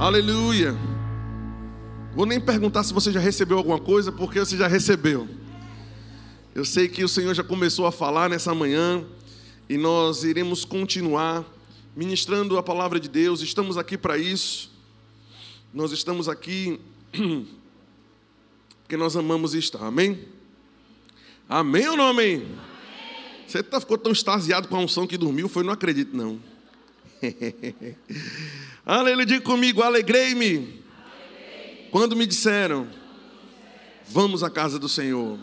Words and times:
Aleluia. 0.00 0.74
Vou 2.14 2.24
nem 2.24 2.40
perguntar 2.40 2.82
se 2.84 2.94
você 2.94 3.12
já 3.12 3.20
recebeu 3.20 3.58
alguma 3.58 3.78
coisa, 3.78 4.10
porque 4.10 4.40
você 4.40 4.56
já 4.56 4.66
recebeu. 4.66 5.28
Eu 6.54 6.64
sei 6.64 6.88
que 6.88 7.04
o 7.04 7.08
Senhor 7.08 7.34
já 7.34 7.44
começou 7.44 7.86
a 7.86 7.92
falar 7.92 8.30
nessa 8.30 8.54
manhã 8.54 9.04
e 9.68 9.76
nós 9.76 10.24
iremos 10.24 10.64
continuar 10.64 11.44
ministrando 11.94 12.56
a 12.56 12.62
palavra 12.62 12.98
de 12.98 13.10
Deus. 13.10 13.42
Estamos 13.42 13.76
aqui 13.76 13.98
para 13.98 14.16
isso. 14.16 14.72
Nós 15.70 15.92
estamos 15.92 16.30
aqui 16.30 16.80
porque 18.82 18.96
nós 18.96 19.14
amamos 19.18 19.52
estar. 19.52 19.84
Amém? 19.84 20.26
Amém 21.46 21.86
ou 21.88 21.96
não 21.98 22.06
amém? 22.06 22.36
amém. 22.36 22.58
Você 23.46 23.62
tá, 23.62 23.78
ficou 23.78 23.98
tão 23.98 24.12
extasiado 24.12 24.66
com 24.66 24.76
a 24.76 24.80
unção 24.80 25.06
que 25.06 25.18
dormiu? 25.18 25.46
Foi, 25.46 25.62
não 25.62 25.74
acredito 25.74 26.16
não. 26.16 26.40
Aleluia, 28.84 29.26
diga 29.26 29.44
comigo, 29.44 29.82
alegrei-me. 29.82 30.82
Quando 31.90 32.16
me 32.16 32.26
disseram, 32.26 32.88
vamos 34.08 34.42
à 34.42 34.50
casa 34.50 34.78
do 34.78 34.88
Senhor. 34.88 35.38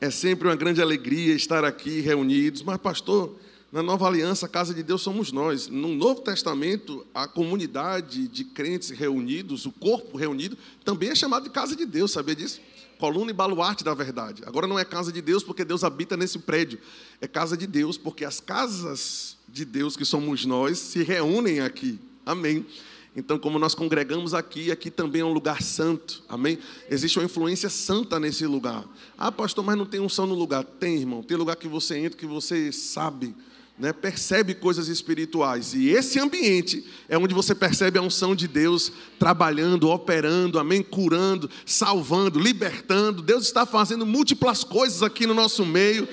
É 0.00 0.10
sempre 0.10 0.48
uma 0.48 0.56
grande 0.56 0.82
alegria 0.82 1.34
estar 1.34 1.64
aqui 1.64 2.00
reunidos. 2.00 2.62
Mas, 2.62 2.76
pastor, 2.78 3.36
na 3.72 3.82
nova 3.82 4.06
aliança, 4.06 4.46
a 4.46 4.48
casa 4.48 4.72
de 4.74 4.82
Deus 4.82 5.02
somos 5.02 5.32
nós. 5.32 5.66
No 5.66 5.88
Novo 5.88 6.20
Testamento, 6.20 7.06
a 7.14 7.26
comunidade 7.26 8.28
de 8.28 8.44
crentes 8.44 8.90
reunidos, 8.90 9.66
o 9.66 9.72
corpo 9.72 10.16
reunido, 10.16 10.56
também 10.84 11.10
é 11.10 11.14
chamado 11.14 11.44
de 11.44 11.50
casa 11.50 11.74
de 11.74 11.86
Deus, 11.86 12.12
sabia 12.12 12.36
disso? 12.36 12.60
Coluna 12.98 13.30
e 13.30 13.34
baluarte 13.34 13.82
da 13.82 13.94
verdade. 13.94 14.42
Agora 14.46 14.66
não 14.66 14.78
é 14.78 14.84
casa 14.84 15.10
de 15.10 15.20
Deus 15.20 15.42
porque 15.42 15.64
Deus 15.64 15.82
habita 15.82 16.16
nesse 16.16 16.38
prédio. 16.38 16.78
É 17.20 17.26
casa 17.26 17.56
de 17.56 17.66
Deus 17.66 17.98
porque 17.98 18.24
as 18.24 18.38
casas 18.38 19.33
de 19.54 19.64
Deus 19.64 19.96
que 19.96 20.04
somos 20.04 20.44
nós 20.44 20.80
se 20.80 21.04
reúnem 21.04 21.60
aqui. 21.60 21.96
Amém. 22.26 22.66
Então, 23.14 23.38
como 23.38 23.56
nós 23.56 23.72
congregamos 23.72 24.34
aqui, 24.34 24.72
aqui 24.72 24.90
também 24.90 25.20
é 25.22 25.24
um 25.24 25.32
lugar 25.32 25.62
santo, 25.62 26.24
amém? 26.28 26.58
Existe 26.90 27.20
uma 27.20 27.24
influência 27.24 27.70
santa 27.70 28.18
nesse 28.18 28.44
lugar. 28.48 28.84
Ah, 29.16 29.30
pastor, 29.30 29.64
mas 29.64 29.78
não 29.78 29.86
tem 29.86 30.00
unção 30.00 30.26
no 30.26 30.34
lugar. 30.34 30.64
Tem, 30.64 30.96
irmão. 30.96 31.22
Tem 31.22 31.36
lugar 31.36 31.54
que 31.54 31.68
você 31.68 31.96
entra 31.96 32.18
que 32.18 32.26
você 32.26 32.72
sabe, 32.72 33.32
né? 33.78 33.92
percebe 33.92 34.54
coisas 34.54 34.88
espirituais. 34.88 35.72
E 35.72 35.88
esse 35.90 36.18
ambiente 36.18 36.84
é 37.08 37.16
onde 37.16 37.32
você 37.32 37.54
percebe 37.54 37.96
a 37.96 38.02
unção 38.02 38.34
de 38.34 38.48
Deus 38.48 38.90
trabalhando, 39.20 39.88
operando, 39.88 40.58
amém? 40.58 40.82
Curando, 40.82 41.48
salvando, 41.64 42.40
libertando. 42.40 43.22
Deus 43.22 43.46
está 43.46 43.64
fazendo 43.64 44.04
múltiplas 44.04 44.64
coisas 44.64 45.00
aqui 45.00 45.28
no 45.28 45.34
nosso 45.34 45.64
meio 45.64 46.08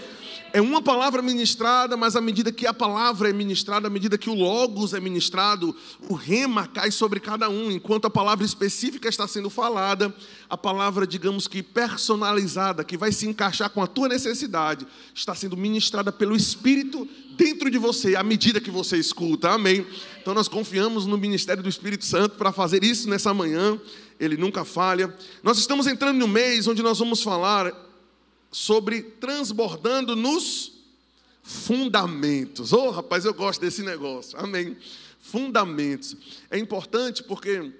é 0.54 0.62
uma 0.62 0.82
palavra 0.82 1.22
ministrada, 1.22 1.96
mas 1.96 2.16
à 2.16 2.22
medida 2.22 2.52
que 2.52 2.68
a 2.68 2.74
palavra 2.74 3.30
é 3.30 3.34
ministrada, 3.34 3.88
à 3.88 3.90
medida 3.90 4.18
que 4.18 4.30
o 4.30 4.34
Logos 4.34 4.94
é 4.94 5.00
ministrado, 5.00 5.76
o 6.10 6.14
rema 6.14 6.68
cai 6.68 6.92
sobre 6.92 7.20
cada 7.20 7.50
um. 7.50 7.72
Enquanto 7.72 8.06
a 8.06 8.10
palavra 8.10 8.46
específica 8.46 9.08
está 9.08 9.28
sendo 9.28 9.50
falada, 9.50 10.14
a 10.50 10.58
palavra, 10.58 11.08
digamos 11.08 11.48
que 11.48 11.64
personalizada, 11.64 12.84
que 12.84 12.98
vai 12.98 13.12
se 13.12 13.28
encaixar 13.28 13.70
com 13.70 13.82
a 13.82 13.88
tua 13.88 14.08
necessidade, 14.08 14.86
está 15.14 15.34
sendo 15.34 15.56
ministrada 15.56 16.12
pelo 16.12 16.36
Espírito 16.36 17.08
dentro 17.38 17.72
de 17.72 17.78
você, 17.78 18.16
à 18.16 18.24
medida 18.24 18.60
que 18.60 18.72
você 18.72 18.98
escuta. 18.98 19.52
Amém. 19.52 19.86
Então 20.22 20.34
nós 20.34 20.48
confiamos 20.48 21.06
no 21.06 21.18
ministério 21.18 21.64
do 21.64 21.70
Espírito 21.70 22.06
Santo 22.06 22.36
para 22.36 22.52
fazer 22.52 22.84
isso 22.84 23.10
nessa 23.10 23.34
manhã. 23.34 23.80
Ele 24.20 24.38
nunca 24.38 24.64
falha. 24.64 25.14
Nós 25.42 25.58
estamos 25.58 25.88
entrando 25.88 26.18
no 26.18 26.28
mês 26.28 26.68
onde 26.68 26.84
nós 26.84 27.00
vamos 27.00 27.24
falar 27.24 27.91
sobre 28.52 29.02
transbordando 29.02 30.16
nos 30.16 30.74
fundamentos. 31.42 32.74
Oh, 32.74 32.92
rapaz, 32.92 33.26
eu 33.26 33.34
gosto 33.34 33.62
desse 33.62 33.82
negócio. 33.82 34.38
Amém. 34.38 34.78
Fundamentos. 35.20 36.16
É 36.50 36.58
importante 36.58 37.24
porque 37.24 37.72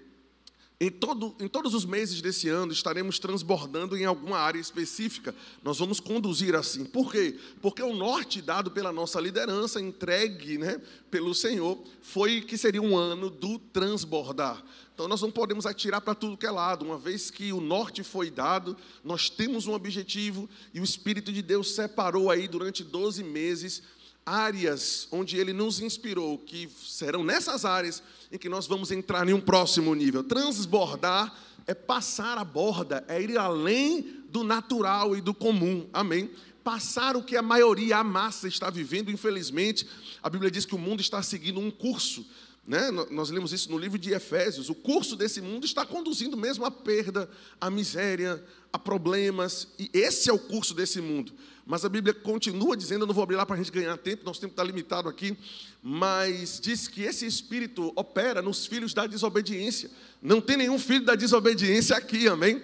em, 0.80 0.90
todo, 0.90 1.36
em 1.40 1.48
todos 1.48 1.76
os 1.76 1.86
meses 1.86 2.22
desse 2.22 2.50
ano 2.50 2.72
estaremos 2.72 3.20
transbordando 3.20 3.96
em 3.96 4.06
alguma 4.06 4.40
área 4.40 4.60
específica. 4.60 5.36
Nós 5.64 5.78
vamos 5.78 6.00
conduzir 6.00 6.56
assim. 6.56 6.86
Por 6.86 7.12
quê? 7.12 7.38
Porque 7.62 7.84
o 7.84 7.94
norte 7.94 8.42
dado 8.42 8.72
pela 8.72 8.92
nossa 8.92 9.20
liderança, 9.20 9.80
entregue 9.80 10.58
né, 10.58 10.82
pelo 11.12 11.36
Senhor, 11.36 11.78
foi 12.02 12.42
que 12.42 12.58
seria 12.58 12.82
um 12.82 12.98
ano 12.98 13.30
do 13.30 13.60
transbordar. 13.60 14.64
Então 15.02 15.10
nós 15.10 15.22
não 15.24 15.32
podemos 15.32 15.66
atirar 15.66 16.00
para 16.00 16.14
tudo 16.14 16.38
que 16.38 16.46
é 16.46 16.52
lado, 16.52 16.86
uma 16.86 16.96
vez 16.96 17.32
que 17.32 17.52
o 17.52 17.60
norte 17.60 18.04
foi 18.04 18.30
dado, 18.30 18.78
nós 19.04 19.32
temos 19.32 19.66
um 19.66 19.74
objetivo 19.74 20.48
e 20.76 20.80
o 20.80 20.84
Espírito 20.84 21.34
de 21.34 21.42
Deus 21.42 21.74
separou 21.74 22.30
aí 22.30 22.48
durante 22.48 22.84
12 22.84 23.24
meses 23.24 23.82
áreas 24.24 25.08
onde 25.12 25.38
ele 25.38 25.54
nos 25.54 25.80
inspirou, 25.80 26.38
que 26.38 26.70
serão 26.86 27.24
nessas 27.24 27.66
áreas 27.66 28.04
em 28.32 28.38
que 28.38 28.48
nós 28.48 28.68
vamos 28.68 28.92
entrar 28.92 29.28
em 29.28 29.34
um 29.34 29.42
próximo 29.42 29.96
nível. 29.96 30.24
Transbordar 30.24 31.36
é 31.66 31.74
passar 31.74 32.38
a 32.38 32.44
borda, 32.44 33.04
é 33.08 33.20
ir 33.20 33.40
além 33.40 34.24
do 34.30 34.44
natural 34.44 35.16
e 35.16 35.22
do 35.22 35.34
comum. 35.34 35.90
Amém? 35.92 36.30
Passar 36.64 37.18
o 37.18 37.24
que 37.24 37.36
a 37.36 37.42
maioria, 37.42 37.98
a 37.98 38.04
massa 38.04 38.48
está 38.48 38.70
vivendo, 38.70 39.10
infelizmente, 39.10 39.88
a 40.22 40.30
Bíblia 40.30 40.52
diz 40.52 40.64
que 40.64 40.76
o 40.76 40.78
mundo 40.78 41.02
está 41.02 41.24
seguindo 41.24 41.60
um 41.60 41.72
curso 41.72 42.24
né? 42.68 42.92
Nós 43.10 43.30
lemos 43.30 43.52
isso 43.52 43.72
no 43.72 43.78
livro 43.78 43.98
de 43.98 44.14
Efésios. 44.14 44.70
O 44.70 44.76
curso 44.76 45.16
desse 45.16 45.42
mundo 45.42 45.66
está 45.66 45.86
conduzindo 45.86 46.38
mesmo 46.38 46.64
à 46.64 46.72
perda, 46.72 47.30
à 47.60 47.70
miséria, 47.70 48.44
a 48.72 48.78
problemas. 48.78 49.68
E 49.80 49.90
esse 49.94 50.30
é 50.30 50.34
o 50.34 50.40
curso 50.40 50.74
desse 50.74 51.02
mundo. 51.02 51.34
Mas 51.66 51.84
a 51.86 51.90
Bíblia 51.90 52.14
continua 52.14 52.78
dizendo, 52.78 53.02
eu 53.02 53.08
não 53.08 53.14
vou 53.14 53.24
abrir 53.24 53.36
lá 53.36 53.46
para 53.46 53.56
a 53.56 53.58
gente 53.58 53.72
ganhar 53.72 53.98
tempo, 53.98 54.26
nosso 54.26 54.42
tempo 54.42 54.54
está 54.54 54.64
limitado 54.64 55.08
aqui, 55.08 55.38
mas 55.82 56.60
diz 56.60 56.88
que 56.88 57.04
esse 57.04 57.26
espírito 57.26 57.94
opera 57.96 58.42
nos 58.42 58.66
filhos 58.66 58.94
da 58.94 59.08
desobediência. 59.08 59.90
Não 60.22 60.42
tem 60.42 60.58
nenhum 60.58 60.78
filho 60.78 61.06
da 61.06 61.16
desobediência 61.16 61.96
aqui, 61.96 62.28
amém? 62.28 62.62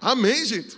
Amém, 0.00 0.44
gente? 0.44 0.76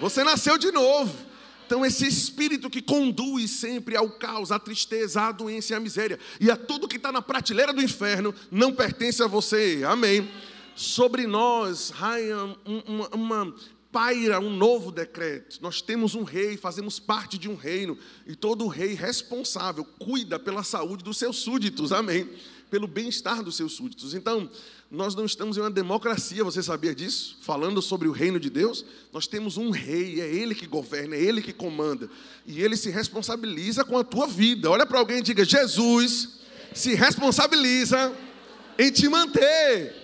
Você 0.00 0.24
nasceu 0.24 0.58
de 0.58 0.72
novo. 0.72 1.29
Então, 1.70 1.86
esse 1.86 2.04
espírito 2.04 2.68
que 2.68 2.82
conduz 2.82 3.48
sempre 3.52 3.96
ao 3.96 4.10
caos, 4.10 4.50
à 4.50 4.58
tristeza, 4.58 5.22
à 5.22 5.30
doença 5.30 5.72
e 5.72 5.76
à 5.76 5.78
miséria, 5.78 6.18
e 6.40 6.50
a 6.50 6.56
tudo 6.56 6.88
que 6.88 6.96
está 6.96 7.12
na 7.12 7.22
prateleira 7.22 7.72
do 7.72 7.80
inferno, 7.80 8.34
não 8.50 8.74
pertence 8.74 9.22
a 9.22 9.28
você. 9.28 9.84
Amém. 9.86 10.28
Sobre 10.74 11.28
nós 11.28 11.90
raia 11.90 12.36
uma, 12.64 13.08
uma 13.14 13.54
paira 13.92 14.40
um 14.40 14.50
novo 14.50 14.90
decreto. 14.90 15.60
Nós 15.62 15.80
temos 15.80 16.16
um 16.16 16.24
rei, 16.24 16.56
fazemos 16.56 16.98
parte 16.98 17.38
de 17.38 17.48
um 17.48 17.54
reino, 17.54 17.96
e 18.26 18.34
todo 18.34 18.66
rei 18.66 18.94
responsável 18.94 19.84
cuida 19.84 20.40
pela 20.40 20.64
saúde 20.64 21.04
dos 21.04 21.18
seus 21.18 21.36
súditos. 21.36 21.92
Amém. 21.92 22.28
Pelo 22.68 22.88
bem-estar 22.88 23.44
dos 23.44 23.54
seus 23.54 23.74
súditos. 23.74 24.12
Então, 24.12 24.50
nós 24.90 25.14
não 25.14 25.24
estamos 25.24 25.56
em 25.56 25.60
uma 25.60 25.70
democracia, 25.70 26.42
você 26.42 26.60
sabia 26.60 26.92
disso? 26.92 27.36
Falando 27.42 27.80
sobre 27.80 28.08
o 28.08 28.12
reino 28.12 28.40
de 28.40 28.50
Deus, 28.50 28.84
nós 29.12 29.28
temos 29.28 29.56
um 29.56 29.70
rei, 29.70 30.20
é 30.20 30.26
ele 30.26 30.52
que 30.52 30.66
governa, 30.66 31.14
é 31.14 31.22
ele 31.22 31.40
que 31.40 31.52
comanda, 31.52 32.10
e 32.44 32.60
ele 32.60 32.76
se 32.76 32.90
responsabiliza 32.90 33.84
com 33.84 33.96
a 33.96 34.02
tua 34.02 34.26
vida. 34.26 34.68
Olha 34.68 34.84
para 34.84 34.98
alguém 34.98 35.18
e 35.18 35.22
diga: 35.22 35.44
Jesus 35.44 36.40
se 36.74 36.94
responsabiliza 36.94 38.12
em 38.76 38.90
te 38.90 39.08
manter. 39.08 39.94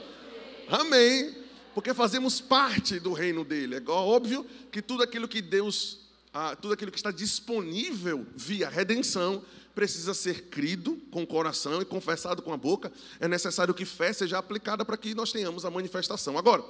Amém. 0.68 1.34
Porque 1.74 1.92
fazemos 1.92 2.40
parte 2.40 3.00
do 3.00 3.12
reino 3.12 3.44
dele. 3.44 3.76
É 3.76 3.90
óbvio 3.90 4.46
que 4.70 4.80
tudo 4.80 5.02
aquilo 5.02 5.26
que 5.26 5.42
Deus, 5.42 5.98
ah, 6.32 6.54
tudo 6.54 6.74
aquilo 6.74 6.92
que 6.92 6.96
está 6.96 7.10
disponível 7.10 8.24
via 8.36 8.68
redenção, 8.68 9.42
precisa 9.76 10.14
ser 10.14 10.44
crido 10.44 10.98
com 11.10 11.22
o 11.22 11.26
coração 11.26 11.82
e 11.82 11.84
confessado 11.84 12.40
com 12.40 12.50
a 12.50 12.56
boca. 12.56 12.90
É 13.20 13.28
necessário 13.28 13.74
que 13.74 13.84
fé 13.84 14.10
seja 14.10 14.38
aplicada 14.38 14.86
para 14.86 14.96
que 14.96 15.14
nós 15.14 15.30
tenhamos 15.30 15.66
a 15.66 15.70
manifestação. 15.70 16.38
Agora, 16.38 16.64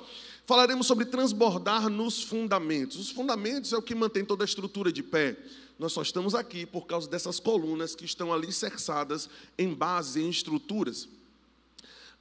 falaremos 0.44 0.89
sobre 0.89 1.05
transbordar 1.05 1.89
nos 1.89 2.25
fundamentos. 2.25 2.99
Os 2.99 3.09
fundamentos 3.09 3.72
é 3.72 3.77
o 3.77 3.83
que 3.83 3.94
mantém 3.94 4.25
toda 4.25 4.43
a 4.43 4.44
estrutura 4.44 4.91
de 4.91 5.05
pé. 5.05 5.37
Nós 5.78 5.93
só 5.93 6.03
estamos 6.03 6.34
aqui 6.34 6.67
por 6.67 6.84
causa 6.84 7.09
dessas 7.09 7.39
colunas 7.39 7.94
que 7.94 8.05
estão 8.05 8.34
ali 8.34 8.53
cercadas 8.53 9.31
em 9.56 9.73
bases, 9.73 10.17
em 10.17 10.28
estruturas. 10.28 11.09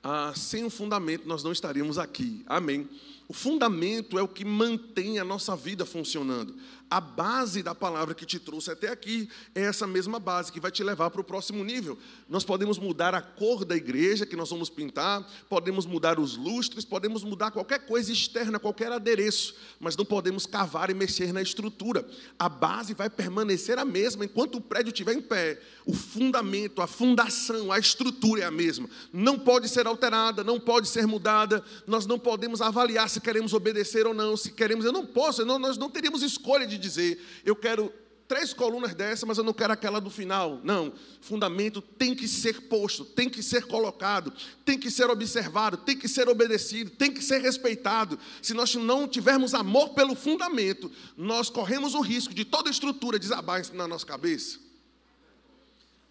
Ah, 0.03 0.34
sem 0.35 0.63
o 0.66 0.69
fundamento, 0.69 1.28
nós 1.28 1.44
não 1.44 1.52
estaríamos 1.52 1.97
aqui. 1.97 2.43
Amém. 2.46 2.88
O 3.27 3.33
fundamento 3.33 4.19
é 4.19 4.22
o 4.22 4.27
que 4.27 4.45
mantém 4.45 5.17
a 5.17 5.23
nossa 5.23 5.55
vida 5.55 5.85
funcionando. 5.85 6.55
A 6.87 7.01
base 7.01 7.63
da 7.63 7.73
palavra 7.73 8.13
que 8.13 8.25
te 8.25 8.37
trouxe 8.37 8.69
até 8.69 8.89
aqui 8.89 9.27
é 9.55 9.61
essa 9.61 9.87
mesma 9.87 10.19
base 10.19 10.51
que 10.51 10.59
vai 10.59 10.69
te 10.69 10.83
levar 10.83 11.09
para 11.09 11.19
o 11.19 11.23
próximo 11.23 11.63
nível. 11.63 11.97
Nós 12.29 12.43
podemos 12.43 12.77
mudar 12.77 13.16
a 13.16 13.22
cor 13.22 13.66
da 13.66 13.75
igreja 13.75 14.25
que 14.25 14.35
nós 14.35 14.51
vamos 14.51 14.69
pintar, 14.69 15.27
podemos 15.49 15.87
mudar 15.87 16.19
os 16.19 16.37
lustres, 16.37 16.85
podemos 16.85 17.23
mudar 17.23 17.49
qualquer 17.49 17.87
coisa 17.87 18.11
externa, 18.11 18.59
qualquer 18.59 18.91
adereço, 18.91 19.55
mas 19.79 19.97
não 19.97 20.05
podemos 20.05 20.45
cavar 20.45 20.91
e 20.91 20.93
mexer 20.93 21.33
na 21.33 21.41
estrutura. 21.41 22.07
A 22.37 22.47
base 22.47 22.93
vai 22.93 23.09
permanecer 23.09 23.79
a 23.79 23.85
mesma 23.85 24.23
enquanto 24.23 24.55
o 24.55 24.61
prédio 24.61 24.91
estiver 24.91 25.13
em 25.13 25.21
pé. 25.21 25.59
O 25.87 25.93
fundamento, 25.93 26.83
a 26.83 26.87
fundação, 26.87 27.71
a 27.71 27.79
estrutura 27.79 28.43
é 28.43 28.45
a 28.45 28.51
mesma. 28.51 28.87
Não 29.11 29.39
pode 29.39 29.69
ser 29.69 29.87
alterada, 29.87 30.43
não 30.43 30.59
pode 30.59 30.87
ser 30.87 31.07
mudada. 31.07 31.63
Nós 31.87 32.05
não 32.05 32.19
podemos 32.19 32.61
avaliar 32.61 33.09
se 33.16 33.22
queremos 33.22 33.53
obedecer 33.53 34.06
ou 34.06 34.14
não, 34.14 34.38
se 34.38 34.52
queremos. 34.52 34.85
Eu 34.85 34.91
não 34.91 35.06
posso, 35.06 35.46
não, 35.46 35.58
nós 35.58 35.78
não 35.78 35.90
teríamos 35.90 36.22
escolha 36.22 36.67
de 36.67 36.78
dizer, 36.78 37.20
eu 37.44 37.56
quero 37.56 37.91
três 38.28 38.53
colunas 38.53 38.94
dessa, 38.94 39.26
mas 39.26 39.38
eu 39.38 39.44
não 39.44 39.53
quero 39.53 39.72
aquela 39.72 40.02
do 40.02 40.09
final. 40.09 40.59
Não, 40.64 40.91
fundamento 41.22 41.82
tem 41.82 42.14
que 42.14 42.28
ser 42.28 42.62
posto, 42.64 43.06
tem 43.06 43.29
que 43.29 43.41
ser 43.41 43.67
colocado, 43.67 44.34
tem 44.64 44.78
que 44.78 44.91
ser 44.91 45.09
observado, 45.09 45.78
tem 45.78 45.97
que 45.97 46.08
ser 46.08 46.28
obedecido, 46.28 46.91
tem 46.91 47.12
que 47.12 47.22
ser 47.22 47.41
respeitado. 47.41 48.20
Se 48.41 48.53
nós 48.53 48.76
não 48.76 49.08
tivermos 49.08 49.53
amor 49.53 49.90
pelo 49.90 50.16
fundamento, 50.16 50.91
nós 51.16 51.50
corremos 51.50 51.94
o 51.94 52.02
risco 52.02 52.34
de 52.34 52.44
toda 52.44 52.70
estrutura 52.70 53.17
desabar 53.17 53.62
na 53.73 53.88
nossa 53.88 54.06
cabeça. 54.06 54.59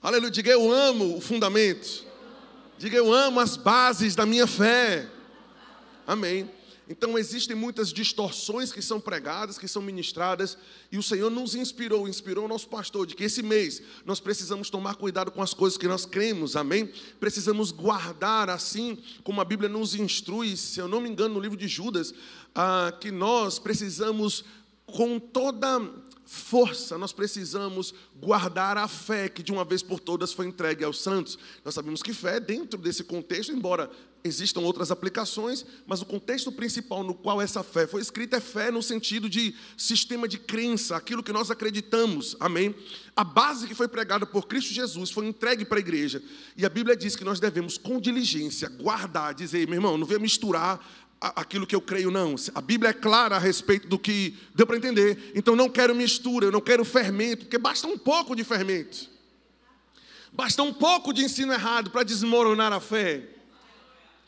Aleluia, 0.00 0.30
diga 0.30 0.50
eu 0.50 0.72
amo 0.72 1.16
o 1.16 1.20
fundamento. 1.20 2.04
Diga 2.78 2.96
eu 2.96 3.12
amo 3.12 3.40
as 3.40 3.56
bases 3.56 4.14
da 4.14 4.24
minha 4.24 4.46
fé. 4.46 5.08
Amém. 6.06 6.50
Então 6.88 7.18
existem 7.18 7.56
muitas 7.56 7.92
distorções 7.92 8.72
que 8.72 8.82
são 8.82 9.00
pregadas, 9.00 9.56
que 9.56 9.66
são 9.66 9.80
ministradas, 9.80 10.58
e 10.92 10.98
o 10.98 11.02
Senhor 11.02 11.30
nos 11.30 11.54
inspirou, 11.54 12.06
inspirou 12.06 12.44
o 12.44 12.48
nosso 12.48 12.68
pastor 12.68 13.06
de 13.06 13.14
que 13.14 13.24
esse 13.24 13.42
mês 13.42 13.82
nós 14.04 14.20
precisamos 14.20 14.68
tomar 14.68 14.96
cuidado 14.96 15.30
com 15.30 15.42
as 15.42 15.54
coisas 15.54 15.78
que 15.78 15.88
nós 15.88 16.04
cremos, 16.04 16.56
amém? 16.56 16.90
Precisamos 17.18 17.70
guardar 17.70 18.50
assim 18.50 18.98
como 19.22 19.40
a 19.40 19.44
Bíblia 19.44 19.68
nos 19.68 19.94
instrui, 19.94 20.56
se 20.56 20.78
eu 20.78 20.86
não 20.86 21.00
me 21.00 21.08
engano, 21.08 21.34
no 21.34 21.40
livro 21.40 21.56
de 21.56 21.68
Judas, 21.68 22.12
ah, 22.54 22.92
que 23.00 23.10
nós 23.10 23.58
precisamos 23.58 24.44
com 24.86 25.18
toda 25.18 25.80
força, 26.26 26.96
nós 26.98 27.12
precisamos 27.12 27.94
guardar 28.20 28.76
a 28.76 28.88
fé 28.88 29.28
que 29.28 29.42
de 29.42 29.52
uma 29.52 29.64
vez 29.64 29.82
por 29.82 30.00
todas 30.00 30.32
foi 30.32 30.46
entregue 30.46 30.84
aos 30.84 31.00
santos. 31.00 31.38
Nós 31.64 31.74
sabemos 31.74 32.02
que 32.02 32.12
fé, 32.12 32.40
dentro 32.40 32.78
desse 32.78 33.04
contexto, 33.04 33.52
embora 33.52 33.90
existam 34.26 34.60
outras 34.60 34.90
aplicações, 34.90 35.66
mas 35.86 36.00
o 36.00 36.06
contexto 36.06 36.50
principal 36.50 37.04
no 37.04 37.12
qual 37.12 37.42
essa 37.42 37.62
fé 37.62 37.86
foi 37.86 38.00
escrita 38.00 38.38
é 38.38 38.40
fé 38.40 38.70
no 38.70 38.82
sentido 38.82 39.28
de 39.28 39.54
sistema 39.76 40.26
de 40.26 40.38
crença, 40.38 40.96
aquilo 40.96 41.22
que 41.22 41.32
nós 41.32 41.50
acreditamos, 41.50 42.34
amém? 42.40 42.74
A 43.14 43.22
base 43.22 43.68
que 43.68 43.74
foi 43.74 43.86
pregada 43.86 44.24
por 44.24 44.46
Cristo 44.46 44.72
Jesus 44.72 45.10
foi 45.10 45.26
entregue 45.26 45.66
para 45.66 45.76
a 45.76 45.80
igreja, 45.80 46.22
e 46.56 46.64
a 46.64 46.70
Bíblia 46.70 46.96
diz 46.96 47.14
que 47.14 47.22
nós 47.22 47.38
devemos, 47.38 47.76
com 47.76 48.00
diligência, 48.00 48.70
guardar, 48.70 49.34
dizer, 49.34 49.66
meu 49.66 49.76
irmão, 49.76 49.98
não 49.98 50.06
venha 50.06 50.18
misturar 50.18 50.80
aquilo 51.20 51.66
que 51.66 51.76
eu 51.76 51.80
creio, 51.82 52.10
não. 52.10 52.34
A 52.54 52.62
Bíblia 52.62 52.90
é 52.90 52.94
clara 52.94 53.36
a 53.36 53.38
respeito 53.38 53.88
do 53.88 53.98
que 53.98 54.38
deu 54.54 54.66
para 54.66 54.76
entender. 54.76 55.32
Então 55.34 55.54
não 55.54 55.68
quero 55.68 55.94
mistura, 55.94 56.46
eu 56.46 56.52
não 56.52 56.60
quero 56.60 56.84
fermento, 56.84 57.44
porque 57.44 57.58
basta 57.58 57.86
um 57.86 57.96
pouco 57.96 58.34
de 58.34 58.42
fermento. 58.42 59.08
Basta 60.32 60.62
um 60.62 60.72
pouco 60.72 61.12
de 61.12 61.22
ensino 61.22 61.52
errado 61.52 61.90
para 61.90 62.02
desmoronar 62.02 62.72
a 62.72 62.80
fé. 62.80 63.33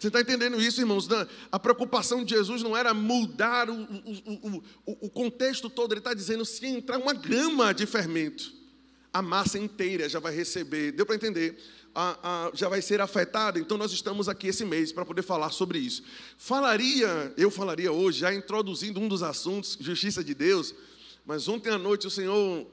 Você 0.06 0.08
está 0.08 0.20
entendendo 0.20 0.60
isso, 0.60 0.80
irmãos? 0.80 1.08
A 1.50 1.58
preocupação 1.58 2.24
de 2.24 2.32
Jesus 2.36 2.62
não 2.62 2.76
era 2.76 2.94
mudar 2.94 3.68
o, 3.68 3.74
o, 3.74 4.62
o, 4.86 5.06
o 5.06 5.10
contexto 5.10 5.68
todo, 5.68 5.92
ele 5.92 5.98
está 5.98 6.14
dizendo: 6.14 6.44
se 6.44 6.64
entrar 6.64 6.96
uma 6.96 7.12
grama 7.12 7.74
de 7.74 7.86
fermento, 7.86 8.52
a 9.12 9.20
massa 9.20 9.58
inteira 9.58 10.08
já 10.08 10.20
vai 10.20 10.32
receber. 10.32 10.92
Deu 10.92 11.04
para 11.04 11.16
entender? 11.16 11.58
a, 11.92 12.18
a, 12.22 12.50
já 12.54 12.68
vai 12.68 12.80
ser 12.80 13.00
afetada, 13.00 13.58
então 13.58 13.76
nós 13.76 13.90
estamos 13.90 14.28
aqui 14.28 14.46
esse 14.48 14.64
mês 14.64 14.92
para 14.92 15.04
poder 15.04 15.22
falar 15.22 15.50
sobre 15.50 15.78
isso. 15.78 16.04
Falaria, 16.38 17.34
eu 17.36 17.50
falaria 17.50 17.90
hoje, 17.90 18.20
já 18.20 18.32
introduzindo 18.32 19.00
um 19.00 19.08
dos 19.08 19.24
assuntos, 19.24 19.76
justiça 19.80 20.22
de 20.22 20.34
Deus, 20.34 20.72
mas 21.24 21.48
ontem 21.48 21.70
à 21.70 21.78
noite 21.78 22.06
o 22.06 22.10
Senhor, 22.10 22.64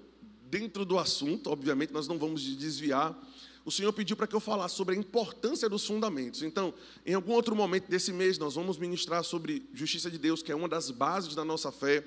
dentro 0.51 0.85
do 0.85 0.99
assunto, 0.99 1.49
obviamente 1.49 1.93
nós 1.93 2.07
não 2.07 2.19
vamos 2.19 2.43
desviar, 2.43 3.17
o 3.65 3.71
Senhor 3.71 3.93
pediu 3.93 4.15
para 4.15 4.27
que 4.27 4.35
eu 4.35 4.39
falasse 4.39 4.75
sobre 4.75 4.95
a 4.95 4.97
importância 4.97 5.69
dos 5.69 5.85
fundamentos. 5.85 6.43
Então, 6.43 6.73
em 7.05 7.13
algum 7.13 7.31
outro 7.31 7.55
momento 7.55 7.89
desse 7.89 8.11
mês, 8.11 8.37
nós 8.37 8.55
vamos 8.55 8.77
ministrar 8.77 9.23
sobre 9.23 9.65
justiça 9.73 10.11
de 10.11 10.17
Deus, 10.17 10.43
que 10.43 10.51
é 10.51 10.55
uma 10.55 10.67
das 10.67 10.91
bases 10.91 11.35
da 11.35 11.45
nossa 11.45 11.71
fé 11.71 12.03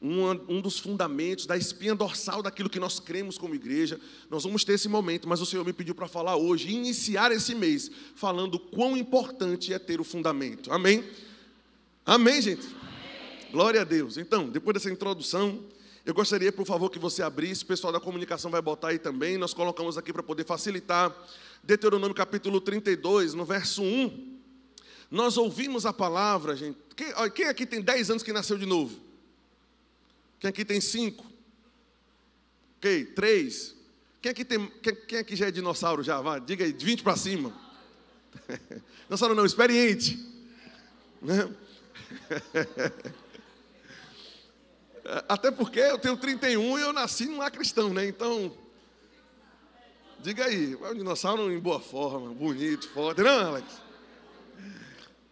um, 0.00 0.30
um 0.48 0.60
dos 0.60 0.78
fundamentos, 0.78 1.44
da 1.44 1.56
espinha 1.56 1.94
dorsal 1.94 2.42
daquilo 2.42 2.70
que 2.70 2.80
nós 2.80 2.98
cremos 2.98 3.36
como 3.36 3.54
igreja. 3.54 4.00
Nós 4.30 4.44
vamos 4.44 4.64
ter 4.64 4.72
esse 4.72 4.88
momento, 4.88 5.28
mas 5.28 5.40
o 5.40 5.46
Senhor 5.46 5.64
me 5.64 5.72
pediu 5.72 5.94
para 5.94 6.08
falar 6.08 6.36
hoje, 6.36 6.70
iniciar 6.70 7.30
esse 7.32 7.54
mês, 7.54 7.90
falando 8.14 8.58
quão 8.58 8.96
importante 8.96 9.74
é 9.74 9.78
ter 9.78 10.00
o 10.00 10.04
fundamento. 10.04 10.72
Amém? 10.72 11.04
Amém, 12.06 12.40
gente? 12.40 12.66
Amém. 12.66 13.52
Glória 13.52 13.82
a 13.82 13.84
Deus. 13.84 14.16
Então, 14.16 14.48
depois 14.48 14.74
dessa 14.74 14.90
introdução, 14.90 15.62
eu 16.04 16.14
gostaria, 16.14 16.50
por 16.50 16.66
favor, 16.66 16.90
que 16.90 16.98
você 16.98 17.22
abrisse, 17.22 17.62
o 17.62 17.66
pessoal 17.66 17.92
da 17.92 18.00
comunicação 18.00 18.50
vai 18.50 18.62
botar 18.62 18.88
aí 18.88 18.98
também, 18.98 19.36
nós 19.36 19.52
colocamos 19.52 19.98
aqui 19.98 20.12
para 20.12 20.22
poder 20.22 20.44
facilitar. 20.44 21.14
Deuteronômio 21.62 22.14
capítulo 22.14 22.60
32, 22.60 23.34
no 23.34 23.44
verso 23.44 23.82
1. 23.82 24.38
Nós 25.10 25.36
ouvimos 25.36 25.84
a 25.84 25.92
palavra, 25.92 26.56
gente. 26.56 26.78
Quem, 26.96 27.12
quem 27.34 27.46
aqui 27.46 27.66
tem 27.66 27.82
10 27.82 28.10
anos 28.10 28.22
que 28.22 28.32
nasceu 28.32 28.56
de 28.56 28.64
novo? 28.64 28.98
Quem 30.38 30.48
aqui 30.48 30.64
tem 30.64 30.80
cinco? 30.80 31.26
Ok, 32.78 33.06
três. 33.06 33.76
Quem 34.22 34.32
aqui, 34.32 34.44
tem, 34.44 34.66
quem, 34.82 34.94
quem 35.06 35.18
aqui 35.18 35.36
já 35.36 35.48
é 35.48 35.50
dinossauro 35.50 36.02
já? 36.02 36.38
Diga 36.38 36.64
aí, 36.64 36.72
de 36.72 36.84
20 36.84 37.02
para 37.02 37.16
cima. 37.16 37.52
Dinossauro 39.04 39.34
não, 39.34 39.44
experiente. 39.44 40.18
Né? 41.20 41.52
Até 45.28 45.50
porque 45.50 45.80
eu 45.80 45.98
tenho 45.98 46.16
31 46.16 46.78
e 46.78 46.82
eu 46.82 46.92
nasci 46.92 47.26
num 47.26 47.38
lar 47.38 47.50
cristão, 47.50 47.92
né? 47.92 48.06
Então, 48.06 48.52
diga 50.18 50.44
aí, 50.44 50.76
é 50.80 50.90
um 50.90 50.94
dinossauro 50.94 51.50
em 51.50 51.58
boa 51.58 51.80
forma, 51.80 52.32
bonito, 52.34 52.88
forte, 52.90 53.22
não, 53.22 53.48
Alex? 53.48 53.66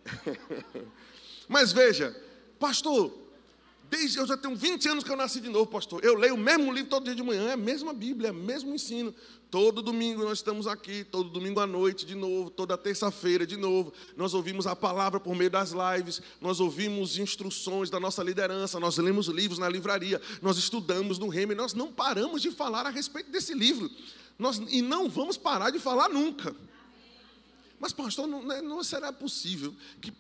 Mas 1.48 1.72
veja, 1.72 2.16
pastor, 2.58 3.12
Desde 3.90 4.18
eu 4.18 4.26
já 4.26 4.36
tenho 4.36 4.54
20 4.54 4.88
anos 4.88 5.04
que 5.04 5.10
eu 5.10 5.16
nasci 5.16 5.40
de 5.40 5.48
novo, 5.48 5.66
pastor. 5.66 6.04
Eu 6.04 6.14
leio 6.14 6.34
o 6.34 6.38
mesmo 6.38 6.70
livro 6.70 6.90
todo 6.90 7.04
dia 7.04 7.14
de 7.14 7.22
manhã, 7.22 7.48
é 7.48 7.52
a 7.52 7.56
mesma 7.56 7.94
Bíblia, 7.94 8.28
é 8.28 8.32
o 8.32 8.34
mesmo 8.34 8.74
ensino. 8.74 9.14
Todo 9.50 9.80
domingo 9.80 10.22
nós 10.22 10.38
estamos 10.38 10.66
aqui, 10.66 11.04
todo 11.04 11.30
domingo 11.30 11.58
à 11.58 11.66
noite 11.66 12.04
de 12.04 12.14
novo, 12.14 12.50
toda 12.50 12.76
terça-feira 12.76 13.46
de 13.46 13.56
novo. 13.56 13.90
Nós 14.14 14.34
ouvimos 14.34 14.66
a 14.66 14.76
palavra 14.76 15.18
por 15.18 15.34
meio 15.34 15.50
das 15.50 15.72
lives, 15.72 16.20
nós 16.38 16.60
ouvimos 16.60 17.16
instruções 17.16 17.88
da 17.88 17.98
nossa 17.98 18.22
liderança, 18.22 18.78
nós 18.78 18.98
lemos 18.98 19.26
livros 19.28 19.58
na 19.58 19.70
livraria, 19.70 20.20
nós 20.42 20.58
estudamos 20.58 21.18
no 21.18 21.28
Reme, 21.28 21.54
nós 21.54 21.72
não 21.72 21.90
paramos 21.90 22.42
de 22.42 22.50
falar 22.50 22.84
a 22.84 22.90
respeito 22.90 23.30
desse 23.30 23.54
livro. 23.54 23.90
Nós, 24.38 24.60
e 24.68 24.82
não 24.82 25.08
vamos 25.08 25.38
parar 25.38 25.70
de 25.70 25.78
falar 25.78 26.10
nunca. 26.10 26.54
Mas, 27.80 27.92
pastor, 27.92 28.26
não, 28.26 28.44
né, 28.44 28.60
não, 28.60 28.82
será 28.82 29.12
possível 29.12 29.74
que, 30.00 30.12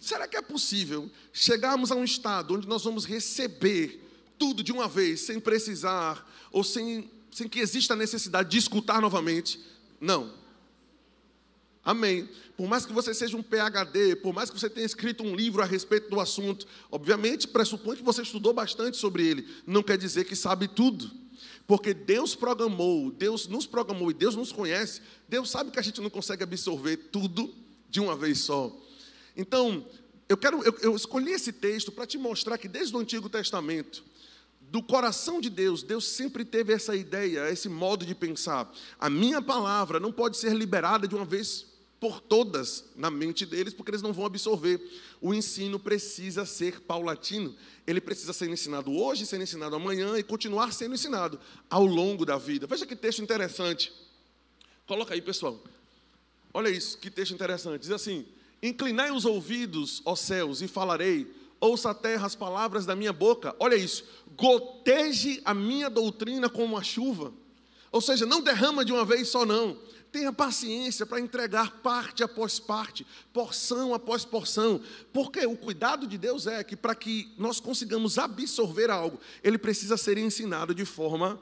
será 0.00 0.26
que 0.26 0.36
é 0.36 0.42
possível 0.42 1.10
chegarmos 1.32 1.92
a 1.92 1.94
um 1.94 2.04
estado 2.04 2.54
onde 2.54 2.66
nós 2.66 2.84
vamos 2.84 3.04
receber 3.04 4.02
tudo 4.38 4.62
de 4.62 4.72
uma 4.72 4.88
vez, 4.88 5.20
sem 5.20 5.38
precisar, 5.38 6.26
ou 6.50 6.64
sem, 6.64 7.10
sem 7.30 7.48
que 7.48 7.60
exista 7.60 7.94
a 7.94 7.96
necessidade 7.96 8.50
de 8.50 8.58
escutar 8.58 9.00
novamente? 9.00 9.60
Não. 10.00 10.32
Amém. 11.84 12.28
Por 12.56 12.66
mais 12.66 12.86
que 12.86 12.92
você 12.92 13.14
seja 13.14 13.36
um 13.36 13.42
PhD, 13.42 14.16
por 14.16 14.32
mais 14.32 14.50
que 14.50 14.58
você 14.58 14.68
tenha 14.68 14.86
escrito 14.86 15.22
um 15.22 15.36
livro 15.36 15.62
a 15.62 15.64
respeito 15.64 16.08
do 16.08 16.18
assunto, 16.18 16.66
obviamente 16.90 17.46
pressupõe 17.46 17.96
que 17.96 18.02
você 18.02 18.22
estudou 18.22 18.52
bastante 18.52 18.96
sobre 18.96 19.26
ele. 19.26 19.46
Não 19.66 19.82
quer 19.82 19.98
dizer 19.98 20.24
que 20.24 20.34
sabe 20.34 20.66
tudo. 20.66 21.10
Porque 21.66 21.92
Deus 21.92 22.34
programou, 22.34 23.10
Deus 23.10 23.48
nos 23.48 23.66
programou 23.66 24.10
e 24.10 24.14
Deus 24.14 24.36
nos 24.36 24.52
conhece. 24.52 25.00
Deus 25.28 25.50
sabe 25.50 25.70
que 25.70 25.78
a 25.78 25.82
gente 25.82 26.00
não 26.00 26.08
consegue 26.08 26.44
absorver 26.44 26.96
tudo 27.10 27.52
de 27.90 28.00
uma 28.00 28.14
vez 28.14 28.38
só. 28.40 28.74
Então, 29.36 29.84
eu 30.28 30.36
quero, 30.36 30.62
eu, 30.62 30.76
eu 30.80 30.96
escolhi 30.96 31.32
esse 31.32 31.52
texto 31.52 31.90
para 31.90 32.06
te 32.06 32.18
mostrar 32.18 32.56
que 32.58 32.68
desde 32.68 32.94
o 32.94 32.98
Antigo 32.98 33.28
Testamento, 33.28 34.04
do 34.60 34.82
coração 34.82 35.40
de 35.40 35.48
Deus, 35.48 35.82
Deus 35.82 36.06
sempre 36.06 36.44
teve 36.44 36.72
essa 36.72 36.94
ideia, 36.94 37.50
esse 37.50 37.68
modo 37.68 38.04
de 38.04 38.14
pensar. 38.14 38.72
A 38.98 39.08
minha 39.08 39.40
palavra 39.40 40.00
não 40.00 40.12
pode 40.12 40.36
ser 40.36 40.54
liberada 40.54 41.06
de 41.06 41.14
uma 41.14 41.24
vez 41.24 41.66
por 41.98 42.20
todas 42.20 42.84
na 42.94 43.10
mente 43.10 43.46
deles, 43.46 43.72
porque 43.72 43.90
eles 43.90 44.02
não 44.02 44.12
vão 44.12 44.26
absorver. 44.26 44.80
O 45.20 45.32
ensino 45.32 45.78
precisa 45.78 46.44
ser 46.44 46.80
paulatino. 46.80 47.54
Ele 47.86 48.00
precisa 48.00 48.32
ser 48.32 48.50
ensinado 48.50 48.92
hoje, 48.92 49.24
ser 49.24 49.40
ensinado 49.40 49.74
amanhã 49.76 50.18
e 50.18 50.22
continuar 50.22 50.72
sendo 50.72 50.94
ensinado 50.94 51.40
ao 51.70 51.86
longo 51.86 52.26
da 52.26 52.36
vida. 52.36 52.66
Veja 52.66 52.84
que 52.84 52.94
texto 52.94 53.22
interessante. 53.22 53.92
Coloca 54.86 55.14
aí, 55.14 55.22
pessoal. 55.22 55.58
Olha 56.52 56.68
isso, 56.68 56.98
que 56.98 57.10
texto 57.10 57.32
interessante. 57.32 57.80
Diz 57.80 57.90
assim: 57.90 58.26
Inclinai 58.62 59.10
os 59.10 59.24
ouvidos, 59.24 60.02
ó 60.04 60.14
céus, 60.14 60.60
e 60.60 60.68
falarei. 60.68 61.34
Ouça 61.58 61.90
a 61.90 61.94
terra 61.94 62.26
as 62.26 62.34
palavras 62.34 62.84
da 62.84 62.94
minha 62.94 63.12
boca. 63.14 63.56
Olha 63.58 63.74
isso. 63.74 64.04
Goteje 64.36 65.40
a 65.42 65.54
minha 65.54 65.88
doutrina 65.88 66.50
como 66.50 66.76
a 66.76 66.82
chuva. 66.82 67.32
Ou 67.90 68.02
seja, 68.02 68.26
não 68.26 68.42
derrama 68.42 68.84
de 68.84 68.92
uma 68.92 69.06
vez 69.06 69.28
só, 69.28 69.46
não 69.46 69.78
Tenha 70.16 70.32
paciência 70.32 71.04
para 71.04 71.20
entregar 71.20 71.70
parte 71.82 72.24
após 72.24 72.58
parte, 72.58 73.06
porção 73.34 73.92
após 73.92 74.24
porção, 74.24 74.80
porque 75.12 75.44
o 75.44 75.54
cuidado 75.54 76.06
de 76.06 76.16
Deus 76.16 76.46
é 76.46 76.64
que 76.64 76.74
para 76.74 76.94
que 76.94 77.30
nós 77.36 77.60
consigamos 77.60 78.16
absorver 78.16 78.88
algo, 78.88 79.20
ele 79.44 79.58
precisa 79.58 79.94
ser 79.98 80.16
ensinado 80.16 80.74
de 80.74 80.86
forma 80.86 81.38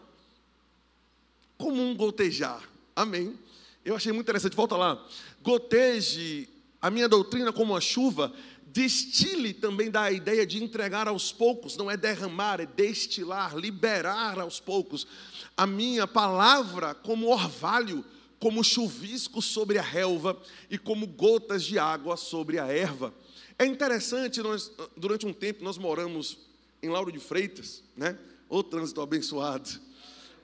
comum 1.56 1.94
gotejar. 1.94 2.68
Amém. 2.96 3.38
Eu 3.84 3.94
achei 3.94 4.10
muito 4.10 4.24
interessante, 4.24 4.56
volta 4.56 4.76
lá. 4.76 5.06
Goteje 5.40 6.48
a 6.82 6.90
minha 6.90 7.08
doutrina 7.08 7.52
como 7.52 7.76
a 7.76 7.80
chuva, 7.80 8.32
destile 8.66 9.54
também 9.54 9.88
dá 9.88 10.02
a 10.02 10.12
ideia 10.12 10.44
de 10.44 10.60
entregar 10.60 11.06
aos 11.06 11.30
poucos, 11.30 11.76
não 11.76 11.88
é 11.88 11.96
derramar, 11.96 12.60
é 12.60 12.66
destilar, 12.66 13.56
liberar 13.56 14.40
aos 14.40 14.58
poucos. 14.58 15.06
A 15.56 15.64
minha 15.64 16.08
palavra 16.08 16.92
como 16.92 17.28
orvalho, 17.28 18.04
como 18.44 18.62
chuvisco 18.62 19.40
sobre 19.40 19.78
a 19.78 19.82
relva 19.82 20.38
e 20.68 20.76
como 20.76 21.06
gotas 21.06 21.64
de 21.64 21.78
água 21.78 22.14
sobre 22.14 22.58
a 22.58 22.66
erva. 22.66 23.14
É 23.58 23.64
interessante, 23.64 24.42
nós, 24.42 24.70
durante 24.94 25.24
um 25.24 25.32
tempo 25.32 25.64
nós 25.64 25.78
moramos 25.78 26.36
em 26.82 26.90
Lauro 26.90 27.10
de 27.10 27.18
Freitas, 27.18 27.82
né? 27.96 28.18
O 28.46 28.62
trânsito 28.62 29.00
abençoado. 29.00 29.80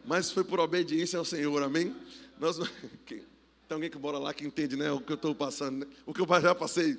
Mas 0.07 0.30
foi 0.30 0.42
por 0.42 0.59
obediência 0.61 1.19
ao 1.19 1.26
Senhor, 1.26 1.62
amém? 1.62 1.95
Nós, 2.38 2.57
tem 3.04 3.23
alguém 3.69 3.90
que 3.90 3.99
mora 3.99 4.16
lá 4.16 4.33
que 4.33 4.47
entende, 4.47 4.76
né? 4.76 4.90
O 4.90 5.02
que 5.02 5.12
eu 5.12 5.16
estou 5.16 5.35
passando, 5.35 5.85
né? 5.85 5.92
o 6.07 6.14
que 6.14 6.23
eu 6.23 6.26
já 6.40 6.54
passei. 6.54 6.97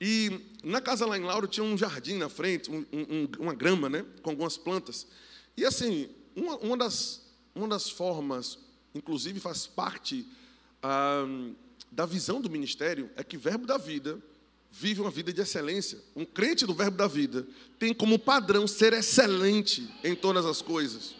E 0.00 0.40
na 0.62 0.80
casa 0.80 1.04
lá 1.04 1.18
em 1.18 1.24
Lauro 1.24 1.48
tinha 1.48 1.64
um 1.64 1.76
jardim 1.76 2.14
na 2.14 2.28
frente, 2.28 2.70
um, 2.70 2.86
um, 2.92 3.28
uma 3.40 3.54
grama, 3.54 3.88
né? 3.88 4.06
Com 4.22 4.30
algumas 4.30 4.56
plantas. 4.56 5.04
E 5.56 5.64
assim, 5.64 6.08
uma, 6.36 6.58
uma, 6.58 6.76
das, 6.76 7.26
uma 7.56 7.66
das 7.66 7.90
formas, 7.90 8.56
inclusive 8.94 9.40
faz 9.40 9.66
parte 9.66 10.26
ah, 10.82 11.24
da 11.90 12.06
visão 12.06 12.40
do 12.40 12.50
ministério, 12.50 13.10
é 13.16 13.22
que 13.22 13.36
Verbo 13.36 13.66
da 13.66 13.78
Vida 13.78 14.18
vive 14.70 15.02
uma 15.02 15.10
vida 15.10 15.32
de 15.32 15.40
excelência. 15.40 15.98
Um 16.16 16.24
crente 16.24 16.64
do 16.64 16.74
Verbo 16.74 16.96
da 16.96 17.06
Vida 17.06 17.46
tem 17.78 17.92
como 17.92 18.18
padrão 18.18 18.66
ser 18.66 18.94
excelente 18.94 19.88
em 20.02 20.14
todas 20.14 20.46
as 20.46 20.62
coisas. 20.62 21.14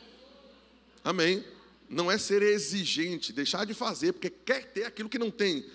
Amém? 1.04 1.44
Não 1.88 2.10
é 2.10 2.16
ser 2.16 2.42
exigente, 2.42 3.32
deixar 3.32 3.66
de 3.66 3.74
fazer, 3.74 4.14
porque 4.14 4.30
quer 4.30 4.64
ter 4.72 4.84
aquilo 4.84 5.10
que 5.10 5.18
não 5.18 5.30
tem. 5.30 5.66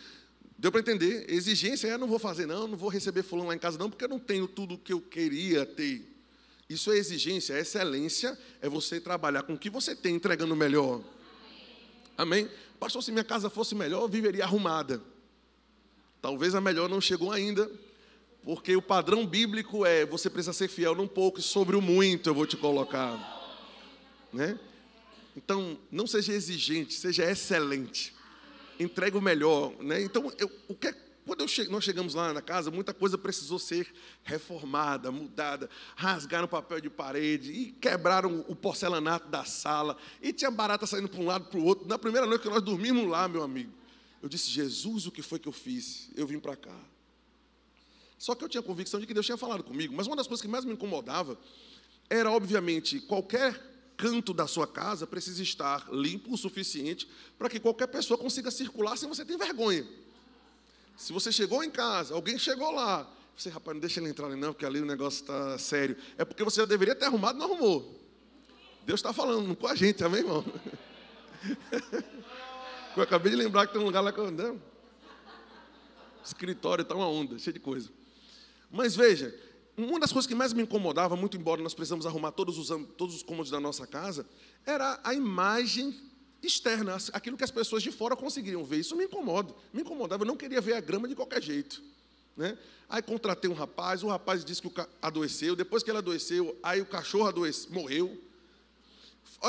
Deu 0.58 0.72
para 0.72 0.82
entender? 0.82 1.32
Exigência 1.32 1.88
é: 1.88 1.98
não 1.98 2.08
vou 2.08 2.18
fazer, 2.18 2.48
não, 2.48 2.68
não 2.68 2.78
vou 2.78 2.90
receber 2.90 3.22
fulano 3.22 3.50
lá 3.50 3.56
em 3.56 3.60
casa, 3.60 3.78
não, 3.78 3.90
porque 3.90 4.06
eu 4.06 4.10
não 4.10 4.20
tenho 4.20 4.48
tudo 4.48 4.74
o 4.74 4.78
que 4.78 4.92
eu 4.92 5.00
queria 5.00 5.66
ter. 5.66 6.04
Isso 6.68 6.92
é 6.92 6.98
exigência, 6.98 7.54
é 7.54 7.60
excelência, 7.60 8.38
é 8.62 8.68
você 8.68 9.00
trabalhar 9.00 9.44
com 9.44 9.54
o 9.54 9.58
que 9.58 9.70
você 9.70 9.96
tem, 9.96 10.16
entregando 10.16 10.56
melhor. 10.56 11.02
Amém? 12.18 12.50
Pastor, 12.80 13.04
se 13.04 13.12
minha 13.12 13.24
casa 13.24 13.50
fosse 13.50 13.76
melhor, 13.76 14.02
eu 14.02 14.08
viveria 14.08 14.44
arrumada. 14.44 15.02
Talvez 16.22 16.56
a 16.56 16.62
melhor 16.62 16.90
não 16.90 17.00
chegou 17.00 17.32
ainda, 17.32 17.70
porque 18.44 18.76
o 18.76 18.82
padrão 18.82 19.26
bíblico 19.26 19.86
é: 19.86 20.06
você 20.06 20.30
precisa 20.30 20.54
ser 20.54 20.68
fiel 20.68 20.96
num 20.96 21.08
pouco 21.08 21.40
e 21.40 21.44
sobre 21.44 21.76
o 21.76 21.82
muito 21.82 22.30
eu 22.30 22.34
vou 22.34 22.48
te 22.48 22.58
colocar. 22.58 23.36
Né? 24.34 24.60
Então, 25.36 25.78
não 25.92 26.08
seja 26.08 26.34
exigente, 26.34 26.96
seja 26.96 27.30
excelente. 27.30 28.14
Entregue 28.80 29.18
o 29.18 29.22
melhor. 29.22 29.72
Né? 29.80 30.02
Então, 30.02 30.32
eu, 30.40 30.52
o 30.68 30.74
que, 30.74 30.94
quando 31.28 31.46
che, 31.48 31.68
nós 31.68 31.84
chegamos 31.84 32.14
lá 32.14 32.34
na 32.34 32.42
casa, 32.42 32.72
muita 32.72 32.94
coisa 32.94 33.18
precisou 33.18 33.60
ser 33.60 33.94
reformada, 34.24 35.12
mudada. 35.12 35.70
Rasgaram 35.96 36.46
o 36.46 36.48
papel 36.48 36.80
de 36.80 36.90
parede 36.90 37.52
e 37.52 37.72
quebraram 37.74 38.46
o 38.48 38.56
porcelanato 38.56 39.28
da 39.28 39.44
sala. 39.44 39.98
E 40.22 40.32
tinha 40.32 40.50
barata 40.50 40.88
saindo 40.88 41.10
para 41.10 41.20
um 41.20 41.26
lado 41.26 41.50
para 41.50 41.60
o 41.60 41.66
outro. 41.66 41.86
Na 41.86 42.00
primeira 42.00 42.26
noite 42.26 42.44
que 42.44 42.50
nós 42.50 42.62
dormimos 42.62 43.06
lá, 43.10 43.28
meu 43.28 43.44
amigo, 43.44 43.74
eu 44.24 44.30
disse: 44.30 44.50
Jesus, 44.50 45.06
o 45.06 45.12
que 45.12 45.22
foi 45.22 45.38
que 45.38 45.50
eu 45.50 45.52
fiz? 45.52 46.10
Eu 46.16 46.26
vim 46.26 46.40
para 46.40 46.56
cá. 46.56 46.80
Só 48.18 48.34
que 48.34 48.44
eu 48.44 48.50
tinha 48.50 48.64
convicção 48.64 49.00
de 49.00 49.06
que 49.06 49.14
Deus 49.14 49.26
tinha 49.26 49.38
falado 49.38 49.64
comigo. 49.64 49.94
Mas 49.94 50.08
uma 50.08 50.16
das 50.16 50.28
coisas 50.28 50.42
que 50.42 50.48
mais 50.48 50.64
me 50.64 50.72
incomodava 50.72 51.38
era, 52.10 52.32
obviamente, 52.32 53.02
qualquer 53.02 53.62
canto 53.98 54.34
da 54.34 54.48
sua 54.48 54.66
casa 54.66 55.06
precisa 55.06 55.44
estar 55.44 55.90
limpo 55.92 56.34
o 56.34 56.38
suficiente 56.38 57.08
para 57.38 57.50
que 57.50 57.60
qualquer 57.60 57.88
pessoa 57.88 58.18
consiga 58.18 58.50
circular 58.50 58.96
sem 58.96 59.10
você 59.10 59.26
ter 59.26 59.38
vergonha. 59.38 59.86
Se 60.98 61.14
você 61.14 61.32
chegou 61.32 61.64
em 61.64 61.70
casa, 61.70 62.16
alguém 62.16 62.40
chegou 62.40 62.72
lá, 62.72 63.08
você, 63.36 63.50
rapaz, 63.50 63.76
não 63.76 63.80
deixa 63.80 64.00
ele 64.00 64.10
entrar 64.10 64.26
ali 64.26 64.36
não, 64.36 64.52
porque 64.52 64.66
ali 64.66 64.82
o 64.82 64.86
negócio 64.86 65.22
está 65.22 65.58
sério. 65.60 65.96
É 66.18 66.26
porque 66.26 66.44
você 66.44 66.60
já 66.60 66.66
deveria 66.66 66.96
ter 66.96 67.06
arrumado, 67.06 67.38
não 67.38 67.46
arrumou. 67.46 68.02
Deus 68.84 69.00
está 69.00 69.14
falando 69.14 69.56
com 69.56 69.68
a 69.68 69.76
gente, 69.76 70.04
amém, 70.04 70.22
irmão? 70.22 70.44
Eu 72.98 73.04
acabei 73.04 73.30
de 73.30 73.38
lembrar 73.38 73.68
que 73.68 73.74
tem 73.74 73.82
um 73.82 73.86
lugar 73.86 74.02
lá 74.02 74.12
que 74.12 74.20
eu 74.20 74.26
ando. 74.26 74.60
Escritório 76.26 76.82
está 76.82 76.96
uma 76.96 77.08
onda, 77.08 77.38
cheio 77.38 77.54
de 77.54 77.60
coisa. 77.60 77.92
Mas 78.72 78.96
veja, 78.96 79.40
uma 79.78 80.00
das 80.00 80.12
coisas 80.12 80.26
que 80.28 80.34
mais 80.34 80.52
me 80.52 80.64
incomodava, 80.64 81.16
muito 81.16 81.38
embora 81.38 81.62
nós 81.62 81.76
precisamos 81.76 82.08
arrumar 82.08 82.32
todos 82.32 82.58
os, 82.58 82.70
todos 82.98 83.14
os 83.14 83.22
cômodos 83.22 83.52
da 83.52 83.60
nossa 83.60 83.86
casa, 83.86 84.26
era 84.66 85.00
a 85.04 85.14
imagem 85.14 85.96
externa, 86.42 86.98
aquilo 87.14 87.38
que 87.38 87.44
as 87.44 87.52
pessoas 87.52 87.84
de 87.84 87.92
fora 87.92 88.16
conseguiriam 88.16 88.64
ver. 88.64 88.78
Isso 88.78 88.96
me 88.96 89.06
incomoda, 89.06 89.54
me 89.74 89.82
incomodava. 89.82 90.24
Eu 90.24 90.28
não 90.28 90.38
queria 90.38 90.62
ver 90.62 90.74
a 90.74 90.80
grama 90.80 91.08
de 91.08 91.16
qualquer 91.16 91.42
jeito. 91.42 91.82
Né? 92.36 92.58
Aí 92.88 93.02
contratei 93.02 93.50
um 93.50 93.54
rapaz, 93.54 94.04
o 94.04 94.08
rapaz 94.08 94.46
disse 94.46 94.62
que 94.62 94.70
adoeceu, 95.02 95.56
depois 95.56 95.84
que 95.84 95.90
ele 95.90 95.98
adoeceu, 95.98 96.58
aí 96.62 96.80
o 96.80 96.86
cachorro 96.86 97.28
adoeceu, 97.28 97.72
morreu. 97.72 98.27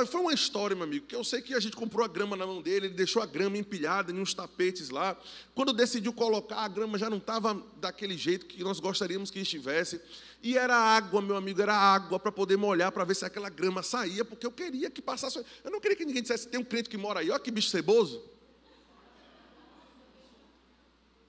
Foi 0.06 0.20
uma 0.20 0.34
história, 0.34 0.76
meu 0.76 0.84
amigo, 0.84 1.06
que 1.06 1.14
eu 1.14 1.24
sei 1.24 1.40
que 1.40 1.54
a 1.54 1.60
gente 1.60 1.74
comprou 1.74 2.04
a 2.04 2.08
grama 2.08 2.36
na 2.36 2.46
mão 2.46 2.60
dele, 2.60 2.86
ele 2.86 2.94
deixou 2.94 3.22
a 3.22 3.26
grama 3.26 3.56
empilhada 3.56 4.12
em 4.12 4.20
uns 4.20 4.34
tapetes 4.34 4.90
lá. 4.90 5.16
Quando 5.54 5.72
decidiu 5.72 6.12
colocar, 6.12 6.58
a 6.58 6.68
grama 6.68 6.98
já 6.98 7.08
não 7.08 7.16
estava 7.16 7.54
daquele 7.76 8.16
jeito 8.16 8.46
que 8.46 8.62
nós 8.62 8.80
gostaríamos 8.80 9.30
que 9.30 9.40
estivesse. 9.40 10.00
E 10.42 10.58
era 10.58 10.76
água, 10.76 11.22
meu 11.22 11.36
amigo, 11.36 11.62
era 11.62 11.74
água 11.74 12.20
para 12.20 12.30
poder 12.30 12.56
molhar, 12.56 12.92
para 12.92 13.02
ver 13.04 13.16
se 13.16 13.24
aquela 13.24 13.48
grama 13.48 13.82
saía, 13.82 14.24
porque 14.24 14.46
eu 14.46 14.52
queria 14.52 14.90
que 14.90 15.00
passasse. 15.00 15.42
Eu 15.64 15.70
não 15.70 15.80
queria 15.80 15.96
que 15.96 16.04
ninguém 16.04 16.22
dissesse, 16.22 16.48
tem 16.48 16.60
um 16.60 16.64
crente 16.64 16.88
que 16.88 16.98
mora 16.98 17.20
aí, 17.20 17.30
olha 17.30 17.40
que 17.40 17.50
bicho 17.50 17.70
ceboso. 17.70 18.22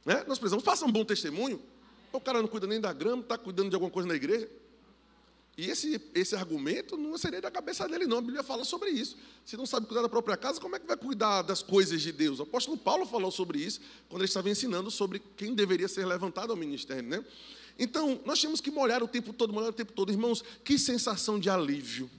Né? 0.06 0.24
Nós 0.27 0.38
precisamos, 0.38 0.63
faça 0.63 0.86
um 0.86 0.91
bom 0.91 1.06
testemunho. 1.06 1.62
O 2.12 2.20
cara 2.20 2.41
não 2.41 2.48
cuida 2.48 2.68
nem 2.68 2.82
da 2.82 2.91
grama, 2.91 3.22
está 3.22 3.38
cuidando 3.38 3.70
de 3.70 3.75
alguma 3.75 3.91
coisa 3.91 4.08
na 4.08 4.15
igreja. 4.15 4.50
E 5.60 5.70
esse, 5.70 6.01
esse 6.16 6.38
argumento 6.38 6.96
não 6.96 7.18
seria 7.18 7.42
da 7.42 7.51
cabeça 7.51 7.86
dele, 7.86 8.08
não. 8.08 8.20
A 8.20 8.22
Bíblia 8.22 8.42
fala 8.42 8.63
sobre 8.63 8.92
isso. 8.92 9.18
Se 9.46 9.58
não 9.58 9.66
sabe 9.66 9.88
cuidar 9.88 10.01
da 10.01 10.08
própria 10.08 10.38
casa, 10.38 10.58
como 10.58 10.78
é 10.78 10.80
que 10.80 10.88
vai 10.88 10.96
cuidar 10.96 11.42
das 11.42 11.62
coisas 11.62 12.01
de 12.01 12.13
Deus? 12.13 12.39
O 12.39 12.44
apóstolo 12.44 12.78
Paulo 12.78 13.06
falou 13.06 13.30
sobre 13.30 13.60
isso 13.60 13.82
quando 14.08 14.22
ele 14.22 14.30
estava 14.30 14.50
ensinando 14.50 14.89
sobre 14.89 15.22
quem 15.36 15.54
deveria 15.54 15.89
ser 15.89 16.06
levantado 16.06 16.51
ao 16.51 16.56
ministério, 16.56 17.04
né? 17.04 17.25
Então, 17.78 18.22
nós 18.25 18.39
tínhamos 18.39 18.62
que 18.62 18.72
molhar 18.72 19.04
o 19.04 19.08
tempo 19.08 19.34
todo, 19.34 19.51
molhar 19.51 19.72
o 19.72 19.74
tempo 19.74 19.92
todo. 19.92 20.13
Irmãos, 20.13 20.42
que 20.63 20.80
sensação 20.80 21.38
de 21.38 21.50
alívio, 21.50 22.10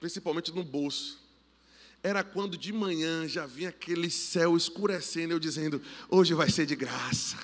principalmente 0.00 0.50
no 0.50 0.64
bolso. 0.64 1.20
Era 2.02 2.24
quando 2.24 2.56
de 2.56 2.72
manhã 2.72 3.28
já 3.28 3.44
vinha 3.44 3.68
aquele 3.68 4.08
céu 4.08 4.56
escurecendo, 4.56 5.34
eu 5.34 5.38
dizendo: 5.38 5.82
hoje 6.08 6.32
vai 6.32 6.48
ser 6.48 6.64
de 6.64 6.74
graça. 6.74 7.36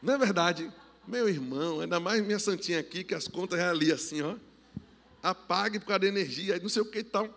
Não 0.00 0.14
é 0.14 0.16
verdade? 0.16 0.72
Meu 1.06 1.28
irmão, 1.28 1.80
ainda 1.80 2.00
mais 2.00 2.24
minha 2.24 2.38
santinha 2.38 2.80
aqui, 2.80 3.04
que 3.04 3.14
as 3.14 3.28
contas 3.28 3.58
é 3.58 3.68
ali 3.68 3.92
assim, 3.92 4.22
ó. 4.22 4.36
Apague 5.22 5.78
por 5.78 5.86
causa 5.86 6.00
da 6.00 6.06
energia, 6.06 6.58
não 6.60 6.68
sei 6.68 6.82
o 6.82 6.86
que 6.86 7.00
e 7.00 7.04
tal. 7.04 7.28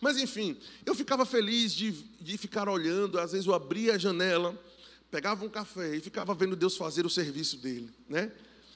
Mas 0.00 0.16
enfim, 0.16 0.56
eu 0.84 0.94
ficava 0.94 1.24
feliz 1.24 1.72
de, 1.72 1.92
de 2.20 2.38
ficar 2.38 2.68
olhando, 2.68 3.18
às 3.18 3.32
vezes 3.32 3.46
eu 3.46 3.54
abria 3.54 3.94
a 3.94 3.98
janela, 3.98 4.56
pegava 5.10 5.44
um 5.44 5.48
café 5.48 5.96
e 5.96 6.00
ficava 6.00 6.34
vendo 6.34 6.56
Deus 6.56 6.76
fazer 6.76 7.04
o 7.04 7.10
serviço 7.10 7.56
dele, 7.56 7.90
né? 8.08 8.30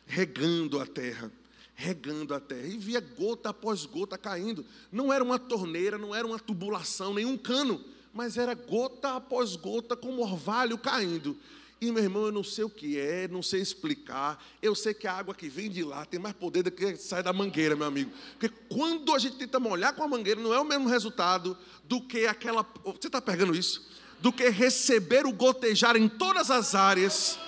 Regando 0.06 0.80
a 0.80 0.86
terra, 0.86 1.30
regando 1.74 2.34
a 2.34 2.40
terra. 2.40 2.66
E 2.66 2.76
via 2.76 3.00
gota 3.00 3.50
após 3.50 3.86
gota 3.86 4.18
caindo. 4.18 4.64
Não 4.90 5.12
era 5.12 5.22
uma 5.22 5.38
torneira, 5.38 5.96
não 5.96 6.14
era 6.14 6.26
uma 6.26 6.38
tubulação, 6.38 7.14
nenhum 7.14 7.36
cano, 7.36 7.84
mas 8.12 8.36
era 8.36 8.54
gota 8.54 9.16
após 9.16 9.54
gota 9.54 9.96
como 9.96 10.22
orvalho 10.22 10.76
caindo. 10.76 11.36
E 11.80 11.90
meu 11.90 12.02
irmão, 12.02 12.26
eu 12.26 12.32
não 12.32 12.44
sei 12.44 12.62
o 12.62 12.68
que 12.68 12.98
é, 12.98 13.26
não 13.26 13.42
sei 13.42 13.62
explicar. 13.62 14.44
Eu 14.60 14.74
sei 14.74 14.92
que 14.92 15.06
a 15.06 15.14
água 15.14 15.34
que 15.34 15.48
vem 15.48 15.70
de 15.70 15.82
lá 15.82 16.04
tem 16.04 16.20
mais 16.20 16.34
poder 16.34 16.62
do 16.62 16.70
que 16.70 16.94
sai 16.96 17.22
da 17.22 17.32
mangueira, 17.32 17.74
meu 17.74 17.86
amigo. 17.86 18.10
Porque 18.38 18.54
quando 18.68 19.14
a 19.14 19.18
gente 19.18 19.36
tenta 19.36 19.58
molhar 19.58 19.94
com 19.94 20.02
a 20.02 20.08
mangueira, 20.08 20.38
não 20.38 20.52
é 20.52 20.60
o 20.60 20.64
mesmo 20.64 20.90
resultado 20.90 21.56
do 21.84 21.98
que 22.02 22.26
aquela. 22.26 22.66
Você 22.84 23.06
está 23.06 23.22
pegando 23.22 23.56
isso? 23.56 23.88
Do 24.20 24.30
que 24.30 24.50
receber 24.50 25.24
o 25.24 25.32
gotejar 25.32 25.96
em 25.96 26.06
todas 26.06 26.50
as 26.50 26.74
áreas. 26.74 27.38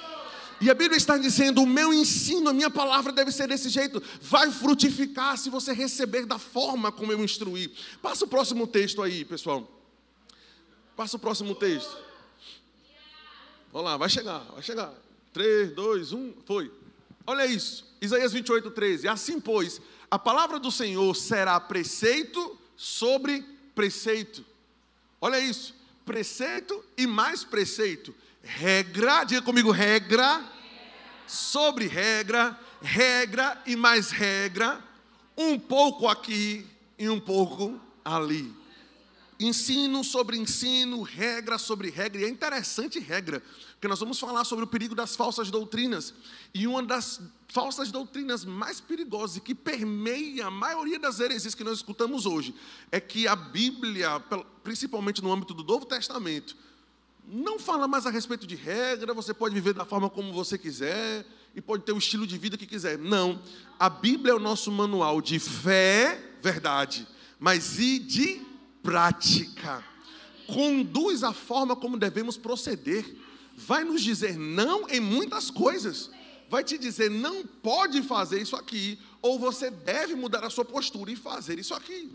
E 0.62 0.70
a 0.70 0.74
Bíblia 0.74 0.96
está 0.96 1.18
dizendo: 1.18 1.60
o 1.60 1.66
meu 1.66 1.92
ensino, 1.92 2.48
a 2.48 2.54
minha 2.54 2.70
palavra 2.70 3.12
deve 3.12 3.32
ser 3.32 3.48
desse 3.48 3.68
jeito. 3.68 4.02
Vai 4.22 4.50
frutificar 4.50 5.36
se 5.36 5.50
você 5.50 5.74
receber 5.74 6.24
da 6.24 6.38
forma 6.38 6.90
como 6.90 7.12
eu 7.12 7.22
instruí. 7.22 7.70
Passa 8.00 8.24
o 8.24 8.28
próximo 8.28 8.66
texto 8.66 9.02
aí, 9.02 9.26
pessoal. 9.26 9.68
Passa 10.96 11.18
o 11.18 11.20
próximo 11.20 11.54
texto. 11.54 12.11
Vamos 13.72 13.90
lá, 13.90 13.96
vai 13.96 14.08
chegar, 14.08 14.40
vai 14.52 14.62
chegar. 14.62 14.92
3, 15.32 15.72
2, 15.72 16.12
1, 16.12 16.34
foi. 16.44 16.70
Olha 17.26 17.46
isso, 17.46 17.86
Isaías 18.02 18.32
28, 18.32 18.70
13. 18.70 19.08
Assim, 19.08 19.40
pois, 19.40 19.80
a 20.10 20.18
palavra 20.18 20.58
do 20.58 20.70
Senhor 20.70 21.14
será 21.16 21.58
preceito 21.58 22.58
sobre 22.76 23.42
preceito. 23.74 24.44
Olha 25.20 25.40
isso, 25.40 25.74
preceito 26.04 26.84
e 26.98 27.06
mais 27.06 27.44
preceito. 27.44 28.14
Regra, 28.42 29.24
diga 29.24 29.40
comigo, 29.40 29.70
regra, 29.70 30.44
sobre 31.26 31.86
regra, 31.86 32.58
regra 32.82 33.62
e 33.64 33.74
mais 33.74 34.10
regra, 34.10 34.82
um 35.34 35.58
pouco 35.58 36.08
aqui 36.08 36.66
e 36.98 37.08
um 37.08 37.20
pouco 37.20 37.80
ali. 38.04 38.61
Ensino 39.46 40.04
sobre 40.04 40.36
ensino, 40.36 41.02
regra 41.02 41.58
sobre 41.58 41.90
regra, 41.90 42.20
e 42.20 42.24
é 42.24 42.28
interessante 42.28 42.98
regra, 42.98 43.42
porque 43.72 43.88
nós 43.88 44.00
vamos 44.00 44.18
falar 44.18 44.44
sobre 44.44 44.64
o 44.64 44.68
perigo 44.68 44.94
das 44.94 45.16
falsas 45.16 45.50
doutrinas. 45.50 46.14
E 46.54 46.66
uma 46.66 46.82
das 46.82 47.20
falsas 47.48 47.90
doutrinas 47.90 48.44
mais 48.44 48.80
perigosas 48.80 49.36
e 49.36 49.40
que 49.40 49.54
permeia 49.54 50.46
a 50.46 50.50
maioria 50.50 50.98
das 50.98 51.20
heresias 51.20 51.54
que 51.54 51.64
nós 51.64 51.78
escutamos 51.78 52.26
hoje 52.26 52.54
é 52.90 53.00
que 53.00 53.26
a 53.26 53.36
Bíblia, 53.36 54.20
principalmente 54.62 55.22
no 55.22 55.32
âmbito 55.32 55.54
do 55.54 55.64
Novo 55.64 55.86
Testamento, 55.86 56.56
não 57.26 57.58
fala 57.58 57.86
mais 57.86 58.06
a 58.06 58.10
respeito 58.10 58.46
de 58.46 58.56
regra, 58.56 59.14
você 59.14 59.32
pode 59.32 59.54
viver 59.54 59.74
da 59.74 59.84
forma 59.84 60.10
como 60.10 60.32
você 60.32 60.58
quiser 60.58 61.26
e 61.54 61.60
pode 61.60 61.84
ter 61.84 61.92
o 61.92 61.98
estilo 61.98 62.26
de 62.26 62.36
vida 62.36 62.56
que 62.56 62.66
quiser. 62.66 62.98
Não. 62.98 63.40
A 63.78 63.88
Bíblia 63.88 64.32
é 64.32 64.36
o 64.36 64.40
nosso 64.40 64.70
manual 64.70 65.20
de 65.20 65.38
fé, 65.38 66.36
verdade, 66.42 67.06
mas 67.38 67.78
e 67.78 67.98
de 67.98 68.51
prática. 68.82 69.84
Conduz 70.46 71.22
a 71.22 71.32
forma 71.32 71.76
como 71.76 71.96
devemos 71.96 72.36
proceder. 72.36 73.04
Vai 73.56 73.84
nos 73.84 74.02
dizer 74.02 74.36
não 74.36 74.88
em 74.88 75.00
muitas 75.00 75.50
coisas. 75.50 76.10
Vai 76.48 76.62
te 76.62 76.76
dizer 76.76 77.10
não 77.10 77.46
pode 77.46 78.02
fazer 78.02 78.42
isso 78.42 78.54
aqui, 78.56 78.98
ou 79.22 79.38
você 79.38 79.70
deve 79.70 80.14
mudar 80.14 80.44
a 80.44 80.50
sua 80.50 80.64
postura 80.64 81.10
e 81.10 81.16
fazer 81.16 81.58
isso 81.58 81.72
aqui. 81.72 82.12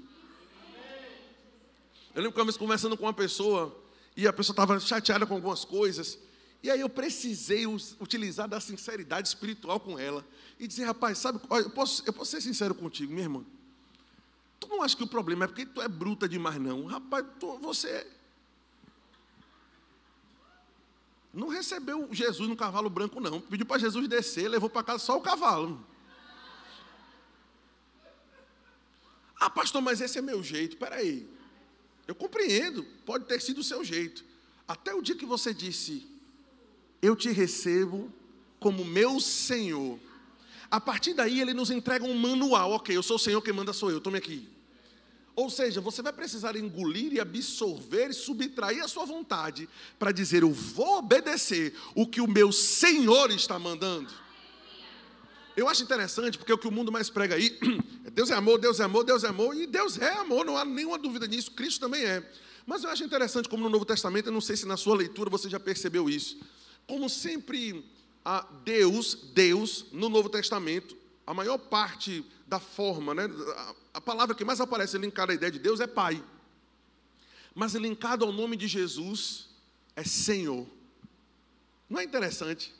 Eu 2.13 2.21
lembro 2.21 2.33
que 2.33 2.39
uma 2.39 2.45
vez 2.45 2.57
conversando 2.57 2.95
com 2.95 3.05
uma 3.05 3.13
pessoa, 3.13 3.75
e 4.15 4.27
a 4.27 4.33
pessoa 4.33 4.53
estava 4.53 4.79
chateada 4.79 5.25
com 5.25 5.33
algumas 5.33 5.65
coisas, 5.65 6.19
e 6.61 6.69
aí 6.69 6.79
eu 6.79 6.89
precisei 6.89 7.65
utilizar 7.65 8.47
da 8.47 8.59
sinceridade 8.59 9.27
espiritual 9.27 9.79
com 9.79 9.97
ela 9.97 10.25
e 10.59 10.67
dizer, 10.67 10.85
rapaz, 10.85 11.19
sabe, 11.19 11.39
eu 11.49 11.69
posso, 11.69 12.03
eu 12.05 12.13
posso 12.13 12.31
ser 12.31 12.41
sincero 12.41 12.75
contigo, 12.75 13.11
minha 13.11 13.25
irmã. 13.25 13.45
Tu 14.59 14.67
não 14.67 14.81
acha 14.81 14.95
que 14.95 15.03
o 15.03 15.07
problema 15.07 15.45
é 15.45 15.47
porque 15.47 15.65
tu 15.65 15.81
é 15.81 15.87
bruta 15.87 16.27
demais, 16.27 16.59
não. 16.59 16.85
Rapaz, 16.85 17.25
tu, 17.39 17.57
você 17.59 18.07
não 21.33 21.49
recebeu 21.49 22.07
Jesus 22.11 22.49
no 22.49 22.55
cavalo 22.55 22.89
branco, 22.89 23.19
não. 23.19 23.39
Pediu 23.39 23.65
para 23.65 23.79
Jesus 23.79 24.07
descer, 24.07 24.47
levou 24.47 24.69
para 24.69 24.83
casa 24.83 25.03
só 25.03 25.17
o 25.17 25.21
cavalo. 25.21 25.85
Ah, 29.39 29.49
pastor, 29.49 29.81
mas 29.81 30.01
esse 30.01 30.17
é 30.17 30.21
meu 30.21 30.41
jeito. 30.41 30.73
Espera 30.73 30.95
aí. 30.95 31.29
Eu 32.07 32.15
compreendo, 32.15 32.83
pode 33.05 33.25
ter 33.25 33.39
sido 33.39 33.59
o 33.59 33.63
seu 33.63 33.83
jeito. 33.83 34.25
Até 34.67 34.95
o 34.95 35.01
dia 35.01 35.15
que 35.15 35.25
você 35.25 35.53
disse, 35.53 36.07
eu 37.01 37.15
te 37.15 37.29
recebo 37.29 38.11
como 38.59 38.83
meu 38.83 39.19
Senhor. 39.19 39.99
A 40.69 40.79
partir 40.79 41.13
daí 41.13 41.39
ele 41.39 41.53
nos 41.53 41.71
entrega 41.71 42.05
um 42.05 42.13
manual. 42.13 42.71
Ok, 42.71 42.95
eu 42.95 43.03
sou 43.03 43.15
o 43.15 43.19
Senhor, 43.19 43.41
quem 43.41 43.53
manda 43.53 43.73
sou 43.73 43.89
eu, 43.89 44.01
tome 44.01 44.17
aqui. 44.17 44.47
Ou 45.35 45.51
seja, 45.51 45.79
você 45.79 46.01
vai 46.01 46.11
precisar 46.11 46.55
engolir 46.55 47.13
e 47.13 47.19
absorver 47.19 48.09
e 48.09 48.13
subtrair 48.13 48.83
a 48.83 48.87
sua 48.87 49.05
vontade 49.05 49.69
para 49.99 50.11
dizer: 50.11 50.41
Eu 50.41 50.51
vou 50.51 50.97
obedecer 50.97 51.75
o 51.93 52.07
que 52.07 52.19
o 52.19 52.27
meu 52.27 52.51
Senhor 52.51 53.29
está 53.29 53.59
mandando. 53.59 54.11
Eu 55.55 55.69
acho 55.69 55.83
interessante 55.83 56.37
porque 56.37 56.51
o 56.51 56.57
que 56.57 56.67
o 56.67 56.71
mundo 56.71 56.91
mais 56.91 57.09
prega 57.09 57.35
aí 57.35 57.57
é 58.05 58.09
Deus 58.11 58.31
é 58.31 58.35
amor, 58.35 58.59
Deus 58.59 58.79
é 58.79 58.83
amor, 58.83 59.03
Deus 59.03 59.23
é 59.23 59.27
amor, 59.27 59.55
e 59.55 59.65
Deus 59.65 59.97
é 59.99 60.11
amor, 60.13 60.45
não 60.45 60.57
há 60.57 60.65
nenhuma 60.65 60.97
dúvida 60.97 61.27
nisso, 61.27 61.51
Cristo 61.51 61.79
também 61.81 62.03
é. 62.03 62.27
Mas 62.65 62.83
eu 62.83 62.89
acho 62.89 63.03
interessante 63.03 63.47
como 63.47 63.63
no 63.63 63.69
Novo 63.69 63.85
Testamento, 63.85 64.27
eu 64.27 64.33
não 64.33 64.41
sei 64.41 64.55
se 64.57 64.65
na 64.65 64.75
sua 64.75 64.95
leitura 64.95 65.29
você 65.29 65.49
já 65.49 65.59
percebeu 65.59 66.09
isso, 66.09 66.37
como 66.85 67.09
sempre 67.09 67.83
a 68.29 68.45
Deus, 68.65 69.15
Deus, 69.33 69.85
no 69.93 70.09
Novo 70.09 70.27
Testamento, 70.27 70.97
a 71.25 71.33
maior 71.33 71.57
parte 71.57 72.25
da 72.45 72.59
forma, 72.59 73.15
né, 73.15 73.23
a 73.93 74.01
palavra 74.01 74.35
que 74.35 74.43
mais 74.43 74.59
aparece 74.59 74.97
linkada 74.97 75.31
à 75.31 75.35
ideia 75.35 75.49
de 75.49 75.59
Deus 75.59 75.79
é 75.79 75.87
Pai. 75.87 76.21
Mas 77.55 77.73
linkado 77.73 78.25
ao 78.25 78.33
nome 78.33 78.57
de 78.57 78.67
Jesus 78.67 79.47
é 79.95 80.03
Senhor. 80.03 80.67
Não 81.89 82.01
é 82.01 82.03
interessante? 82.03 82.73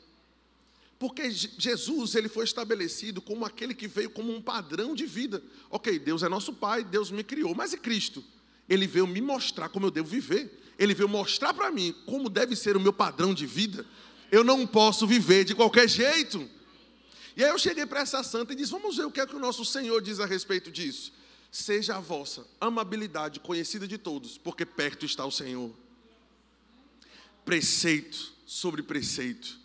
Porque 0.98 1.30
Jesus 1.30 2.14
ele 2.14 2.28
foi 2.28 2.44
estabelecido 2.44 3.22
como 3.22 3.46
aquele 3.46 3.74
que 3.74 3.88
veio 3.88 4.10
como 4.10 4.30
um 4.30 4.42
padrão 4.42 4.94
de 4.94 5.06
vida. 5.06 5.42
Ok, 5.70 5.98
Deus 5.98 6.22
é 6.22 6.28
nosso 6.28 6.52
Pai, 6.52 6.84
Deus 6.84 7.10
me 7.10 7.24
criou, 7.24 7.54
mas 7.54 7.72
e 7.72 7.78
Cristo? 7.78 8.22
Ele 8.68 8.86
veio 8.86 9.06
me 9.06 9.22
mostrar 9.22 9.70
como 9.70 9.86
eu 9.86 9.90
devo 9.90 10.08
viver. 10.08 10.62
Ele 10.78 10.92
veio 10.92 11.08
mostrar 11.08 11.54
para 11.54 11.70
mim 11.70 11.94
como 12.04 12.28
deve 12.28 12.54
ser 12.54 12.76
o 12.76 12.80
meu 12.80 12.92
padrão 12.92 13.32
de 13.32 13.46
vida. 13.46 13.86
Eu 14.30 14.44
não 14.44 14.66
posso 14.66 15.06
viver 15.06 15.44
de 15.44 15.54
qualquer 15.54 15.88
jeito. 15.88 16.48
E 17.36 17.44
aí 17.44 17.50
eu 17.50 17.58
cheguei 17.58 17.86
para 17.86 18.00
essa 18.00 18.22
santa 18.22 18.52
e 18.52 18.56
disse: 18.56 18.72
Vamos 18.72 18.96
ver 18.96 19.04
o 19.04 19.10
que 19.10 19.20
é 19.20 19.26
que 19.26 19.36
o 19.36 19.38
nosso 19.38 19.64
Senhor 19.64 20.02
diz 20.02 20.20
a 20.20 20.26
respeito 20.26 20.70
disso. 20.70 21.12
Seja 21.50 21.96
a 21.96 22.00
vossa 22.00 22.46
amabilidade 22.60 23.40
conhecida 23.40 23.88
de 23.88 23.96
todos, 23.96 24.36
porque 24.36 24.66
perto 24.66 25.06
está 25.06 25.24
o 25.24 25.30
Senhor. 25.30 25.72
Preceito 27.44 28.32
sobre 28.44 28.82
preceito. 28.82 29.58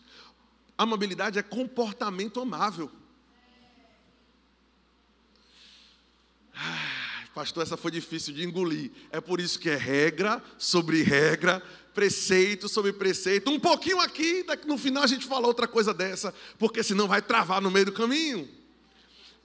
Amabilidade 0.78 1.38
é 1.38 1.44
comportamento 1.44 2.40
amável. 2.40 2.90
Ah, 6.56 6.93
pastor, 7.34 7.64
essa 7.64 7.78
foi 7.78 7.92
difícil 7.92 8.34
de 8.34 8.44
engolir. 8.44 8.92
É 9.12 9.20
por 9.20 9.40
isso 9.40 9.60
que 9.60 9.70
é 9.70 9.76
regra 9.76 10.42
sobre 10.58 11.02
regra 11.04 11.62
preceito 11.94 12.68
sobre 12.68 12.92
preceito, 12.92 13.50
um 13.52 13.60
pouquinho 13.60 14.00
aqui, 14.00 14.46
no 14.66 14.78
final 14.78 15.04
a 15.04 15.08
gente 15.08 15.26
fala 15.26 15.48
outra 15.48 15.68
coisa 15.68 15.94
dessa, 15.94 16.34
porque 16.58 16.84
senão 16.84 17.08
vai 17.08 17.22
travar 17.22 17.62
no 17.62 17.72
meio 17.72 17.86
do 17.86 17.92
caminho. 17.92 18.50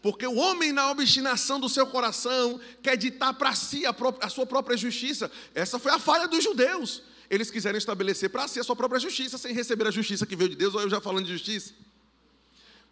Porque 0.01 0.27
o 0.27 0.37
homem, 0.37 0.73
na 0.73 0.91
obstinação 0.91 1.59
do 1.59 1.69
seu 1.69 1.87
coração, 1.87 2.61
quer 2.83 2.97
ditar 2.97 3.35
para 3.35 3.55
si 3.55 3.85
a, 3.85 3.93
própria, 3.93 4.27
a, 4.27 4.31
sua 4.31 4.47
própria 4.47 4.77
justiça. 4.77 5.31
Essa 5.55 5.79
foi 5.79 5.91
a 5.91 5.99
falha 5.99 6.29
dos 6.29 6.43
judeus. 6.43 7.03
Eles 7.29 7.51
quiseram 7.51 7.77
estabelecer 7.77 8.31
para 8.31 8.47
si 8.47 8.61
a 8.61 8.65
sua 8.65 8.77
própria 8.77 9.01
justiça, 9.01 9.37
sem 9.37 9.53
receber 9.53 9.89
a 9.89 9.91
justiça 9.91 10.25
que 10.25 10.37
veio 10.37 10.51
de 10.51 10.57
Deus, 10.57 10.75
ou 10.75 10.81
eu 10.81 10.89
já 10.89 11.01
falando 11.01 11.27
de 11.27 11.33
justiça. 11.33 11.75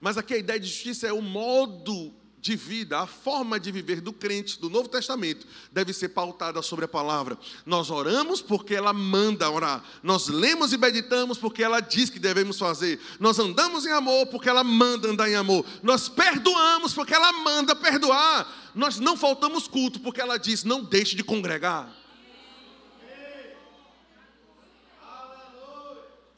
Mas 0.00 0.18
aqui 0.18 0.34
a 0.34 0.38
ideia 0.38 0.58
de 0.58 0.66
justiça 0.66 1.06
é 1.06 1.12
o 1.12 1.22
modo 1.22 2.12
de 2.46 2.54
vida, 2.54 3.00
a 3.00 3.06
forma 3.08 3.58
de 3.58 3.72
viver 3.72 4.00
do 4.00 4.12
crente 4.12 4.60
do 4.60 4.70
Novo 4.70 4.88
Testamento 4.88 5.44
deve 5.72 5.92
ser 5.92 6.10
pautada 6.10 6.62
sobre 6.62 6.84
a 6.84 6.88
palavra. 6.88 7.36
Nós 7.64 7.90
oramos 7.90 8.40
porque 8.40 8.72
ela 8.72 8.92
manda 8.92 9.50
orar. 9.50 9.84
Nós 10.00 10.28
lemos 10.28 10.72
e 10.72 10.78
meditamos 10.78 11.38
porque 11.38 11.64
ela 11.64 11.80
diz 11.80 12.08
que 12.08 12.20
devemos 12.20 12.56
fazer. 12.56 13.00
Nós 13.18 13.36
andamos 13.40 13.84
em 13.84 13.90
amor 13.90 14.26
porque 14.28 14.48
ela 14.48 14.62
manda 14.62 15.08
andar 15.08 15.28
em 15.28 15.34
amor. 15.34 15.66
Nós 15.82 16.08
perdoamos 16.08 16.94
porque 16.94 17.12
ela 17.12 17.32
manda 17.32 17.74
perdoar. 17.74 18.70
Nós 18.76 19.00
não 19.00 19.16
faltamos 19.16 19.66
culto 19.66 19.98
porque 19.98 20.20
ela 20.20 20.38
diz: 20.38 20.62
não 20.62 20.84
deixe 20.84 21.16
de 21.16 21.24
congregar. 21.24 21.92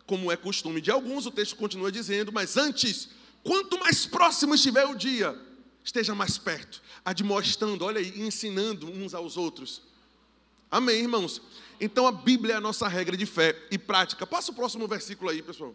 Como 0.06 0.32
é 0.32 0.36
costume 0.38 0.80
de 0.80 0.90
alguns, 0.90 1.26
o 1.26 1.30
texto 1.30 1.54
continua 1.54 1.92
dizendo, 1.92 2.32
mas 2.32 2.56
antes, 2.56 3.10
quanto 3.42 3.78
mais 3.78 4.06
próximo 4.06 4.54
estiver 4.54 4.86
o 4.86 4.94
dia, 4.94 5.38
esteja 5.88 6.14
mais 6.14 6.36
perto, 6.36 6.82
admoestando, 7.02 7.82
olha 7.82 7.98
aí, 7.98 8.20
ensinando 8.20 8.86
uns 8.90 9.14
aos 9.14 9.38
outros. 9.38 9.80
Amém, 10.70 11.00
irmãos? 11.00 11.40
Então 11.80 12.06
a 12.06 12.12
Bíblia 12.12 12.54
é 12.54 12.56
a 12.58 12.60
nossa 12.60 12.86
regra 12.86 13.16
de 13.16 13.24
fé 13.24 13.58
e 13.70 13.78
prática. 13.78 14.26
Passa 14.26 14.52
o 14.52 14.54
próximo 14.54 14.86
versículo 14.86 15.30
aí, 15.30 15.42
pessoal. 15.42 15.74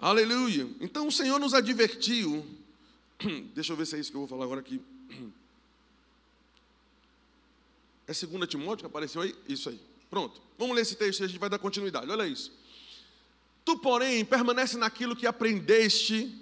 Aleluia. 0.00 0.68
Então 0.80 1.08
o 1.08 1.12
Senhor 1.12 1.40
nos 1.40 1.54
advertiu. 1.54 2.46
Deixa 3.52 3.72
eu 3.72 3.76
ver 3.76 3.84
se 3.84 3.96
é 3.96 3.98
isso 3.98 4.12
que 4.12 4.16
eu 4.16 4.20
vou 4.20 4.28
falar 4.28 4.44
agora 4.44 4.60
aqui. 4.60 4.80
É 8.04 8.12
2 8.12 8.48
Timóteo 8.48 8.78
que 8.78 8.86
apareceu 8.86 9.22
aí? 9.22 9.34
Isso 9.48 9.68
aí. 9.68 9.80
Pronto. 10.10 10.42
Vamos 10.58 10.74
ler 10.74 10.82
esse 10.82 10.96
texto 10.96 11.20
e 11.20 11.24
a 11.24 11.28
gente 11.28 11.38
vai 11.38 11.48
dar 11.48 11.58
continuidade. 11.58 12.10
Olha 12.10 12.26
isso. 12.26 12.52
Tu, 13.64 13.78
porém, 13.78 14.24
permanece 14.24 14.76
naquilo 14.76 15.14
que 15.14 15.24
aprendeste 15.24 16.41